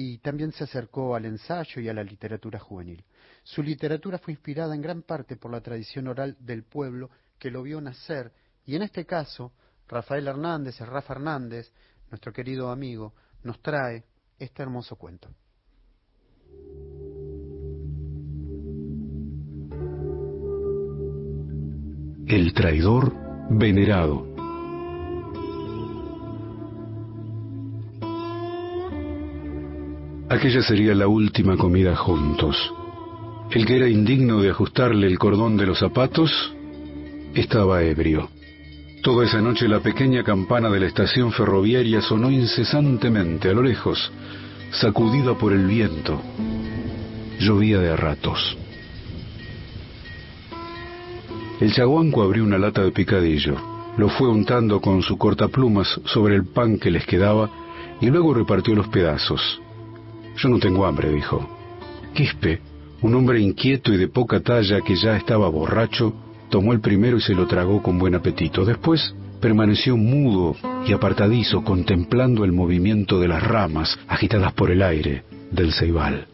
y 0.00 0.18
también 0.18 0.52
se 0.52 0.62
acercó 0.62 1.16
al 1.16 1.24
ensayo 1.24 1.82
y 1.82 1.88
a 1.88 1.92
la 1.92 2.04
literatura 2.04 2.60
juvenil. 2.60 3.04
Su 3.42 3.64
literatura 3.64 4.16
fue 4.18 4.32
inspirada 4.32 4.72
en 4.72 4.80
gran 4.80 5.02
parte 5.02 5.34
por 5.34 5.50
la 5.50 5.60
tradición 5.60 6.06
oral 6.06 6.36
del 6.38 6.62
pueblo 6.62 7.10
que 7.36 7.50
lo 7.50 7.64
vio 7.64 7.80
nacer 7.80 8.32
y 8.64 8.76
en 8.76 8.82
este 8.82 9.04
caso 9.04 9.50
Rafael 9.88 10.28
Hernández, 10.28 10.78
Rafa 10.78 11.14
Hernández, 11.14 11.72
nuestro 12.12 12.32
querido 12.32 12.70
amigo, 12.70 13.12
nos 13.42 13.60
trae 13.60 14.04
este 14.38 14.62
hermoso 14.62 14.94
cuento. 14.94 15.30
El 22.28 22.52
traidor 22.54 23.12
venerado. 23.50 24.37
Aquella 30.30 30.62
sería 30.62 30.94
la 30.94 31.08
última 31.08 31.56
comida 31.56 31.96
juntos. 31.96 32.54
El 33.50 33.64
que 33.64 33.76
era 33.76 33.88
indigno 33.88 34.42
de 34.42 34.50
ajustarle 34.50 35.06
el 35.06 35.18
cordón 35.18 35.56
de 35.56 35.64
los 35.64 35.78
zapatos 35.78 36.30
estaba 37.34 37.82
ebrio. 37.82 38.28
Toda 39.02 39.24
esa 39.24 39.40
noche 39.40 39.66
la 39.68 39.80
pequeña 39.80 40.22
campana 40.22 40.68
de 40.68 40.80
la 40.80 40.86
estación 40.86 41.32
ferroviaria 41.32 42.02
sonó 42.02 42.30
incesantemente 42.30 43.48
a 43.48 43.54
lo 43.54 43.62
lejos, 43.62 44.12
sacudida 44.70 45.32
por 45.32 45.54
el 45.54 45.66
viento. 45.66 46.20
Llovía 47.40 47.78
de 47.78 47.96
ratos. 47.96 48.58
El 51.58 51.72
chaguanco 51.72 52.22
abrió 52.22 52.44
una 52.44 52.58
lata 52.58 52.82
de 52.82 52.92
picadillo, 52.92 53.56
lo 53.96 54.10
fue 54.10 54.28
untando 54.28 54.78
con 54.82 55.02
su 55.02 55.16
cortaplumas 55.16 55.88
sobre 56.04 56.36
el 56.36 56.44
pan 56.44 56.78
que 56.78 56.90
les 56.90 57.06
quedaba 57.06 57.48
y 58.02 58.10
luego 58.10 58.34
repartió 58.34 58.74
los 58.74 58.88
pedazos. 58.88 59.62
Yo 60.38 60.48
no 60.48 60.58
tengo 60.60 60.86
hambre, 60.86 61.10
dijo. 61.10 61.48
Quispe, 62.14 62.60
un 63.02 63.14
hombre 63.14 63.40
inquieto 63.40 63.92
y 63.92 63.96
de 63.96 64.06
poca 64.06 64.40
talla 64.40 64.80
que 64.82 64.94
ya 64.94 65.16
estaba 65.16 65.48
borracho, 65.48 66.14
tomó 66.48 66.72
el 66.72 66.80
primero 66.80 67.16
y 67.16 67.20
se 67.20 67.34
lo 67.34 67.46
tragó 67.48 67.82
con 67.82 67.98
buen 67.98 68.14
apetito. 68.14 68.64
Después 68.64 69.14
permaneció 69.40 69.96
mudo 69.96 70.54
y 70.86 70.92
apartadizo 70.92 71.64
contemplando 71.64 72.44
el 72.44 72.52
movimiento 72.52 73.18
de 73.18 73.28
las 73.28 73.42
ramas 73.42 73.98
agitadas 74.06 74.52
por 74.52 74.70
el 74.70 74.82
aire 74.82 75.24
del 75.50 75.72
ceibal. 75.72 76.28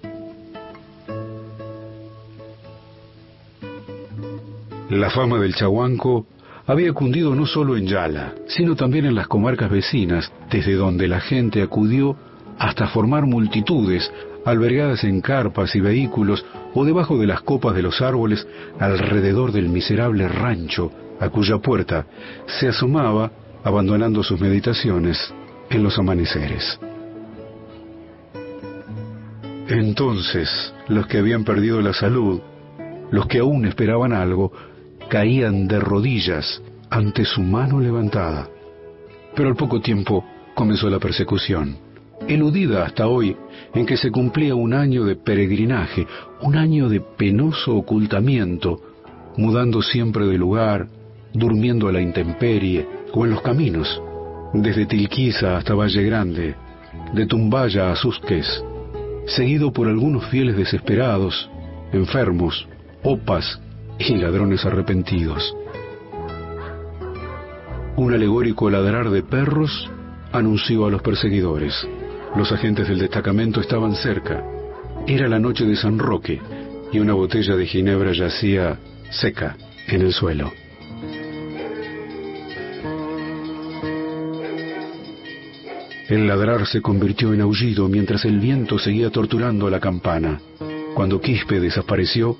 La 4.90 5.10
fama 5.10 5.38
del 5.38 5.54
chahuanco 5.54 6.26
había 6.66 6.92
cundido 6.92 7.34
no 7.34 7.46
solo 7.46 7.76
en 7.76 7.86
Yala, 7.86 8.34
sino 8.48 8.76
también 8.76 9.06
en 9.06 9.14
las 9.14 9.28
comarcas 9.28 9.70
vecinas, 9.70 10.30
desde 10.50 10.74
donde 10.74 11.08
la 11.08 11.20
gente 11.20 11.62
acudió 11.62 12.16
hasta 12.58 12.88
formar 12.88 13.26
multitudes 13.26 14.10
albergadas 14.44 15.04
en 15.04 15.20
carpas 15.20 15.74
y 15.74 15.80
vehículos 15.80 16.44
o 16.74 16.84
debajo 16.84 17.18
de 17.18 17.26
las 17.26 17.40
copas 17.42 17.74
de 17.74 17.82
los 17.82 18.00
árboles 18.02 18.46
alrededor 18.78 19.52
del 19.52 19.68
miserable 19.68 20.28
rancho 20.28 20.90
a 21.20 21.28
cuya 21.28 21.58
puerta 21.58 22.06
se 22.46 22.68
asomaba, 22.68 23.30
abandonando 23.62 24.22
sus 24.22 24.40
meditaciones, 24.40 25.32
en 25.70 25.82
los 25.82 25.98
amaneceres. 25.98 26.78
Entonces, 29.68 30.74
los 30.88 31.06
que 31.06 31.18
habían 31.18 31.44
perdido 31.44 31.80
la 31.80 31.94
salud, 31.94 32.40
los 33.10 33.26
que 33.26 33.38
aún 33.38 33.64
esperaban 33.64 34.12
algo, 34.12 34.52
caían 35.08 35.66
de 35.66 35.80
rodillas 35.80 36.62
ante 36.90 37.24
su 37.24 37.40
mano 37.40 37.80
levantada. 37.80 38.48
Pero 39.34 39.48
al 39.48 39.56
poco 39.56 39.80
tiempo 39.80 40.24
comenzó 40.54 40.90
la 40.90 40.98
persecución 40.98 41.83
eludida 42.28 42.84
hasta 42.84 43.06
hoy, 43.06 43.36
en 43.74 43.86
que 43.86 43.96
se 43.96 44.10
cumplía 44.10 44.54
un 44.54 44.74
año 44.74 45.04
de 45.04 45.16
peregrinaje, 45.16 46.06
un 46.42 46.56
año 46.56 46.88
de 46.88 47.00
penoso 47.00 47.76
ocultamiento, 47.76 48.80
mudando 49.36 49.82
siempre 49.82 50.26
de 50.26 50.38
lugar, 50.38 50.88
durmiendo 51.32 51.88
a 51.88 51.92
la 51.92 52.00
intemperie 52.00 52.86
o 53.12 53.24
en 53.24 53.32
los 53.32 53.42
caminos, 53.42 54.00
desde 54.52 54.86
Tilquiza 54.86 55.56
hasta 55.56 55.74
Valle 55.74 56.02
Grande, 56.04 56.54
de 57.12 57.26
Tumbaya 57.26 57.90
a 57.90 57.96
Susques, 57.96 58.62
seguido 59.26 59.72
por 59.72 59.88
algunos 59.88 60.26
fieles 60.26 60.56
desesperados, 60.56 61.50
enfermos, 61.92 62.68
opas 63.02 63.60
y 63.98 64.16
ladrones 64.16 64.64
arrepentidos. 64.64 65.56
Un 67.96 68.12
alegórico 68.12 68.70
ladrar 68.70 69.10
de 69.10 69.22
perros 69.22 69.90
anunció 70.32 70.86
a 70.86 70.90
los 70.90 71.00
perseguidores. 71.02 71.86
Los 72.36 72.50
agentes 72.50 72.88
del 72.88 72.98
destacamento 72.98 73.60
estaban 73.60 73.94
cerca. 73.94 74.44
Era 75.06 75.28
la 75.28 75.38
noche 75.38 75.64
de 75.64 75.76
San 75.76 75.98
Roque 75.98 76.40
y 76.92 76.98
una 76.98 77.14
botella 77.14 77.54
de 77.54 77.64
ginebra 77.64 78.12
yacía 78.12 78.78
seca 79.10 79.56
en 79.86 80.02
el 80.02 80.12
suelo. 80.12 80.52
El 86.08 86.26
ladrar 86.26 86.66
se 86.66 86.82
convirtió 86.82 87.32
en 87.32 87.40
aullido 87.40 87.88
mientras 87.88 88.24
el 88.24 88.40
viento 88.40 88.78
seguía 88.78 89.10
torturando 89.10 89.70
la 89.70 89.80
campana. 89.80 90.40
Cuando 90.94 91.20
Quispe 91.20 91.60
desapareció, 91.60 92.36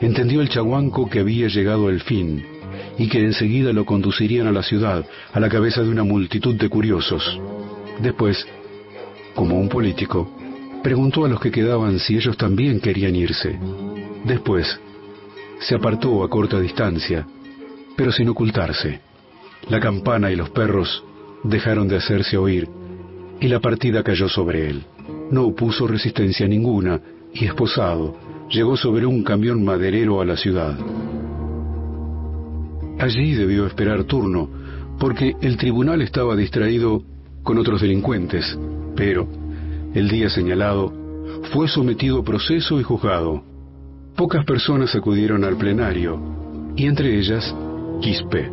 entendió 0.00 0.40
el 0.40 0.50
chaguanco 0.50 1.08
que 1.08 1.20
había 1.20 1.48
llegado 1.48 1.88
el 1.88 2.00
fin 2.02 2.44
y 2.98 3.08
que 3.08 3.24
enseguida 3.24 3.72
lo 3.72 3.86
conducirían 3.86 4.46
a 4.46 4.52
la 4.52 4.62
ciudad, 4.62 5.04
a 5.32 5.40
la 5.40 5.48
cabeza 5.48 5.82
de 5.82 5.88
una 5.88 6.04
multitud 6.04 6.54
de 6.54 6.68
curiosos. 6.68 7.40
Después, 8.00 8.46
como 9.34 9.58
un 9.58 9.68
político, 9.68 10.30
preguntó 10.82 11.24
a 11.24 11.28
los 11.28 11.40
que 11.40 11.50
quedaban 11.50 11.98
si 11.98 12.16
ellos 12.16 12.36
también 12.36 12.80
querían 12.80 13.14
irse. 13.14 13.58
Después, 14.24 14.80
se 15.60 15.74
apartó 15.74 16.24
a 16.24 16.28
corta 16.28 16.60
distancia, 16.60 17.26
pero 17.96 18.12
sin 18.12 18.28
ocultarse. 18.28 19.00
La 19.68 19.80
campana 19.80 20.30
y 20.30 20.36
los 20.36 20.50
perros 20.50 21.04
dejaron 21.44 21.88
de 21.88 21.96
hacerse 21.96 22.36
oír 22.36 22.68
y 23.40 23.48
la 23.48 23.60
partida 23.60 24.02
cayó 24.02 24.28
sobre 24.28 24.68
él. 24.68 24.84
No 25.30 25.46
opuso 25.46 25.86
resistencia 25.86 26.46
ninguna 26.46 27.00
y 27.32 27.46
esposado, 27.46 28.16
llegó 28.50 28.76
sobre 28.76 29.06
un 29.06 29.24
camión 29.24 29.64
maderero 29.64 30.20
a 30.20 30.24
la 30.24 30.36
ciudad. 30.36 30.76
Allí 32.98 33.34
debió 33.34 33.66
esperar 33.66 34.04
turno, 34.04 34.48
porque 34.98 35.34
el 35.40 35.56
tribunal 35.56 36.02
estaba 36.02 36.36
distraído 36.36 37.02
con 37.42 37.58
otros 37.58 37.80
delincuentes, 37.80 38.56
pero 38.96 39.28
el 39.94 40.08
día 40.08 40.28
señalado 40.30 40.92
fue 41.52 41.68
sometido 41.68 42.20
a 42.20 42.24
proceso 42.24 42.80
y 42.80 42.82
juzgado. 42.82 43.42
Pocas 44.16 44.44
personas 44.44 44.94
acudieron 44.94 45.44
al 45.44 45.56
plenario, 45.56 46.20
y 46.76 46.86
entre 46.86 47.18
ellas 47.18 47.54
Quispe, 48.00 48.50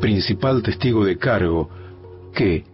principal 0.00 0.62
testigo 0.62 1.04
de 1.04 1.16
cargo, 1.16 1.68
que, 2.34 2.64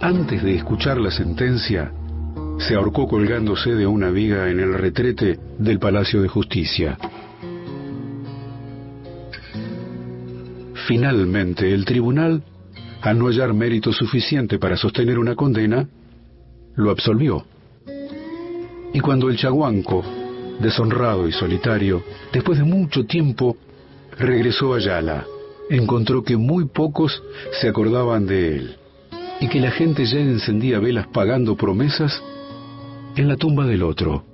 antes 0.00 0.42
de 0.42 0.54
escuchar 0.54 0.98
la 0.98 1.10
sentencia, 1.10 1.92
se 2.58 2.74
ahorcó 2.74 3.06
colgándose 3.06 3.74
de 3.74 3.86
una 3.86 4.10
viga 4.10 4.50
en 4.50 4.60
el 4.60 4.74
retrete 4.74 5.38
del 5.58 5.78
Palacio 5.78 6.22
de 6.22 6.28
Justicia. 6.28 6.98
Finalmente, 10.86 11.72
el 11.74 11.84
tribunal, 11.84 12.42
al 13.02 13.18
no 13.18 13.26
hallar 13.26 13.52
mérito 13.52 13.92
suficiente 13.92 14.58
para 14.58 14.76
sostener 14.76 15.18
una 15.18 15.34
condena, 15.34 15.88
lo 16.76 16.90
absolvió. 16.90 17.44
Y 18.92 19.00
cuando 19.00 19.28
el 19.28 19.36
chaguanco, 19.36 20.02
deshonrado 20.60 21.28
y 21.28 21.32
solitario, 21.32 22.02
después 22.32 22.58
de 22.58 22.64
mucho 22.64 23.04
tiempo, 23.04 23.56
regresó 24.18 24.74
a 24.74 24.78
Yala, 24.78 25.26
encontró 25.68 26.22
que 26.22 26.36
muy 26.36 26.66
pocos 26.66 27.22
se 27.60 27.68
acordaban 27.68 28.26
de 28.26 28.56
él 28.56 28.76
y 29.40 29.48
que 29.48 29.60
la 29.60 29.70
gente 29.70 30.06
ya 30.06 30.18
encendía 30.18 30.78
velas 30.78 31.08
pagando 31.08 31.56
promesas 31.56 32.22
en 33.16 33.28
la 33.28 33.36
tumba 33.36 33.66
del 33.66 33.82
otro. 33.82 34.24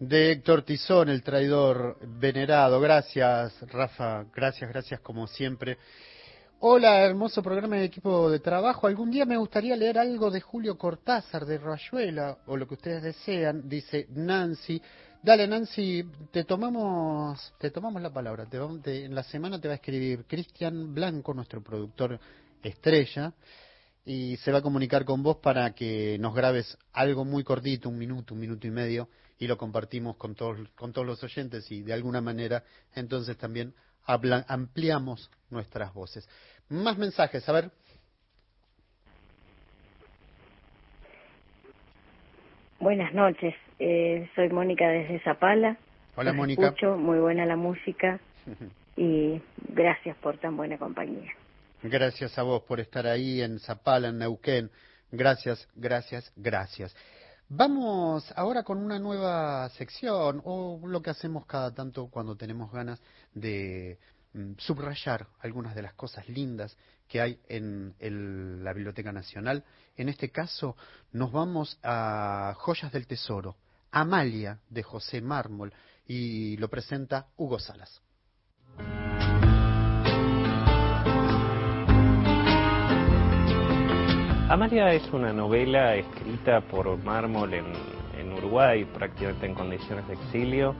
De 0.00 0.32
Héctor 0.32 0.62
Tizón, 0.62 1.10
el 1.10 1.22
traidor 1.22 1.98
venerado. 2.18 2.80
Gracias, 2.80 3.60
Rafa. 3.70 4.24
Gracias, 4.34 4.70
gracias 4.70 5.00
como 5.00 5.26
siempre. 5.26 5.76
Hola, 6.60 7.04
hermoso 7.04 7.42
programa 7.42 7.76
de 7.76 7.84
equipo 7.84 8.30
de 8.30 8.38
trabajo. 8.38 8.86
Algún 8.86 9.10
día 9.10 9.26
me 9.26 9.36
gustaría 9.36 9.76
leer 9.76 9.98
algo 9.98 10.30
de 10.30 10.40
Julio 10.40 10.78
Cortázar, 10.78 11.44
de 11.44 11.58
Rayuela, 11.58 12.38
o 12.46 12.56
lo 12.56 12.66
que 12.66 12.74
ustedes 12.74 13.02
desean, 13.02 13.68
dice 13.68 14.06
Nancy. 14.14 14.80
Dale, 15.22 15.46
Nancy, 15.46 16.02
te 16.30 16.44
tomamos, 16.44 17.52
te 17.58 17.70
tomamos 17.70 18.00
la 18.00 18.10
palabra. 18.10 18.46
Te, 18.46 19.04
en 19.04 19.14
la 19.14 19.22
semana 19.22 19.60
te 19.60 19.68
va 19.68 19.74
a 19.74 19.76
escribir 19.76 20.24
Cristian 20.26 20.94
Blanco, 20.94 21.34
nuestro 21.34 21.62
productor 21.62 22.18
estrella, 22.62 23.34
y 24.06 24.38
se 24.38 24.50
va 24.50 24.60
a 24.60 24.62
comunicar 24.62 25.04
con 25.04 25.22
vos 25.22 25.36
para 25.42 25.74
que 25.74 26.16
nos 26.18 26.34
grabes 26.34 26.78
algo 26.94 27.26
muy 27.26 27.44
cortito, 27.44 27.90
un 27.90 27.98
minuto, 27.98 28.32
un 28.32 28.40
minuto 28.40 28.66
y 28.66 28.70
medio, 28.70 29.10
y 29.40 29.48
lo 29.48 29.56
compartimos 29.56 30.16
con 30.16 30.36
todos, 30.36 30.68
con 30.76 30.92
todos 30.92 31.06
los 31.06 31.24
oyentes 31.24 31.72
y 31.72 31.82
de 31.82 31.94
alguna 31.94 32.20
manera 32.20 32.62
entonces 32.94 33.36
también 33.36 33.74
ampliamos 34.04 35.30
nuestras 35.48 35.92
voces. 35.94 36.28
Más 36.68 36.98
mensajes, 36.98 37.48
a 37.48 37.52
ver. 37.52 37.70
Buenas 42.78 43.12
noches, 43.14 43.54
eh, 43.78 44.28
soy 44.34 44.50
Mónica 44.50 44.88
desde 44.88 45.20
Zapala. 45.20 45.76
Hola 46.16 46.32
Mónica. 46.32 46.66
Escucho, 46.66 46.96
muy 46.96 47.18
buena 47.18 47.46
la 47.46 47.56
música 47.56 48.20
y 48.96 49.40
gracias 49.68 50.16
por 50.18 50.38
tan 50.38 50.56
buena 50.56 50.76
compañía. 50.76 51.32
Gracias 51.82 52.38
a 52.38 52.42
vos 52.42 52.62
por 52.64 52.78
estar 52.78 53.06
ahí 53.06 53.40
en 53.40 53.58
Zapala, 53.58 54.08
en 54.08 54.18
Neuquén. 54.18 54.70
Gracias, 55.10 55.66
gracias, 55.74 56.30
gracias. 56.36 56.94
Vamos 57.52 58.32
ahora 58.36 58.62
con 58.62 58.78
una 58.78 59.00
nueva 59.00 59.68
sección 59.70 60.40
o 60.44 60.80
lo 60.86 61.02
que 61.02 61.10
hacemos 61.10 61.46
cada 61.46 61.74
tanto 61.74 62.06
cuando 62.06 62.36
tenemos 62.36 62.70
ganas 62.70 63.02
de 63.34 63.98
mm, 64.34 64.52
subrayar 64.56 65.26
algunas 65.40 65.74
de 65.74 65.82
las 65.82 65.94
cosas 65.94 66.28
lindas 66.28 66.76
que 67.08 67.20
hay 67.20 67.40
en 67.48 68.62
la 68.62 68.72
Biblioteca 68.72 69.10
Nacional. 69.10 69.64
En 69.96 70.08
este 70.08 70.30
caso 70.30 70.76
nos 71.10 71.32
vamos 71.32 71.76
a 71.82 72.54
Joyas 72.56 72.92
del 72.92 73.08
Tesoro, 73.08 73.56
Amalia 73.90 74.60
de 74.68 74.84
José 74.84 75.20
Mármol 75.20 75.72
y 76.06 76.56
lo 76.56 76.68
presenta 76.68 77.30
Hugo 77.36 77.58
Salas. 77.58 78.00
Amalia 84.50 84.92
es 84.92 85.08
una 85.12 85.32
novela 85.32 85.94
escrita 85.94 86.60
por 86.60 86.98
Mármol 87.04 87.54
en, 87.54 88.32
Uruguay, 88.32 88.84
prácticamente 88.84 89.46
en 89.46 89.54
condiciones 89.54 90.08
de 90.08 90.14
exilio, 90.14 90.74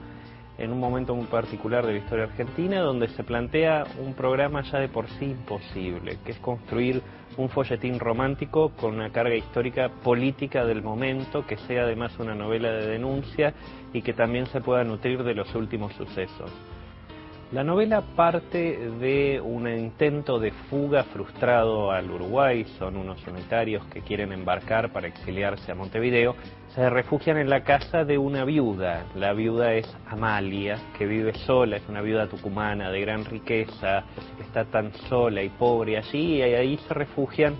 en 0.57 0.73
un 0.73 0.79
momento 0.81 1.15
muy 1.15 1.27
particular 1.27 1.85
de 1.85 1.93
la 1.93 1.99
historia 1.99 2.25
argentina, 2.25 2.81
donde 2.81 3.07
se 3.07 3.23
plantea 3.23 3.85
un 3.97 4.13
programa 4.13 4.61
ya 4.63 4.79
de 4.79 4.89
por 4.89 5.07
sí 5.11 5.27
imposible, 5.27 6.17
que 6.25 6.33
es 6.33 6.39
construir 6.39 7.01
un 7.37 7.47
folletín 7.47 7.97
romántico 7.97 8.71
con 8.71 8.95
una 8.95 9.09
carga 9.09 9.35
histórica 9.35 9.87
política 10.03 10.65
del 10.65 10.83
momento, 10.83 11.47
que 11.47 11.55
sea 11.55 11.83
además 11.83 12.11
una 12.19 12.35
novela 12.35 12.73
de 12.73 12.87
denuncia 12.87 13.53
y 13.93 14.01
que 14.01 14.11
también 14.11 14.47
se 14.47 14.59
pueda 14.59 14.83
nutrir 14.83 15.23
de 15.23 15.33
los 15.33 15.55
últimos 15.55 15.93
sucesos. 15.93 16.51
La 17.51 17.65
novela 17.65 17.99
parte 18.15 18.77
de 19.01 19.41
un 19.41 19.67
intento 19.67 20.39
de 20.39 20.51
fuga 20.51 21.03
frustrado 21.03 21.91
al 21.91 22.09
Uruguay, 22.09 22.65
son 22.79 22.95
unos 22.95 23.27
unitarios 23.27 23.83
que 23.87 23.99
quieren 23.99 24.31
embarcar 24.31 24.93
para 24.93 25.09
exiliarse 25.09 25.69
a 25.69 25.75
Montevideo, 25.75 26.33
se 26.73 26.89
refugian 26.89 27.37
en 27.37 27.49
la 27.49 27.65
casa 27.65 28.05
de 28.05 28.17
una 28.17 28.45
viuda, 28.45 29.03
la 29.15 29.33
viuda 29.33 29.73
es 29.73 29.97
Amalia, 30.07 30.77
que 30.97 31.05
vive 31.05 31.33
sola, 31.39 31.75
es 31.75 31.89
una 31.89 32.01
viuda 32.01 32.27
tucumana 32.27 32.89
de 32.89 33.01
gran 33.01 33.25
riqueza, 33.25 34.05
está 34.39 34.63
tan 34.63 34.93
sola 35.09 35.43
y 35.43 35.49
pobre 35.49 35.97
allí, 35.97 36.37
y 36.37 36.41
ahí 36.43 36.77
se 36.87 36.93
refugian 36.93 37.55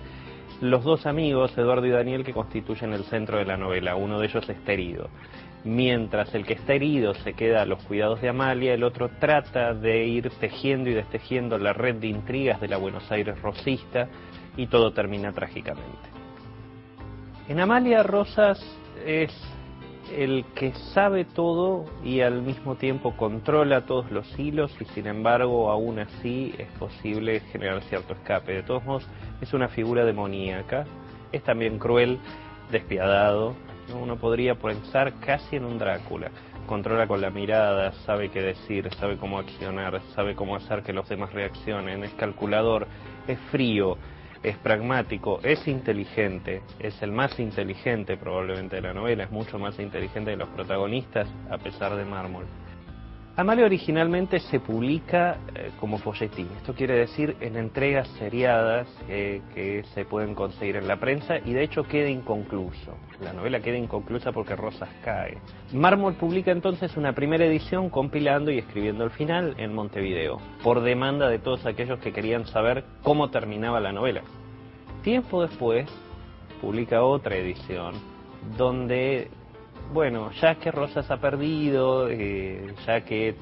los 0.62 0.84
dos 0.84 1.04
amigos, 1.04 1.52
Eduardo 1.58 1.84
y 1.84 1.90
Daniel, 1.90 2.24
que 2.24 2.32
constituyen 2.32 2.94
el 2.94 3.04
centro 3.04 3.36
de 3.36 3.44
la 3.44 3.58
novela, 3.58 3.96
uno 3.96 4.18
de 4.18 4.28
ellos 4.28 4.48
está 4.48 4.72
herido. 4.72 5.10
Mientras 5.64 6.34
el 6.34 6.44
que 6.44 6.54
está 6.54 6.74
herido 6.74 7.14
se 7.14 7.34
queda 7.34 7.62
a 7.62 7.66
los 7.66 7.82
cuidados 7.84 8.20
de 8.20 8.28
Amalia, 8.28 8.74
el 8.74 8.82
otro 8.82 9.10
trata 9.20 9.74
de 9.74 10.04
ir 10.06 10.28
tejiendo 10.40 10.90
y 10.90 10.94
destejiendo 10.94 11.56
la 11.58 11.72
red 11.72 11.96
de 11.96 12.08
intrigas 12.08 12.60
de 12.60 12.68
la 12.68 12.78
Buenos 12.78 13.10
Aires 13.12 13.40
rosista 13.40 14.08
y 14.56 14.66
todo 14.66 14.92
termina 14.92 15.32
trágicamente. 15.32 16.10
En 17.48 17.60
Amalia 17.60 18.02
Rosas 18.02 18.60
es 19.06 19.30
el 20.16 20.44
que 20.56 20.72
sabe 20.94 21.24
todo 21.24 21.84
y 22.04 22.20
al 22.20 22.42
mismo 22.42 22.74
tiempo 22.74 23.16
controla 23.16 23.86
todos 23.86 24.10
los 24.10 24.38
hilos 24.38 24.74
y 24.80 24.84
sin 24.86 25.06
embargo 25.06 25.70
aún 25.70 26.00
así 26.00 26.54
es 26.58 26.68
posible 26.78 27.40
generar 27.52 27.82
cierto 27.82 28.14
escape. 28.14 28.52
De 28.52 28.62
todos 28.64 28.84
modos 28.84 29.08
es 29.40 29.52
una 29.54 29.68
figura 29.68 30.04
demoníaca, 30.04 30.84
es 31.30 31.42
también 31.44 31.78
cruel, 31.78 32.18
despiadado, 32.70 33.54
uno 33.94 34.16
podría 34.16 34.54
pensar 34.54 35.14
casi 35.20 35.56
en 35.56 35.64
un 35.64 35.78
Drácula. 35.78 36.30
Controla 36.66 37.06
con 37.06 37.20
la 37.20 37.30
mirada, 37.30 37.92
sabe 38.06 38.30
qué 38.30 38.40
decir, 38.40 38.88
sabe 38.94 39.16
cómo 39.16 39.38
accionar, 39.38 40.00
sabe 40.14 40.34
cómo 40.34 40.56
hacer 40.56 40.82
que 40.82 40.92
los 40.92 41.08
demás 41.08 41.32
reaccionen, 41.32 42.04
es 42.04 42.12
calculador, 42.14 42.86
es 43.26 43.38
frío, 43.50 43.98
es 44.42 44.56
pragmático, 44.58 45.40
es 45.42 45.66
inteligente, 45.68 46.62
es 46.78 47.00
el 47.02 47.12
más 47.12 47.38
inteligente 47.38 48.16
probablemente 48.16 48.76
de 48.76 48.82
la 48.82 48.94
novela, 48.94 49.24
es 49.24 49.30
mucho 49.30 49.58
más 49.58 49.78
inteligente 49.78 50.30
de 50.30 50.36
los 50.36 50.48
protagonistas 50.50 51.28
a 51.50 51.58
pesar 51.58 51.96
de 51.96 52.04
mármol. 52.04 52.46
Amalia 53.34 53.64
originalmente 53.64 54.40
se 54.40 54.60
publica 54.60 55.38
eh, 55.54 55.70
como 55.80 55.96
folletín, 55.96 56.48
esto 56.58 56.74
quiere 56.74 56.98
decir 56.98 57.34
en 57.40 57.56
entregas 57.56 58.06
seriadas 58.18 58.86
eh, 59.08 59.40
que 59.54 59.84
se 59.94 60.04
pueden 60.04 60.34
conseguir 60.34 60.76
en 60.76 60.86
la 60.86 61.00
prensa 61.00 61.38
y 61.38 61.54
de 61.54 61.62
hecho 61.62 61.84
queda 61.84 62.10
inconcluso. 62.10 62.94
La 63.22 63.32
novela 63.32 63.60
queda 63.60 63.78
inconclusa 63.78 64.32
porque 64.32 64.54
Rosas 64.54 64.90
cae. 65.02 65.38
Mármol 65.72 66.12
publica 66.16 66.50
entonces 66.50 66.94
una 66.98 67.14
primera 67.14 67.46
edición 67.46 67.88
compilando 67.88 68.50
y 68.50 68.58
escribiendo 68.58 69.02
el 69.04 69.10
final 69.10 69.54
en 69.56 69.74
Montevideo, 69.74 70.36
por 70.62 70.82
demanda 70.82 71.30
de 71.30 71.38
todos 71.38 71.64
aquellos 71.64 72.00
que 72.00 72.12
querían 72.12 72.44
saber 72.46 72.84
cómo 73.02 73.30
terminaba 73.30 73.80
la 73.80 73.92
novela. 73.92 74.20
Tiempo 75.02 75.40
después 75.40 75.88
publica 76.60 77.02
otra 77.02 77.36
edición 77.36 77.94
donde 78.58 79.30
bueno, 79.92 80.30
ya 80.40 80.54
que 80.56 80.70
Rosas 80.70 81.10
ha 81.10 81.18
perdido, 81.18 82.08
eh, 82.08 82.74
ya 82.86 83.02
que 83.02 83.34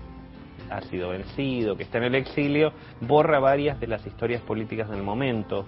ha 0.71 0.81
sido 0.83 1.11
vencido, 1.11 1.77
que 1.77 1.83
está 1.83 1.99
en 1.99 2.05
el 2.05 2.15
exilio, 2.15 2.73
borra 3.01 3.39
varias 3.39 3.81
de 3.81 3.87
las 3.87 4.07
historias 4.07 4.43
políticas 4.43 4.89
del 4.89 5.03
momento. 5.03 5.67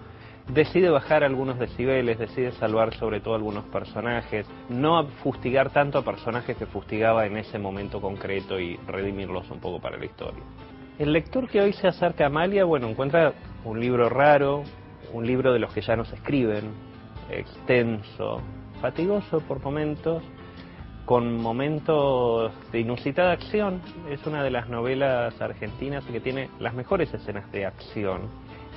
Decide 0.48 0.90
bajar 0.90 1.22
algunos 1.22 1.58
decibeles, 1.58 2.18
decide 2.18 2.50
salvar 2.52 2.94
sobre 2.94 3.20
todo 3.20 3.34
algunos 3.34 3.64
personajes, 3.66 4.46
no 4.68 5.06
fustigar 5.22 5.70
tanto 5.70 5.98
a 5.98 6.04
personajes 6.04 6.56
que 6.56 6.66
fustigaba 6.66 7.26
en 7.26 7.36
ese 7.36 7.58
momento 7.58 8.00
concreto 8.00 8.58
y 8.58 8.76
redimirlos 8.88 9.48
un 9.50 9.60
poco 9.60 9.80
para 9.80 9.96
la 9.96 10.04
historia. 10.04 10.42
El 10.98 11.12
lector 11.12 11.48
que 11.48 11.60
hoy 11.60 11.72
se 11.72 11.86
acerca 11.86 12.24
a 12.24 12.26
Amalia, 12.26 12.64
bueno, 12.64 12.88
encuentra 12.88 13.32
un 13.64 13.80
libro 13.80 14.08
raro, 14.08 14.64
un 15.12 15.26
libro 15.26 15.52
de 15.52 15.60
los 15.60 15.72
que 15.72 15.80
ya 15.80 15.94
no 15.94 16.04
se 16.04 16.16
escriben, 16.16 16.72
extenso, 17.30 18.40
fatigoso 18.80 19.40
por 19.40 19.62
momentos, 19.62 20.22
con 21.04 21.40
momentos 21.40 22.52
de 22.70 22.80
inusitada 22.80 23.32
acción. 23.32 23.80
Es 24.08 24.26
una 24.26 24.42
de 24.42 24.50
las 24.50 24.68
novelas 24.68 25.40
argentinas 25.40 26.04
que 26.04 26.20
tiene 26.20 26.50
las 26.58 26.74
mejores 26.74 27.12
escenas 27.12 27.50
de 27.52 27.66
acción. 27.66 28.22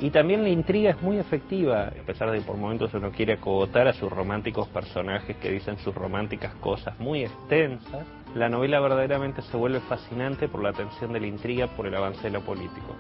Y 0.02 0.10
también 0.10 0.44
la 0.44 0.50
intriga 0.50 0.92
es 0.92 1.02
muy 1.02 1.18
efectiva, 1.18 1.88
a 1.88 2.06
pesar 2.06 2.30
de 2.30 2.40
que 2.40 2.46
por 2.46 2.58
momentos 2.58 2.94
uno 2.94 3.12
quiere 3.12 3.34
acogotar 3.34 3.88
a 3.88 3.94
sus 3.94 4.12
románticos 4.12 4.68
personajes 4.68 5.38
que 5.38 5.52
dicen 5.52 5.78
sus 5.78 5.96
románticas 5.96 6.54
cosas 6.56 7.00
muy 7.00 7.24
extensas. 7.24 8.06
La 8.36 8.50
novela 8.50 8.82
verdaderamente 8.82 9.42
se 9.42 9.56
vuelve 9.56 9.80
fascinante 9.80 10.50
por 10.50 10.62
la 10.62 10.74
tensión 10.74 11.14
de 11.14 11.22
la 11.22 11.28
intriga, 11.28 11.68
por 11.68 11.88
el 11.88 11.96
avance 11.96 12.24
de 12.24 12.32
lo 12.32 12.42
político 12.42 12.94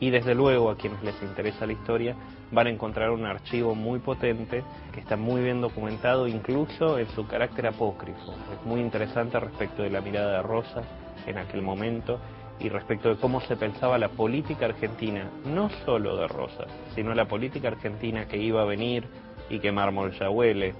y 0.00 0.10
desde 0.10 0.34
luego 0.34 0.70
a 0.70 0.76
quienes 0.76 1.02
les 1.02 1.22
interesa 1.22 1.66
la 1.66 1.74
historia 1.74 2.16
van 2.50 2.66
a 2.66 2.70
encontrar 2.70 3.10
un 3.10 3.26
archivo 3.26 3.74
muy 3.74 4.00
potente 4.00 4.64
que 4.92 5.00
está 5.00 5.16
muy 5.16 5.42
bien 5.42 5.60
documentado 5.60 6.26
incluso 6.26 6.98
en 6.98 7.08
su 7.10 7.26
carácter 7.26 7.66
apócrifo. 7.66 8.34
Es 8.52 8.66
muy 8.66 8.80
interesante 8.80 9.38
respecto 9.38 9.82
de 9.82 9.90
la 9.90 10.00
mirada 10.00 10.38
de 10.38 10.42
Rosas 10.42 10.84
en 11.26 11.38
aquel 11.38 11.62
momento 11.62 12.18
y 12.58 12.68
respecto 12.68 13.08
de 13.08 13.16
cómo 13.16 13.40
se 13.42 13.56
pensaba 13.56 13.98
la 13.98 14.08
política 14.08 14.66
argentina, 14.66 15.30
no 15.46 15.70
solo 15.84 16.16
de 16.16 16.28
Rosas, 16.28 16.66
sino 16.94 17.14
la 17.14 17.26
política 17.26 17.68
argentina 17.68 18.26
que 18.26 18.36
iba 18.38 18.62
a 18.62 18.66
venir 18.66 19.04
y 19.48 19.58
que 19.58 19.72
Mármol 19.72 20.12
ya 20.18 20.30
huele 20.30 20.74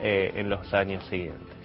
eh, 0.00 0.32
en 0.36 0.48
los 0.48 0.72
años 0.72 1.04
siguientes. 1.04 1.56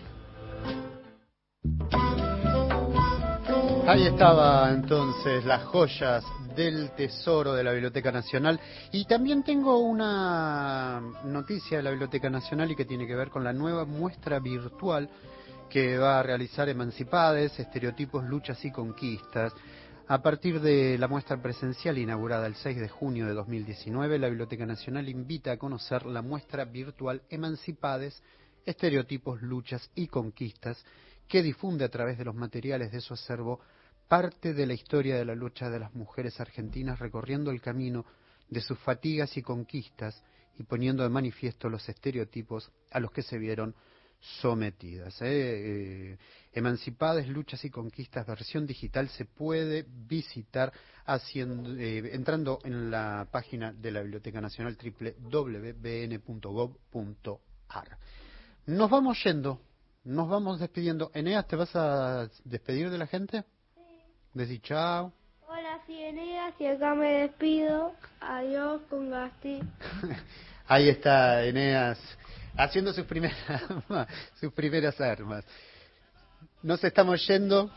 Ahí 3.85 4.07
estaba 4.07 4.71
entonces 4.71 5.43
las 5.43 5.65
joyas 5.65 6.23
del 6.55 6.91
Tesoro 6.91 7.53
de 7.53 7.65
la 7.65 7.73
Biblioteca 7.73 8.13
Nacional. 8.13 8.57
Y 8.93 9.03
también 9.03 9.43
tengo 9.43 9.77
una 9.79 11.01
noticia 11.25 11.77
de 11.77 11.83
la 11.83 11.89
Biblioteca 11.89 12.29
Nacional 12.29 12.71
y 12.71 12.77
que 12.77 12.85
tiene 12.85 13.05
que 13.05 13.15
ver 13.15 13.29
con 13.29 13.43
la 13.43 13.51
nueva 13.51 13.83
muestra 13.83 14.39
virtual 14.39 15.09
que 15.69 15.97
va 15.97 16.19
a 16.19 16.23
realizar 16.23 16.69
Emancipades, 16.69 17.59
Estereotipos, 17.59 18.23
Luchas 18.23 18.63
y 18.63 18.71
Conquistas. 18.71 19.53
A 20.07 20.21
partir 20.21 20.61
de 20.61 20.97
la 20.97 21.09
muestra 21.09 21.41
presencial 21.41 21.97
inaugurada 21.97 22.47
el 22.47 22.55
6 22.55 22.79
de 22.79 22.87
junio 22.87 23.27
de 23.27 23.33
2019, 23.33 24.17
la 24.17 24.29
Biblioteca 24.29 24.65
Nacional 24.65 25.09
invita 25.09 25.51
a 25.51 25.57
conocer 25.57 26.05
la 26.05 26.21
muestra 26.21 26.63
virtual 26.63 27.21
Emancipades, 27.29 28.23
Estereotipos, 28.65 29.41
Luchas 29.41 29.91
y 29.93 30.07
Conquistas, 30.07 30.83
que 31.27 31.43
difunde 31.43 31.83
a 31.83 31.89
través 31.89 32.17
de 32.17 32.25
los 32.25 32.35
materiales 32.35 32.91
de 32.91 33.01
su 33.01 33.13
acervo 33.13 33.59
parte 34.13 34.53
de 34.53 34.67
la 34.67 34.75
historia 34.75 35.15
de 35.15 35.25
la 35.25 35.33
lucha 35.33 35.71
de 35.71 35.79
las 35.79 35.95
mujeres 35.95 36.39
argentinas 36.39 36.99
recorriendo 36.99 37.49
el 37.49 37.61
camino 37.61 38.05
de 38.47 38.61
sus 38.61 38.77
fatigas 38.77 39.35
y 39.37 39.41
conquistas 39.41 40.23
y 40.55 40.61
poniendo 40.61 41.01
de 41.01 41.09
manifiesto 41.09 41.67
los 41.67 41.89
estereotipos 41.89 42.71
a 42.91 42.99
los 42.99 43.11
que 43.11 43.23
se 43.23 43.39
vieron 43.39 43.73
sometidas. 44.19 45.19
¿eh? 45.23 45.25
Eh, 45.31 46.19
Emancipadas, 46.51 47.27
Luchas 47.27 47.65
y 47.65 47.71
Conquistas, 47.71 48.27
versión 48.27 48.67
digital, 48.67 49.09
se 49.09 49.25
puede 49.25 49.83
visitar 49.89 50.71
haciendo, 51.05 51.75
eh, 51.75 52.13
entrando 52.13 52.59
en 52.65 52.91
la 52.91 53.27
página 53.31 53.73
de 53.73 53.89
la 53.89 54.03
Biblioteca 54.03 54.39
Nacional 54.39 54.77
www.bn.gov.ar. 54.77 55.57
Nos 58.67 58.91
vamos 58.91 59.23
yendo, 59.23 59.59
nos 60.03 60.29
vamos 60.29 60.59
despidiendo. 60.59 61.09
Eneas, 61.15 61.47
¿te 61.47 61.55
vas 61.55 61.75
a 61.75 62.29
despedir 62.45 62.91
de 62.91 62.99
la 62.99 63.07
gente? 63.07 63.43
Decí 64.33 64.59
chao. 64.59 65.13
Hola, 65.47 65.79
Eneas, 65.87 66.53
y 66.59 66.65
acá 66.65 66.95
me 66.95 67.21
despido. 67.21 67.93
Adiós 68.19 68.81
con 68.89 69.11
Gasti. 69.11 69.59
Ahí 70.67 70.89
está 70.89 71.43
Eneas 71.43 71.99
haciendo 72.57 72.93
sus 72.93 73.05
primeras, 73.05 73.37
sus 74.39 74.51
primeras 74.53 74.99
armas. 74.99 75.45
Nos 76.63 76.83
estamos 76.83 77.25
yendo. 77.27 77.69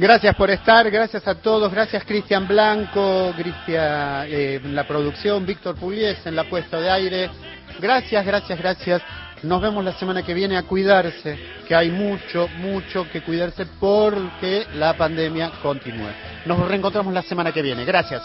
Gracias 0.00 0.34
por 0.34 0.48
estar, 0.50 0.90
gracias 0.90 1.28
a 1.28 1.34
todos, 1.34 1.70
gracias 1.70 2.04
Cristian 2.04 2.48
Blanco, 2.48 3.34
Cristian 3.36 4.24
eh, 4.28 4.58
en 4.64 4.74
la 4.74 4.88
producción, 4.88 5.44
Víctor 5.44 5.74
Pulies 5.74 6.24
en 6.24 6.34
la 6.34 6.44
puesta 6.44 6.80
de 6.80 6.90
aire. 6.90 7.30
Gracias, 7.78 8.24
gracias, 8.24 8.58
gracias. 8.58 9.02
Nos 9.42 9.60
vemos 9.60 9.84
la 9.84 9.92
semana 9.92 10.22
que 10.22 10.32
viene 10.32 10.56
a 10.56 10.62
cuidarse, 10.62 11.38
que 11.68 11.74
hay 11.74 11.90
mucho, 11.90 12.48
mucho 12.56 13.10
que 13.12 13.20
cuidarse 13.20 13.66
porque 13.78 14.66
la 14.72 14.96
pandemia 14.96 15.52
continúe. 15.62 16.08
Nos 16.46 16.66
reencontramos 16.66 17.12
la 17.12 17.20
semana 17.20 17.52
que 17.52 17.60
viene. 17.60 17.84
Gracias. 17.84 18.22